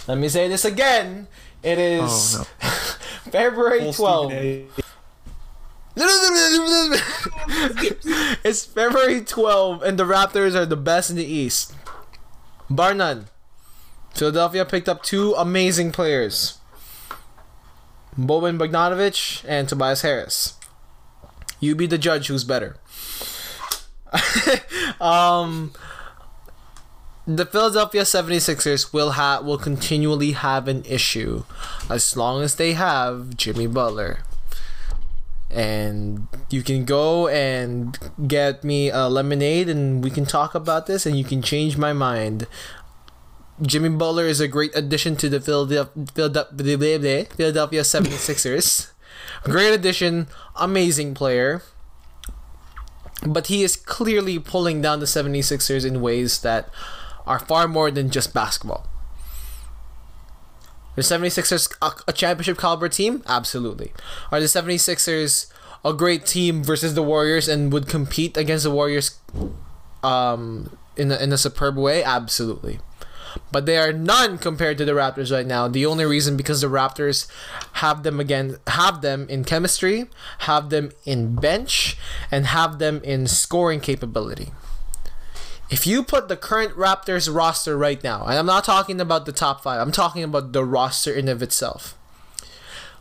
[0.07, 1.27] Let me say this again.
[1.63, 2.45] It is Oh,
[3.31, 4.80] February 12th.
[8.43, 11.75] It's February 12 and the Raptors are the best in the East.
[12.69, 13.27] Bar none.
[14.15, 16.59] Philadelphia picked up two amazing players.
[18.19, 20.55] Boban Bogdanovic and Tobias Harris.
[21.59, 22.77] You be the judge who's better.
[25.01, 25.73] um
[27.27, 31.45] the Philadelphia 76ers will have will continually have an issue
[31.89, 34.21] as long as they have Jimmy Butler
[35.51, 41.07] and you can go and get me a lemonade and we can talk about this
[41.07, 42.47] and you can change my mind
[43.63, 48.91] Jimmy Butler is a great addition to the Philadelphia, Philadelphia, Philadelphia 76ers.
[49.43, 51.63] great addition, amazing player.
[53.27, 56.71] But he is clearly pulling down the 76ers in ways that
[57.27, 58.89] are far more than just basketball.
[60.97, 63.23] The 76ers a, a championship caliber team?
[63.27, 63.93] Absolutely.
[64.33, 65.51] Are the 76ers
[65.85, 69.19] a great team versus the Warriors and would compete against the Warriors
[70.03, 72.03] um, in, a, in a superb way?
[72.03, 72.81] Absolutely.
[73.53, 75.69] But they are none compared to the Raptors right now.
[75.69, 77.29] The only reason because the Raptors
[77.75, 80.07] have them again have them in chemistry,
[80.41, 81.97] have them in bench,
[82.31, 84.51] and have them in scoring capability.
[85.71, 89.33] If you put the current Raptors roster right now, and I'm not talking about the
[89.33, 91.97] top five, I'm talking about the roster in of itself.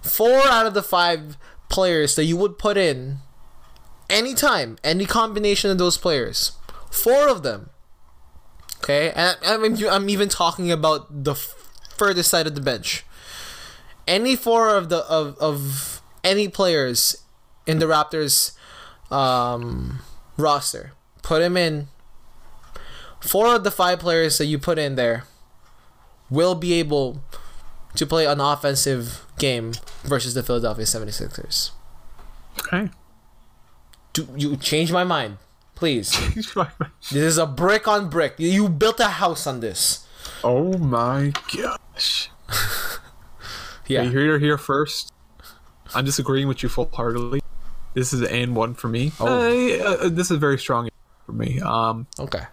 [0.01, 1.35] Four out of the five
[1.67, 3.17] players that you would put in
[4.07, 6.53] anytime, any combination of those players,
[6.91, 7.71] four of them.
[8.77, 11.35] Okay, and I'm even talking about the
[11.97, 13.03] furthest side of the bench.
[14.07, 17.23] Any four of the of, of any players
[17.67, 18.55] in the Raptors
[19.11, 19.99] um,
[20.37, 21.89] roster, put him in
[23.21, 25.23] four of the five players that you put in there
[26.29, 27.21] will be able
[27.95, 29.73] to play an offensive game
[30.03, 31.71] versus the Philadelphia 76ers.
[32.59, 32.89] Okay.
[34.13, 35.37] Do you change my mind,
[35.75, 36.11] please?
[36.35, 38.35] this is a brick on brick.
[38.37, 40.05] You built a house on this.
[40.43, 42.29] oh my gosh.
[43.87, 44.03] Yeah.
[44.03, 45.11] You hear here first.
[45.95, 47.41] I'm disagreeing with you full heartedly.
[47.95, 49.13] This is an and one for me.
[49.19, 49.25] Oh.
[49.25, 50.89] Uh, uh, this is very strong
[51.25, 51.59] for me.
[51.59, 52.43] Um, Okay.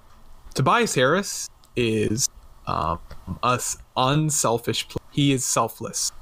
[0.57, 2.31] Tobias Harris is
[2.67, 2.99] um,
[3.43, 3.61] a
[3.95, 4.89] unselfish.
[4.89, 5.03] Play.
[5.13, 6.13] He is selfless.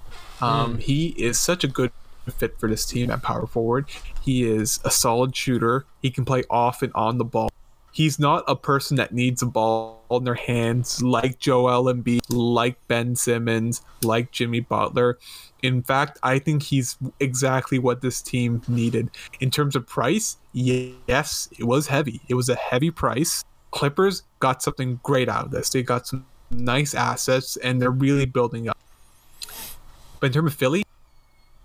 [0.41, 1.93] Um, He is such a good
[2.37, 3.87] fit for this team at power forward.
[4.23, 5.87] He is a solid shooter.
[6.03, 7.51] He can play off and on the ball.
[7.93, 12.77] He's not a person that needs a ball in their hands like Joel Embiid, like
[12.89, 15.17] Ben Simmons, like Jimmy Butler.
[15.63, 19.11] In fact, I think he's exactly what this team needed.
[19.39, 22.21] In terms of price, yes, it was heavy.
[22.29, 23.45] It was a heavy price.
[23.75, 25.69] Clippers got something great out of this.
[25.69, 28.79] They got some nice assets and they're really building up.
[30.21, 30.85] But in terms of Philly,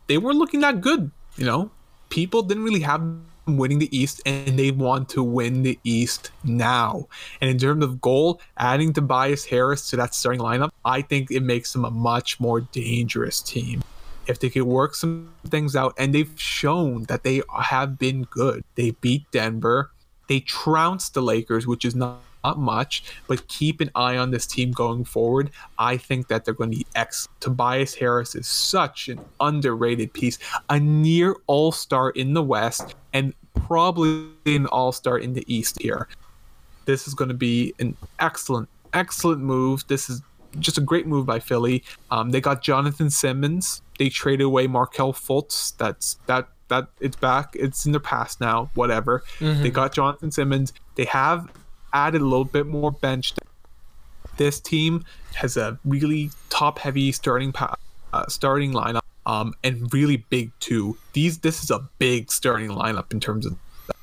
[0.07, 1.11] they weren't looking that good.
[1.37, 1.71] You know,
[2.09, 6.31] people didn't really have them winning the East, and they want to win the East
[6.43, 7.07] now.
[7.41, 11.43] And in terms of goal, adding Tobias Harris to that starting lineup, I think it
[11.43, 13.83] makes them a much more dangerous team.
[14.27, 18.63] If they could work some things out, and they've shown that they have been good.
[18.75, 19.91] They beat Denver.
[20.29, 24.45] They trounced the Lakers, which is not, not much, but keep an eye on this
[24.45, 25.49] team going forward.
[25.77, 27.41] I think that they're going to be excellent.
[27.41, 30.37] Tobias Harris is such an underrated piece,
[30.69, 35.81] a near all star in the West, and probably an all star in the East
[35.81, 36.07] here.
[36.85, 39.83] This is going to be an excellent, excellent move.
[39.87, 40.21] This is
[40.59, 41.83] just a great move by Philly.
[42.11, 43.81] Um, they got Jonathon Simmons.
[43.97, 45.75] They traded away Markelle Fultz.
[45.77, 47.55] That's that that it's back.
[47.55, 48.69] It's in the past now.
[48.73, 49.23] Whatever.
[49.61, 50.73] They got Jonathon Simmons.
[50.95, 51.49] They have
[51.93, 53.33] added a little bit more bench.
[54.37, 55.03] This team
[55.35, 57.75] has a really top-heavy starting pa-
[58.13, 60.97] uh, starting lineup, um, and really big too.
[61.13, 63.57] These this is a big starting lineup in terms of.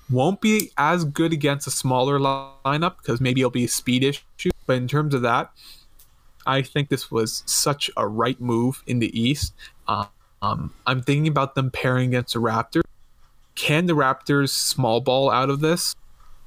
[0.08, 4.50] Won't be as good against a smaller lineup because maybe it'll be a speed issue.
[4.66, 5.50] But in terms of that,
[6.46, 9.52] I think this was such a right move in the East.
[9.88, 10.06] Um,
[10.42, 12.82] um, I'm thinking about them pairing against the Raptors.
[13.54, 15.96] Can the Raptors small ball out of this?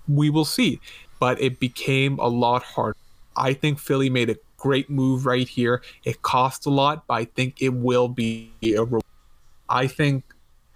[0.07, 0.79] We will see.
[1.19, 2.97] But it became a lot harder.
[3.35, 5.81] I think Philly made a great move right here.
[6.03, 9.03] It cost a lot, but I think it will be a reward.
[9.69, 10.23] I think,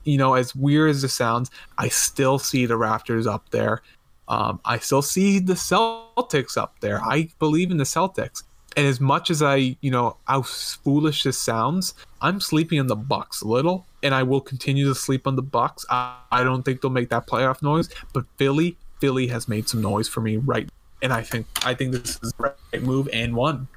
[0.03, 3.81] you know, as weird as it sounds, I still see the Raptors up there.
[4.27, 7.02] Um, I still see the Celtics up there.
[7.02, 8.44] I believe in the Celtics.
[8.75, 12.95] And as much as I, you know, how foolish this sounds, I'm sleeping on the
[12.95, 15.85] Bucks a little, and I will continue to sleep on the Bucks.
[15.89, 19.81] I, I don't think they'll make that playoff noise, but Philly, Philly has made some
[19.81, 20.69] noise for me right,
[21.01, 23.67] and I think I think this is the right move and one.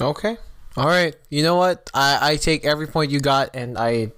[0.00, 0.36] Okay.
[0.76, 1.16] All right.
[1.28, 1.90] You know what?
[1.92, 4.12] I, I take every point you got and I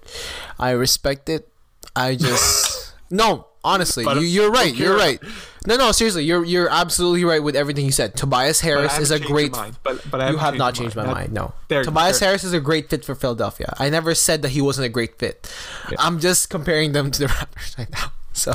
[0.58, 1.48] I respect it.
[1.96, 4.74] I just no, honestly, But you, you're right.
[4.74, 5.20] You're right.
[5.66, 8.16] No, no, seriously, you're you're absolutely right with everything you said.
[8.16, 9.52] Tobias Harris is a great.
[9.52, 9.76] mind.
[9.84, 11.32] But, but I You haven't changed changed my That- mind.
[11.32, 13.72] No, there- Tobias there- Harris is a great fit for Philadelphia.
[13.78, 15.52] I never said that he wasn't a great fit.
[15.98, 18.12] I'm just comparing them to the Raptors right now.
[18.32, 18.52] So,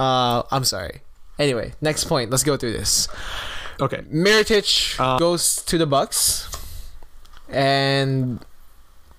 [0.00, 1.00] uh, I'm sorry.
[1.38, 2.30] Anyway, next point.
[2.30, 3.08] Let's go through this.
[3.80, 4.02] Okay.
[4.12, 6.48] Mirotic Uh, goes to the Bucks,
[7.48, 8.44] and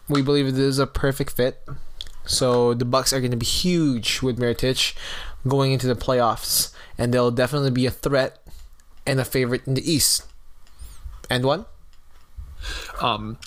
[0.07, 1.61] we believe it is a perfect fit.
[2.29, 4.93] So the Bucks are going to be huge with Mirotic
[5.47, 8.37] going into the playoffs, and they'll definitely be a threat
[9.05, 10.25] and a favorite in the East.
[11.29, 11.65] And one,
[13.01, 13.37] um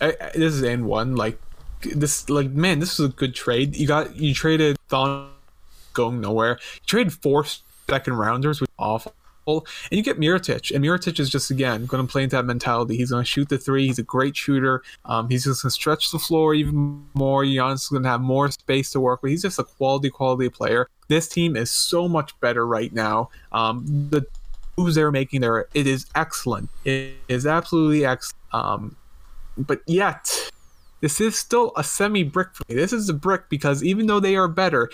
[0.00, 1.38] I, I- this is N one like
[1.82, 3.76] this like man this is a good trade.
[3.76, 5.30] You got you traded Thon
[5.92, 6.58] going nowhere.
[6.76, 7.44] You traded four
[7.88, 9.12] second rounders with awful
[9.58, 12.96] and you get Mirotic and Mirotic is just again going to play into that mentality
[12.96, 15.74] he's going to shoot the three he's a great shooter um, he's just going to
[15.74, 19.30] stretch the floor even more Giannis is going to have more space to work with
[19.30, 23.84] he's just a quality quality player this team is so much better right now um,
[24.10, 24.26] the
[24.76, 28.96] moves they're making there it is excellent it is absolutely excellent um,
[29.56, 30.50] but yet
[31.00, 32.74] this is still a semi brick for me.
[32.74, 34.90] This is a brick because even though they are better,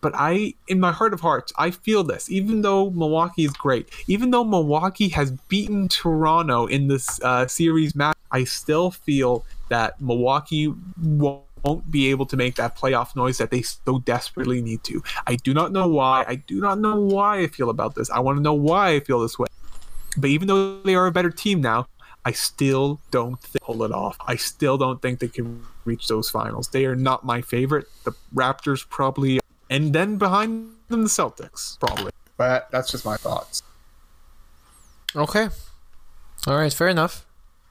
[0.00, 2.30] but I, in my heart of hearts, I feel this.
[2.30, 7.94] Even though Milwaukee is great, even though Milwaukee has beaten Toronto in this uh, series
[7.94, 10.72] match, I still feel that Milwaukee
[11.02, 15.02] won't won't be able to make that playoff noise that they so desperately need to.
[15.26, 16.24] I do not know why.
[16.26, 18.10] I do not know why I feel about this.
[18.10, 19.48] I want to know why I feel this way.
[20.16, 21.86] But even though they are a better team now,
[22.24, 24.16] I still don't think pull it off.
[24.26, 26.68] I still don't think they can reach those finals.
[26.68, 27.86] They are not my favorite.
[28.04, 29.39] The Raptors probably,
[29.70, 32.12] and then behind them the Celtics probably.
[32.36, 33.62] But that's just my thoughts.
[35.16, 35.48] okay,
[36.46, 37.24] all right, fair enough,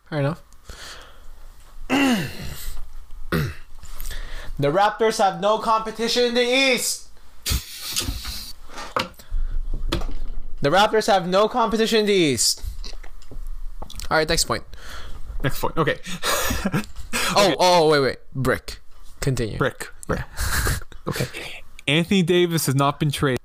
[0.09, 0.41] fair enough.
[1.89, 2.29] the
[4.59, 7.07] Raptors have no competition in the East.
[10.61, 12.61] The Raptors have no competition in the East.
[14.11, 14.63] All right, next point.
[15.43, 15.77] Next point.
[15.77, 15.99] Okay,
[17.35, 18.17] Oh, oh, wait, wait.
[18.35, 18.79] Brick.
[19.21, 19.57] Continue.
[19.57, 19.89] brick.
[20.07, 20.21] brick.
[21.07, 23.39] okay, Anthony Davis has not been traded.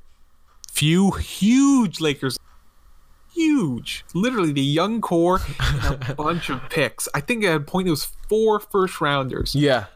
[0.70, 2.38] Few huge Lakers.
[3.32, 7.08] Huge, literally the young core and a bunch of picks.
[7.14, 9.54] I think at a point it was four first rounders.
[9.54, 9.86] Yeah.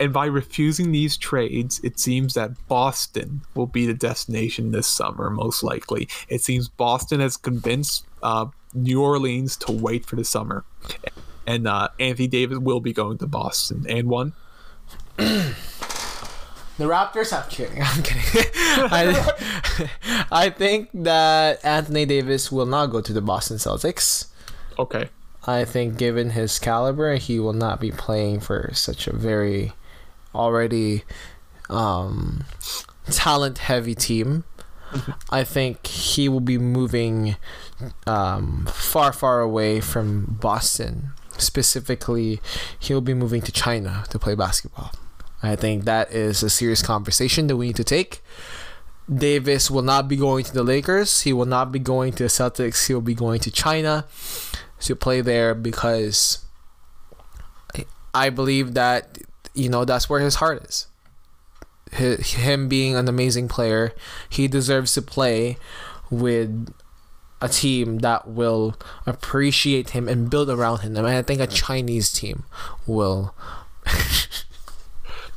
[0.00, 5.30] And by refusing these trades, it seems that Boston will be the destination this summer,
[5.30, 6.08] most likely.
[6.28, 10.64] It seems Boston has convinced uh, New Orleans to wait for the summer.
[11.46, 13.86] And uh, Anthony Davis will be going to Boston.
[13.88, 14.32] And one?
[16.78, 17.32] The Raptors.
[17.36, 17.82] I'm kidding.
[17.82, 18.50] I'm kidding.
[18.54, 19.88] I,
[20.32, 24.26] I think that Anthony Davis will not go to the Boston Celtics.
[24.78, 25.08] Okay.
[25.44, 29.72] I think, given his caliber, he will not be playing for such a very
[30.34, 31.02] already
[31.68, 32.44] um,
[33.10, 34.44] talent heavy team.
[35.30, 37.36] I think he will be moving
[38.06, 41.12] um, far, far away from Boston.
[41.38, 42.40] Specifically,
[42.78, 44.92] he'll be moving to China to play basketball.
[45.42, 48.22] I think that is a serious conversation that we need to take.
[49.12, 51.22] Davis will not be going to the Lakers.
[51.22, 52.86] He will not be going to the Celtics.
[52.86, 54.04] He will be going to China
[54.80, 56.44] to play there because
[57.76, 59.18] I- I believe that
[59.54, 60.86] you know that's where his heart is.
[61.94, 63.92] Hi- Him being an amazing player,
[64.28, 65.58] he deserves to play
[66.10, 66.72] with
[67.40, 70.96] a team that will appreciate him and build around him.
[70.96, 72.44] And I think a Chinese team
[72.86, 73.34] will.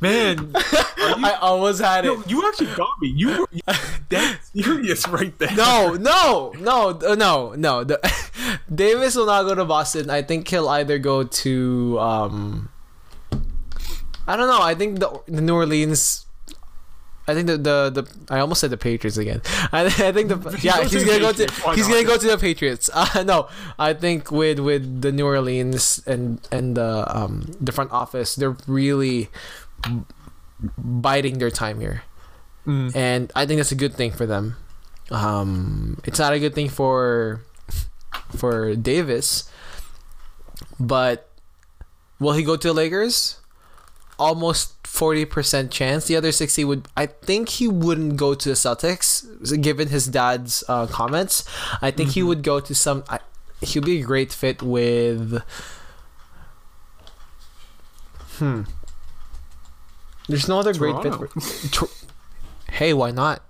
[0.00, 2.30] Man, I almost had it.
[2.30, 3.08] you actually got me.
[3.08, 3.62] You were you,
[4.08, 5.54] that's serious right there.
[5.56, 7.84] No, no, no, uh, no, no.
[7.84, 7.98] The,
[8.74, 10.10] Davis will not go to Boston.
[10.10, 12.68] I think he'll either go to um
[14.26, 14.60] I don't know.
[14.60, 16.26] I think the, the New Orleans
[17.28, 19.42] I think the, the the I almost said the Patriots again.
[19.72, 22.88] I, I think the yeah he's gonna go to he's gonna go to the Patriots.
[22.92, 23.48] Uh, no,
[23.78, 28.56] I think with with the New Orleans and and the um the front office, they're
[28.66, 29.28] really
[30.78, 32.02] biding their time here,
[32.66, 32.94] Mm.
[32.96, 34.56] and I think that's a good thing for them.
[35.10, 37.42] Um, it's not a good thing for
[38.36, 39.48] for Davis,
[40.80, 41.28] but
[42.18, 43.38] will he go to the Lakers?
[44.18, 46.06] Almost forty percent chance.
[46.06, 46.88] The other sixty would.
[46.96, 49.28] I think he wouldn't go to the Celtics,
[49.62, 51.44] given his dad's uh, comments.
[51.82, 53.04] I think he would go to some.
[53.08, 53.20] I,
[53.60, 55.42] he'll be a great fit with.
[58.38, 58.62] Hmm.
[60.28, 60.92] There's no other great.
[61.02, 61.26] Toronto.
[61.28, 61.88] For, Tor-
[62.70, 63.42] hey, why not?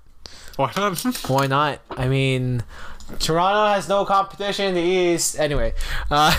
[0.57, 1.05] Why not?
[1.29, 1.81] Why not?
[1.91, 2.63] I mean,
[3.19, 5.39] Toronto has no competition in the East.
[5.39, 5.75] Anyway,
[6.11, 6.35] uh,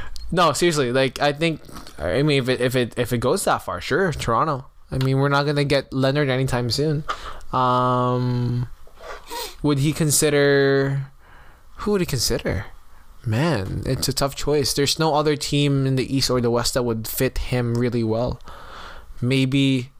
[0.32, 0.92] no, seriously.
[0.92, 1.60] Like, I think.
[1.98, 4.66] I mean, if it if it if it goes that far, sure, Toronto.
[4.90, 7.04] I mean, we're not gonna get Leonard anytime soon.
[7.52, 8.68] Um,
[9.62, 11.10] would he consider?
[11.78, 12.66] Who would he consider?
[13.26, 14.72] Man, it's a tough choice.
[14.72, 18.04] There's no other team in the East or the West that would fit him really
[18.04, 18.40] well.
[19.20, 19.90] Maybe.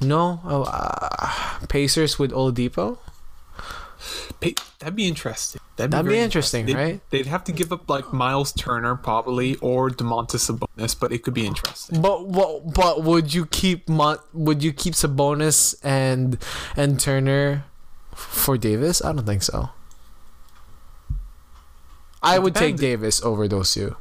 [0.00, 2.98] No, oh, uh, Pacers with Oladipo.
[4.40, 4.48] Pa-
[4.80, 5.60] That'd be interesting.
[5.76, 7.00] That'd be very interesting, They'd- right?
[7.10, 11.34] They'd have to give up like Miles Turner probably or Domantas Sabonis, but it could
[11.34, 12.02] be interesting.
[12.02, 12.74] But what?
[12.74, 16.36] But would you keep Mon- Would you keep Sabonis and
[16.76, 17.64] and Turner
[18.12, 19.04] for Davis?
[19.04, 19.70] I don't think so.
[22.24, 22.76] I would take.
[22.76, 23.96] Davis over those two.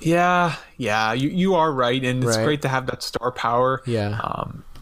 [0.00, 2.44] Yeah, yeah, you you are right, and it's Right.
[2.44, 3.82] great to have that star power.
[3.86, 4.18] Yeah.
[4.22, 4.64] Um,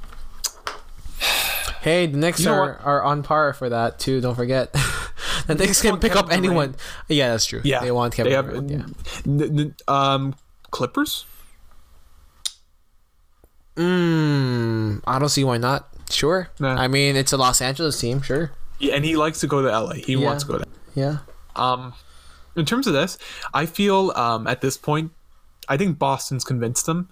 [1.81, 4.21] Hey, the Knicks are, are on par for that too.
[4.21, 4.73] Don't forget.
[5.47, 6.45] the Knicks can pick up Kevin Durant.
[6.45, 6.75] anyone.
[7.09, 7.61] Yeah, that's true.
[7.65, 8.71] yeah, they want Kevin they have, Durant.
[8.71, 9.47] Yeah.
[9.47, 10.35] n- um,
[10.73, 11.25] Clippers.
[13.77, 15.89] Mm, I don't see why not.
[16.11, 16.49] Sure.
[16.59, 16.75] Nah.
[16.75, 18.23] I mean, it's a Los Angeles team.
[18.23, 18.51] Sure.
[18.81, 19.95] Yeah, and he likes to go to LA.
[19.95, 20.25] He Yeah.
[20.27, 20.65] wants to go to.
[20.95, 21.19] Yeah.
[21.55, 21.95] Um,
[22.59, 23.19] in terms of this,
[23.55, 25.13] I feel um at this point,
[25.69, 27.09] I think Boston's convinced them.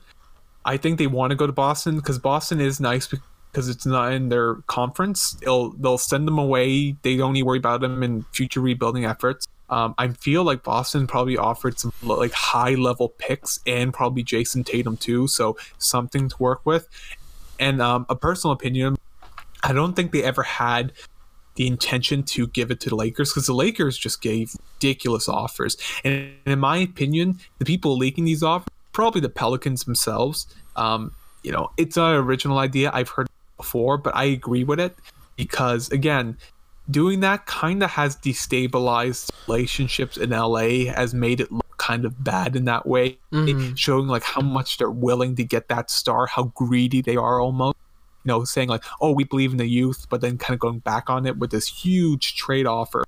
[0.64, 3.08] I think they want to go to Boston because Boston is nice
[3.52, 5.32] because it's not in their conference.
[5.34, 6.96] They'll they'll send them away.
[7.02, 9.46] They don't to worry about them in future rebuilding efforts.
[9.68, 14.64] Um, I feel like Boston probably offered some like high level picks and probably Jayson
[14.64, 16.88] Tatum too, so something to work with.
[17.58, 18.96] And um, a personal opinion,
[19.62, 20.92] I don't think they ever had
[21.56, 25.76] the intention to give it to the Lakers because the Lakers just gave ridiculous offers.
[26.04, 30.46] And in my opinion, the people leaking these offers, probably the Pelicans themselves.
[30.76, 31.12] Um,
[31.42, 32.90] you know, it's an original idea.
[32.92, 33.26] I've heard
[33.56, 34.96] before, but I agree with it
[35.36, 36.36] because again,
[36.90, 42.22] doing that kind of has destabilized relationships in LA, has made it look kind of
[42.22, 46.26] bad in that way, It- showing like how much they're willing to get that star,
[46.26, 47.75] how greedy they are almost
[48.26, 50.80] you know, saying like, "Oh, we believe in the youth," but then kind of going
[50.80, 53.04] back on it with this huge trade offer.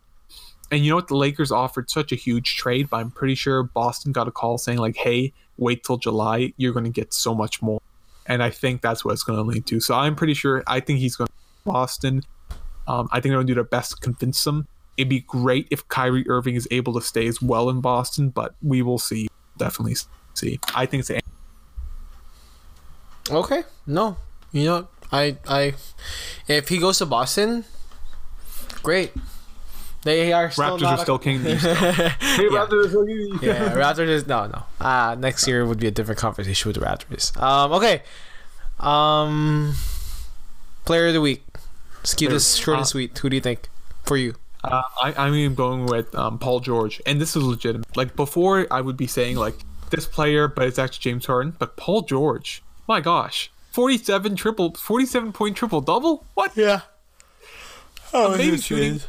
[0.71, 1.09] And you know what?
[1.09, 4.59] The Lakers offered such a huge trade, but I'm pretty sure Boston got a call
[4.59, 6.53] saying like, "Hey, wait till July.
[6.57, 7.81] You're going to get so much more."
[8.27, 9.81] And I think that's what it's going to lead to.
[9.81, 10.63] So I'm pretty sure.
[10.69, 11.33] I think he's going to
[11.65, 12.23] Boston.
[12.87, 14.69] Um, I think they're going to do their best to convince them.
[14.97, 18.55] It'd be great if Kyrie Irving is able to stay as well in Boston, but
[18.63, 19.29] we will see.
[19.57, 19.97] Definitely
[20.35, 20.61] see.
[20.75, 21.25] I think it's
[23.31, 23.63] Okay.
[23.87, 24.17] No.
[24.53, 25.75] You know, I I
[26.47, 27.65] if he goes to Boston,
[28.83, 29.13] great.
[30.05, 31.65] They are still Raptors not are a- still king the East.
[32.21, 32.51] Hey, Yeah.
[32.51, 33.43] Raptors are still king of the East.
[33.43, 34.63] yeah, Raptors is no, no.
[34.85, 37.37] Uh next year would be a different conversation with the Raptors.
[37.41, 38.03] Um, okay.
[38.79, 39.75] Um,
[40.85, 41.43] player of the week.
[41.99, 43.19] Let's keep this Player- short and uh, sweet.
[43.19, 43.69] Who do you think
[44.05, 44.35] for you?
[44.63, 47.97] Uh, I, I am going with um, Paul George, and this is legitimate.
[47.97, 49.57] Like before, I would be saying like
[49.91, 51.55] this player, but it's actually James Harden.
[51.59, 56.27] But Paul George, my gosh, forty-seven triple, forty-seven point triple double.
[56.35, 56.57] What?
[56.57, 56.81] Yeah.
[58.13, 59.01] Oh, Amazing shooting.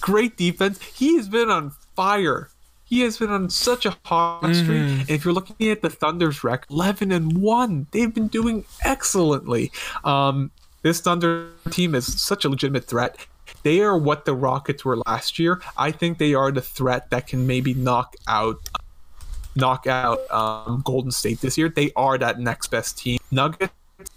[0.00, 0.80] Great defense.
[0.80, 2.48] He has been on fire.
[2.86, 4.80] He has been on such a hot streak.
[4.80, 9.70] And if you're looking at the Thunder's record, eleven and one, they've been doing excellently.
[10.02, 10.50] Um,
[10.80, 13.18] this Thunder team is such a legitimate threat.
[13.64, 15.60] They are what the Rockets were last year.
[15.76, 18.60] I think they are the threat that can maybe knock out
[19.56, 21.68] knock out um, Golden State this year.
[21.68, 23.18] They are that next best team.
[23.30, 23.72] Nuggets,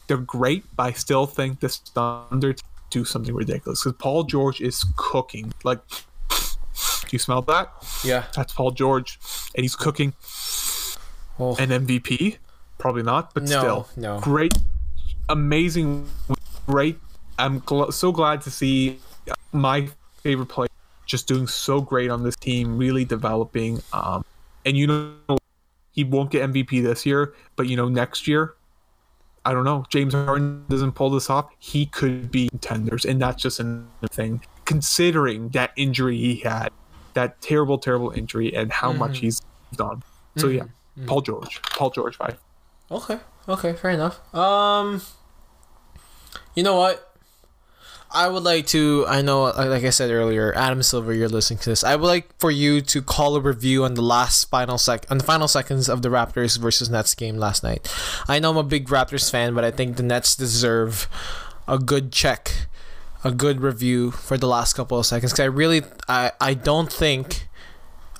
[0.08, 2.56] they're great, but I still think this Thunder
[2.90, 5.54] do something ridiculous because Paul George is cooking.
[5.64, 5.80] Like,
[6.30, 7.72] do you smell that?
[8.04, 8.26] Yeah.
[8.36, 9.20] That's Paul George,
[9.56, 10.14] and he's cooking
[11.40, 11.56] Oh.
[11.58, 12.38] an MVP.
[12.80, 14.20] Probably not, but No, still, no.
[14.20, 14.54] great,
[15.30, 16.08] amazing,
[16.68, 17.00] great.
[17.40, 19.00] I'm gl- so glad to see
[19.52, 19.90] my
[20.24, 20.70] favorite player
[21.06, 23.82] just doing so great on this team, really developing.
[23.94, 24.26] Um,
[24.68, 25.38] and you know,
[25.92, 28.56] he won't get MVP this year, but you know, next year,
[29.46, 29.86] I don't know.
[29.90, 34.44] James Harden doesn't pull this off, he could be contenders, and that's just another thing.
[34.66, 36.70] Considering that injury he had,
[37.14, 39.22] that terrible, terrible injury, and how much mm-hmm.
[39.22, 39.42] he's
[39.72, 40.04] moved on.
[40.36, 40.58] So mm-hmm.
[40.58, 41.06] yeah, mm-hmm.
[41.06, 42.36] Paul George, Paul George, bye.
[42.92, 43.20] Okay.
[43.48, 43.74] Okay.
[43.74, 44.36] Fair enough.
[44.36, 45.02] Um.
[46.56, 47.07] You know what?
[48.10, 49.06] I would like to.
[49.08, 51.84] I know, like I said earlier, Adam Silver, you're listening to this.
[51.84, 55.18] I would like for you to call a review on the last final sec, on
[55.18, 57.94] the final seconds of the Raptors versus Nets game last night.
[58.28, 61.10] I know I'm a big Raptors fan, but I think the Nets deserve
[61.68, 62.68] a good check,
[63.24, 65.34] a good review for the last couple of seconds.
[65.34, 67.48] Because I really, I, I don't think,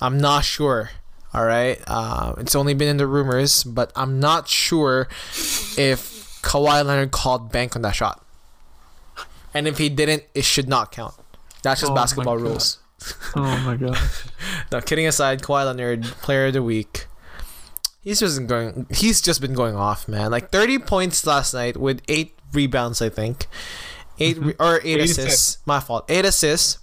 [0.00, 0.90] I'm not sure.
[1.34, 5.08] All right, uh, it's only been in the rumors, but I'm not sure
[5.76, 8.24] if Kawhi Leonard called bank on that shot.
[9.58, 11.14] And if he didn't, it should not count.
[11.62, 12.78] That's just Oh basketball rules.
[13.34, 13.98] Oh my god.
[14.70, 17.06] Now, kidding aside, Kawhi Leonard, player of the week.
[18.00, 18.86] He's just been going.
[18.90, 20.30] He's just been going off, man.
[20.30, 23.46] Like thirty points last night with eight rebounds, I think.
[24.20, 25.18] 8 re- or eight, Eight assists.
[25.26, 25.58] assists.
[25.66, 26.04] My fault.
[26.10, 26.78] Eight assists.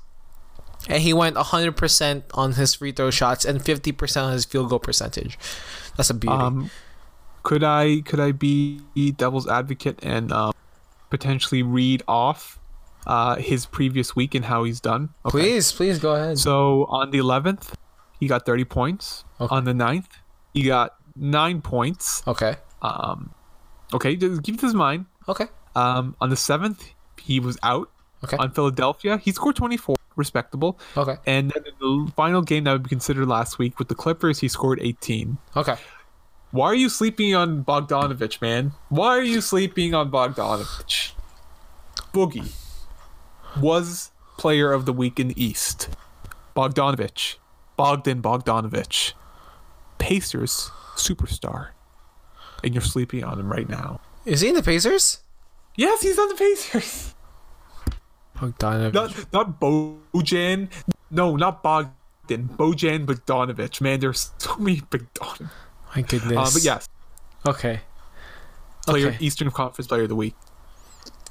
[0.87, 4.45] And he went hundred percent on his free throw shots and fifty percent on his
[4.45, 5.37] field goal percentage.
[5.97, 6.35] That's a beauty.
[6.35, 6.69] Um,
[7.43, 8.81] could I could I be
[9.17, 10.53] devil's advocate and um,
[11.09, 12.59] potentially read off
[13.05, 15.09] uh, his previous week and how he's done?
[15.25, 15.31] Okay.
[15.31, 16.39] please, please go ahead.
[16.39, 17.73] So on the 11th,
[18.19, 19.23] he got 30 points.
[19.39, 19.53] Okay.
[19.53, 20.07] On the 9th,
[20.53, 22.23] he got nine points.
[22.27, 22.55] okay.
[22.81, 23.33] Um,
[23.93, 25.05] okay, just keep this in mind.
[25.27, 25.47] Okay.
[25.75, 27.89] Um, on the 7th, he was out.
[28.23, 28.37] Okay.
[28.37, 30.79] On Philadelphia, he scored 24, respectable.
[30.95, 31.17] Okay.
[31.25, 34.39] And then in the final game that would be considered last week with the Clippers,
[34.39, 35.37] he scored 18.
[35.55, 35.75] Okay.
[36.51, 38.71] Why are you sleeping on Bogdanovich, man?
[38.89, 41.11] Why are you sleeping on Bogdanovich?
[42.13, 42.51] Boogie
[43.59, 45.89] was player of the week in the East.
[46.55, 47.35] Bogdanovich.
[47.77, 49.13] Bogdan Bogdanovich.
[49.97, 51.69] Pacers superstar.
[52.63, 53.99] And you're sleeping on him right now.
[54.25, 55.19] Is he in the Pacers?
[55.75, 57.13] Yes, he's on the Pacers.
[58.37, 58.93] Bogdanovich.
[58.93, 60.69] Not not Bojan.
[61.11, 62.49] No, not Bogdan.
[62.49, 63.81] Bojan Bogdanovich.
[63.81, 65.49] Man, there's so many Bogdan.
[65.95, 66.37] My goodness.
[66.37, 66.89] Uh, but yes,
[67.47, 67.81] Okay.
[68.87, 69.17] player Okay.
[69.19, 70.35] Eastern Conference Player of the Week.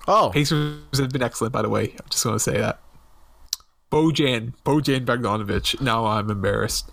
[0.06, 0.30] Oh.
[0.32, 1.90] Pacers have been excellent, by the way.
[1.92, 2.80] I'm just going to say that.
[3.90, 5.80] Bojan, Bojan Bogdanovich.
[5.80, 6.90] Now I'm embarrassed.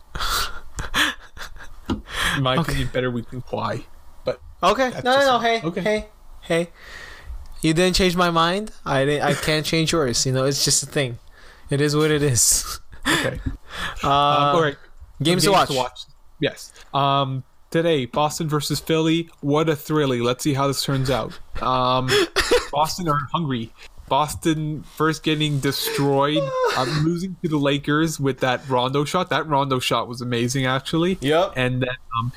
[1.89, 2.61] In my Okay.
[2.61, 3.83] opinion, better week than Kawhi.
[4.23, 4.91] But Okay.
[5.03, 5.39] No, no, no.
[5.39, 5.81] Hey, okay.
[5.81, 6.05] hey,
[6.41, 6.69] hey.
[7.61, 8.71] You didn't change my mind.
[8.85, 9.23] I didn't.
[9.23, 10.25] I can't change yours.
[10.25, 11.19] You know, it's just a thing.
[11.69, 12.79] It is what it is.
[13.07, 13.39] okay.
[14.03, 14.75] Uh, um, all right.
[15.23, 15.99] games, Some to, watch.
[16.41, 16.73] Yes.
[16.93, 19.29] Um, today, Boston versus Philly.
[19.39, 20.21] What a thrilly.
[20.21, 21.39] Let's see how this turns out.
[21.61, 22.09] Um,
[22.71, 23.73] Boston are hungry.
[24.07, 26.43] Boston first getting destroyed,
[26.77, 29.29] um, losing to the Lakers with that Rondo shot.
[29.29, 31.17] That Rondo shot was amazing, actually.
[31.21, 31.53] Yep.
[31.55, 32.33] and then um,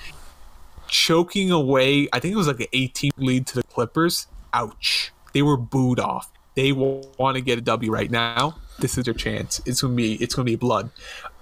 [0.87, 2.09] choking away.
[2.13, 4.29] I think it was like an 18 lead to the Clippers.
[4.53, 5.13] Ouch!
[5.33, 6.31] They were booed off.
[6.55, 8.57] They want to get a W right now.
[8.79, 9.61] This is their chance.
[9.67, 10.15] It's gonna be.
[10.15, 10.91] It's gonna be blood.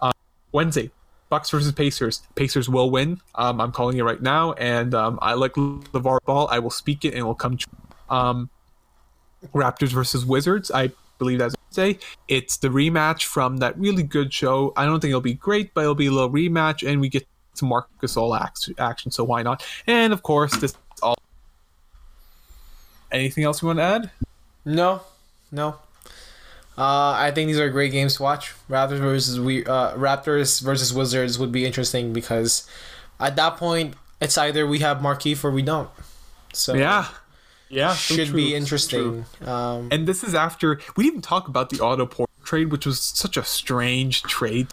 [0.01, 0.13] Um,
[0.51, 0.91] Wednesday,
[1.33, 2.21] Bucks versus Pacers.
[2.35, 3.19] Pacers will win.
[3.37, 6.47] Um, I'm calling it right now, and um, I like LaVar Ball.
[6.51, 7.57] I will speak it, and it will come.
[8.11, 8.51] Um,
[9.55, 10.71] Raptors versus Wizards.
[10.71, 11.99] I believe that's Wednesday.
[12.29, 14.75] It's the rematch from that really good show.
[14.77, 17.27] I don't think it'll be great, but it'll be a little rematch, and we get
[17.55, 18.39] some Marc Gasol
[18.79, 19.11] action.
[19.11, 19.67] So why not?
[19.87, 21.17] And of course, this all.
[23.11, 24.11] Anything else you want to add?
[24.67, 25.01] No,
[25.51, 25.77] no.
[26.77, 28.55] Uh, I think these are great games to watch.
[28.69, 32.67] Raptors versus we uh, Raptors versus Wizards would be interesting because
[33.21, 35.91] at that point it's either we have Markieff or we don't.
[36.55, 37.09] So Yeah,
[37.69, 39.25] yeah, should be so interesting.
[39.45, 42.87] Um, And this is after we didn't even talk about the Otto Porter trade, which
[42.87, 44.69] was such a strange trade.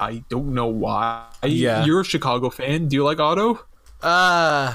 [0.00, 1.26] I don't know why.
[1.42, 1.84] Yeah.
[1.84, 2.88] you're a Chicago fan.
[2.88, 3.64] Do you like Otto?
[4.02, 4.74] uh,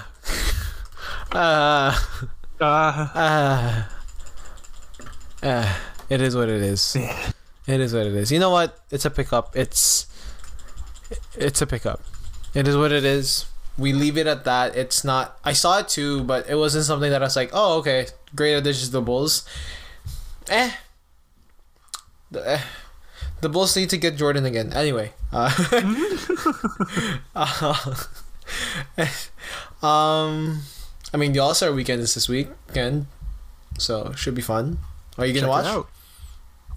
[1.31, 1.97] uh,
[2.59, 3.83] Uh, uh,
[5.41, 5.73] uh,
[6.09, 6.95] it is what it is.
[7.67, 8.31] It is what it is.
[8.31, 8.79] You know what?
[8.89, 9.55] It's a pickup.
[9.55, 10.07] It's
[11.35, 12.01] it's a pickup.
[12.53, 13.45] It is what it is.
[13.77, 14.75] We leave it at that.
[14.75, 15.37] It's not.
[15.45, 18.55] I saw it too, but it wasn't something that I was like, oh, okay, great
[18.55, 19.47] addition to the Bulls.
[20.49, 20.71] Eh.
[22.31, 22.61] The, eh.
[23.41, 24.73] the Bulls need to get Jordan again.
[24.73, 25.13] Anyway.
[25.31, 25.49] Uh,
[29.85, 30.61] um,
[31.13, 33.05] I mean, the All Star weekend is this weekend,
[33.77, 34.79] so should be fun.
[35.17, 35.85] Are you gonna check watch?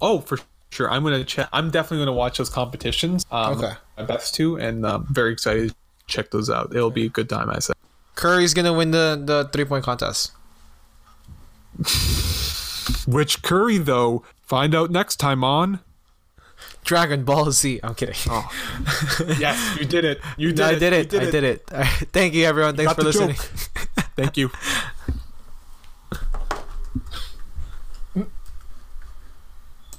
[0.05, 0.37] Oh, for
[0.69, 0.91] sure.
[0.91, 1.47] I'm gonna check.
[1.53, 3.25] I'm definitely gonna watch those competitions.
[3.31, 3.73] Um, Okay.
[3.97, 5.75] my best to, and um, very excited to
[6.07, 6.75] check those out.
[6.75, 7.49] It'll be a good time.
[7.49, 7.75] I said.
[8.15, 10.33] Curry's gonna win the the three point contest.
[13.07, 14.23] Which Curry though?
[14.45, 15.79] Find out next time on.
[16.83, 17.79] Dragon Ball Z.
[17.81, 18.15] I'm kidding.
[18.29, 18.49] Oh,
[19.39, 20.19] yes, you did it.
[20.37, 20.93] You did it.
[20.93, 21.09] I it.
[21.09, 21.27] did You it.
[21.27, 21.63] I did it.
[21.71, 21.87] Right.
[22.11, 22.75] Thank you, everyone.
[22.75, 23.35] Thanks got for listening.
[24.17, 24.51] Thank you.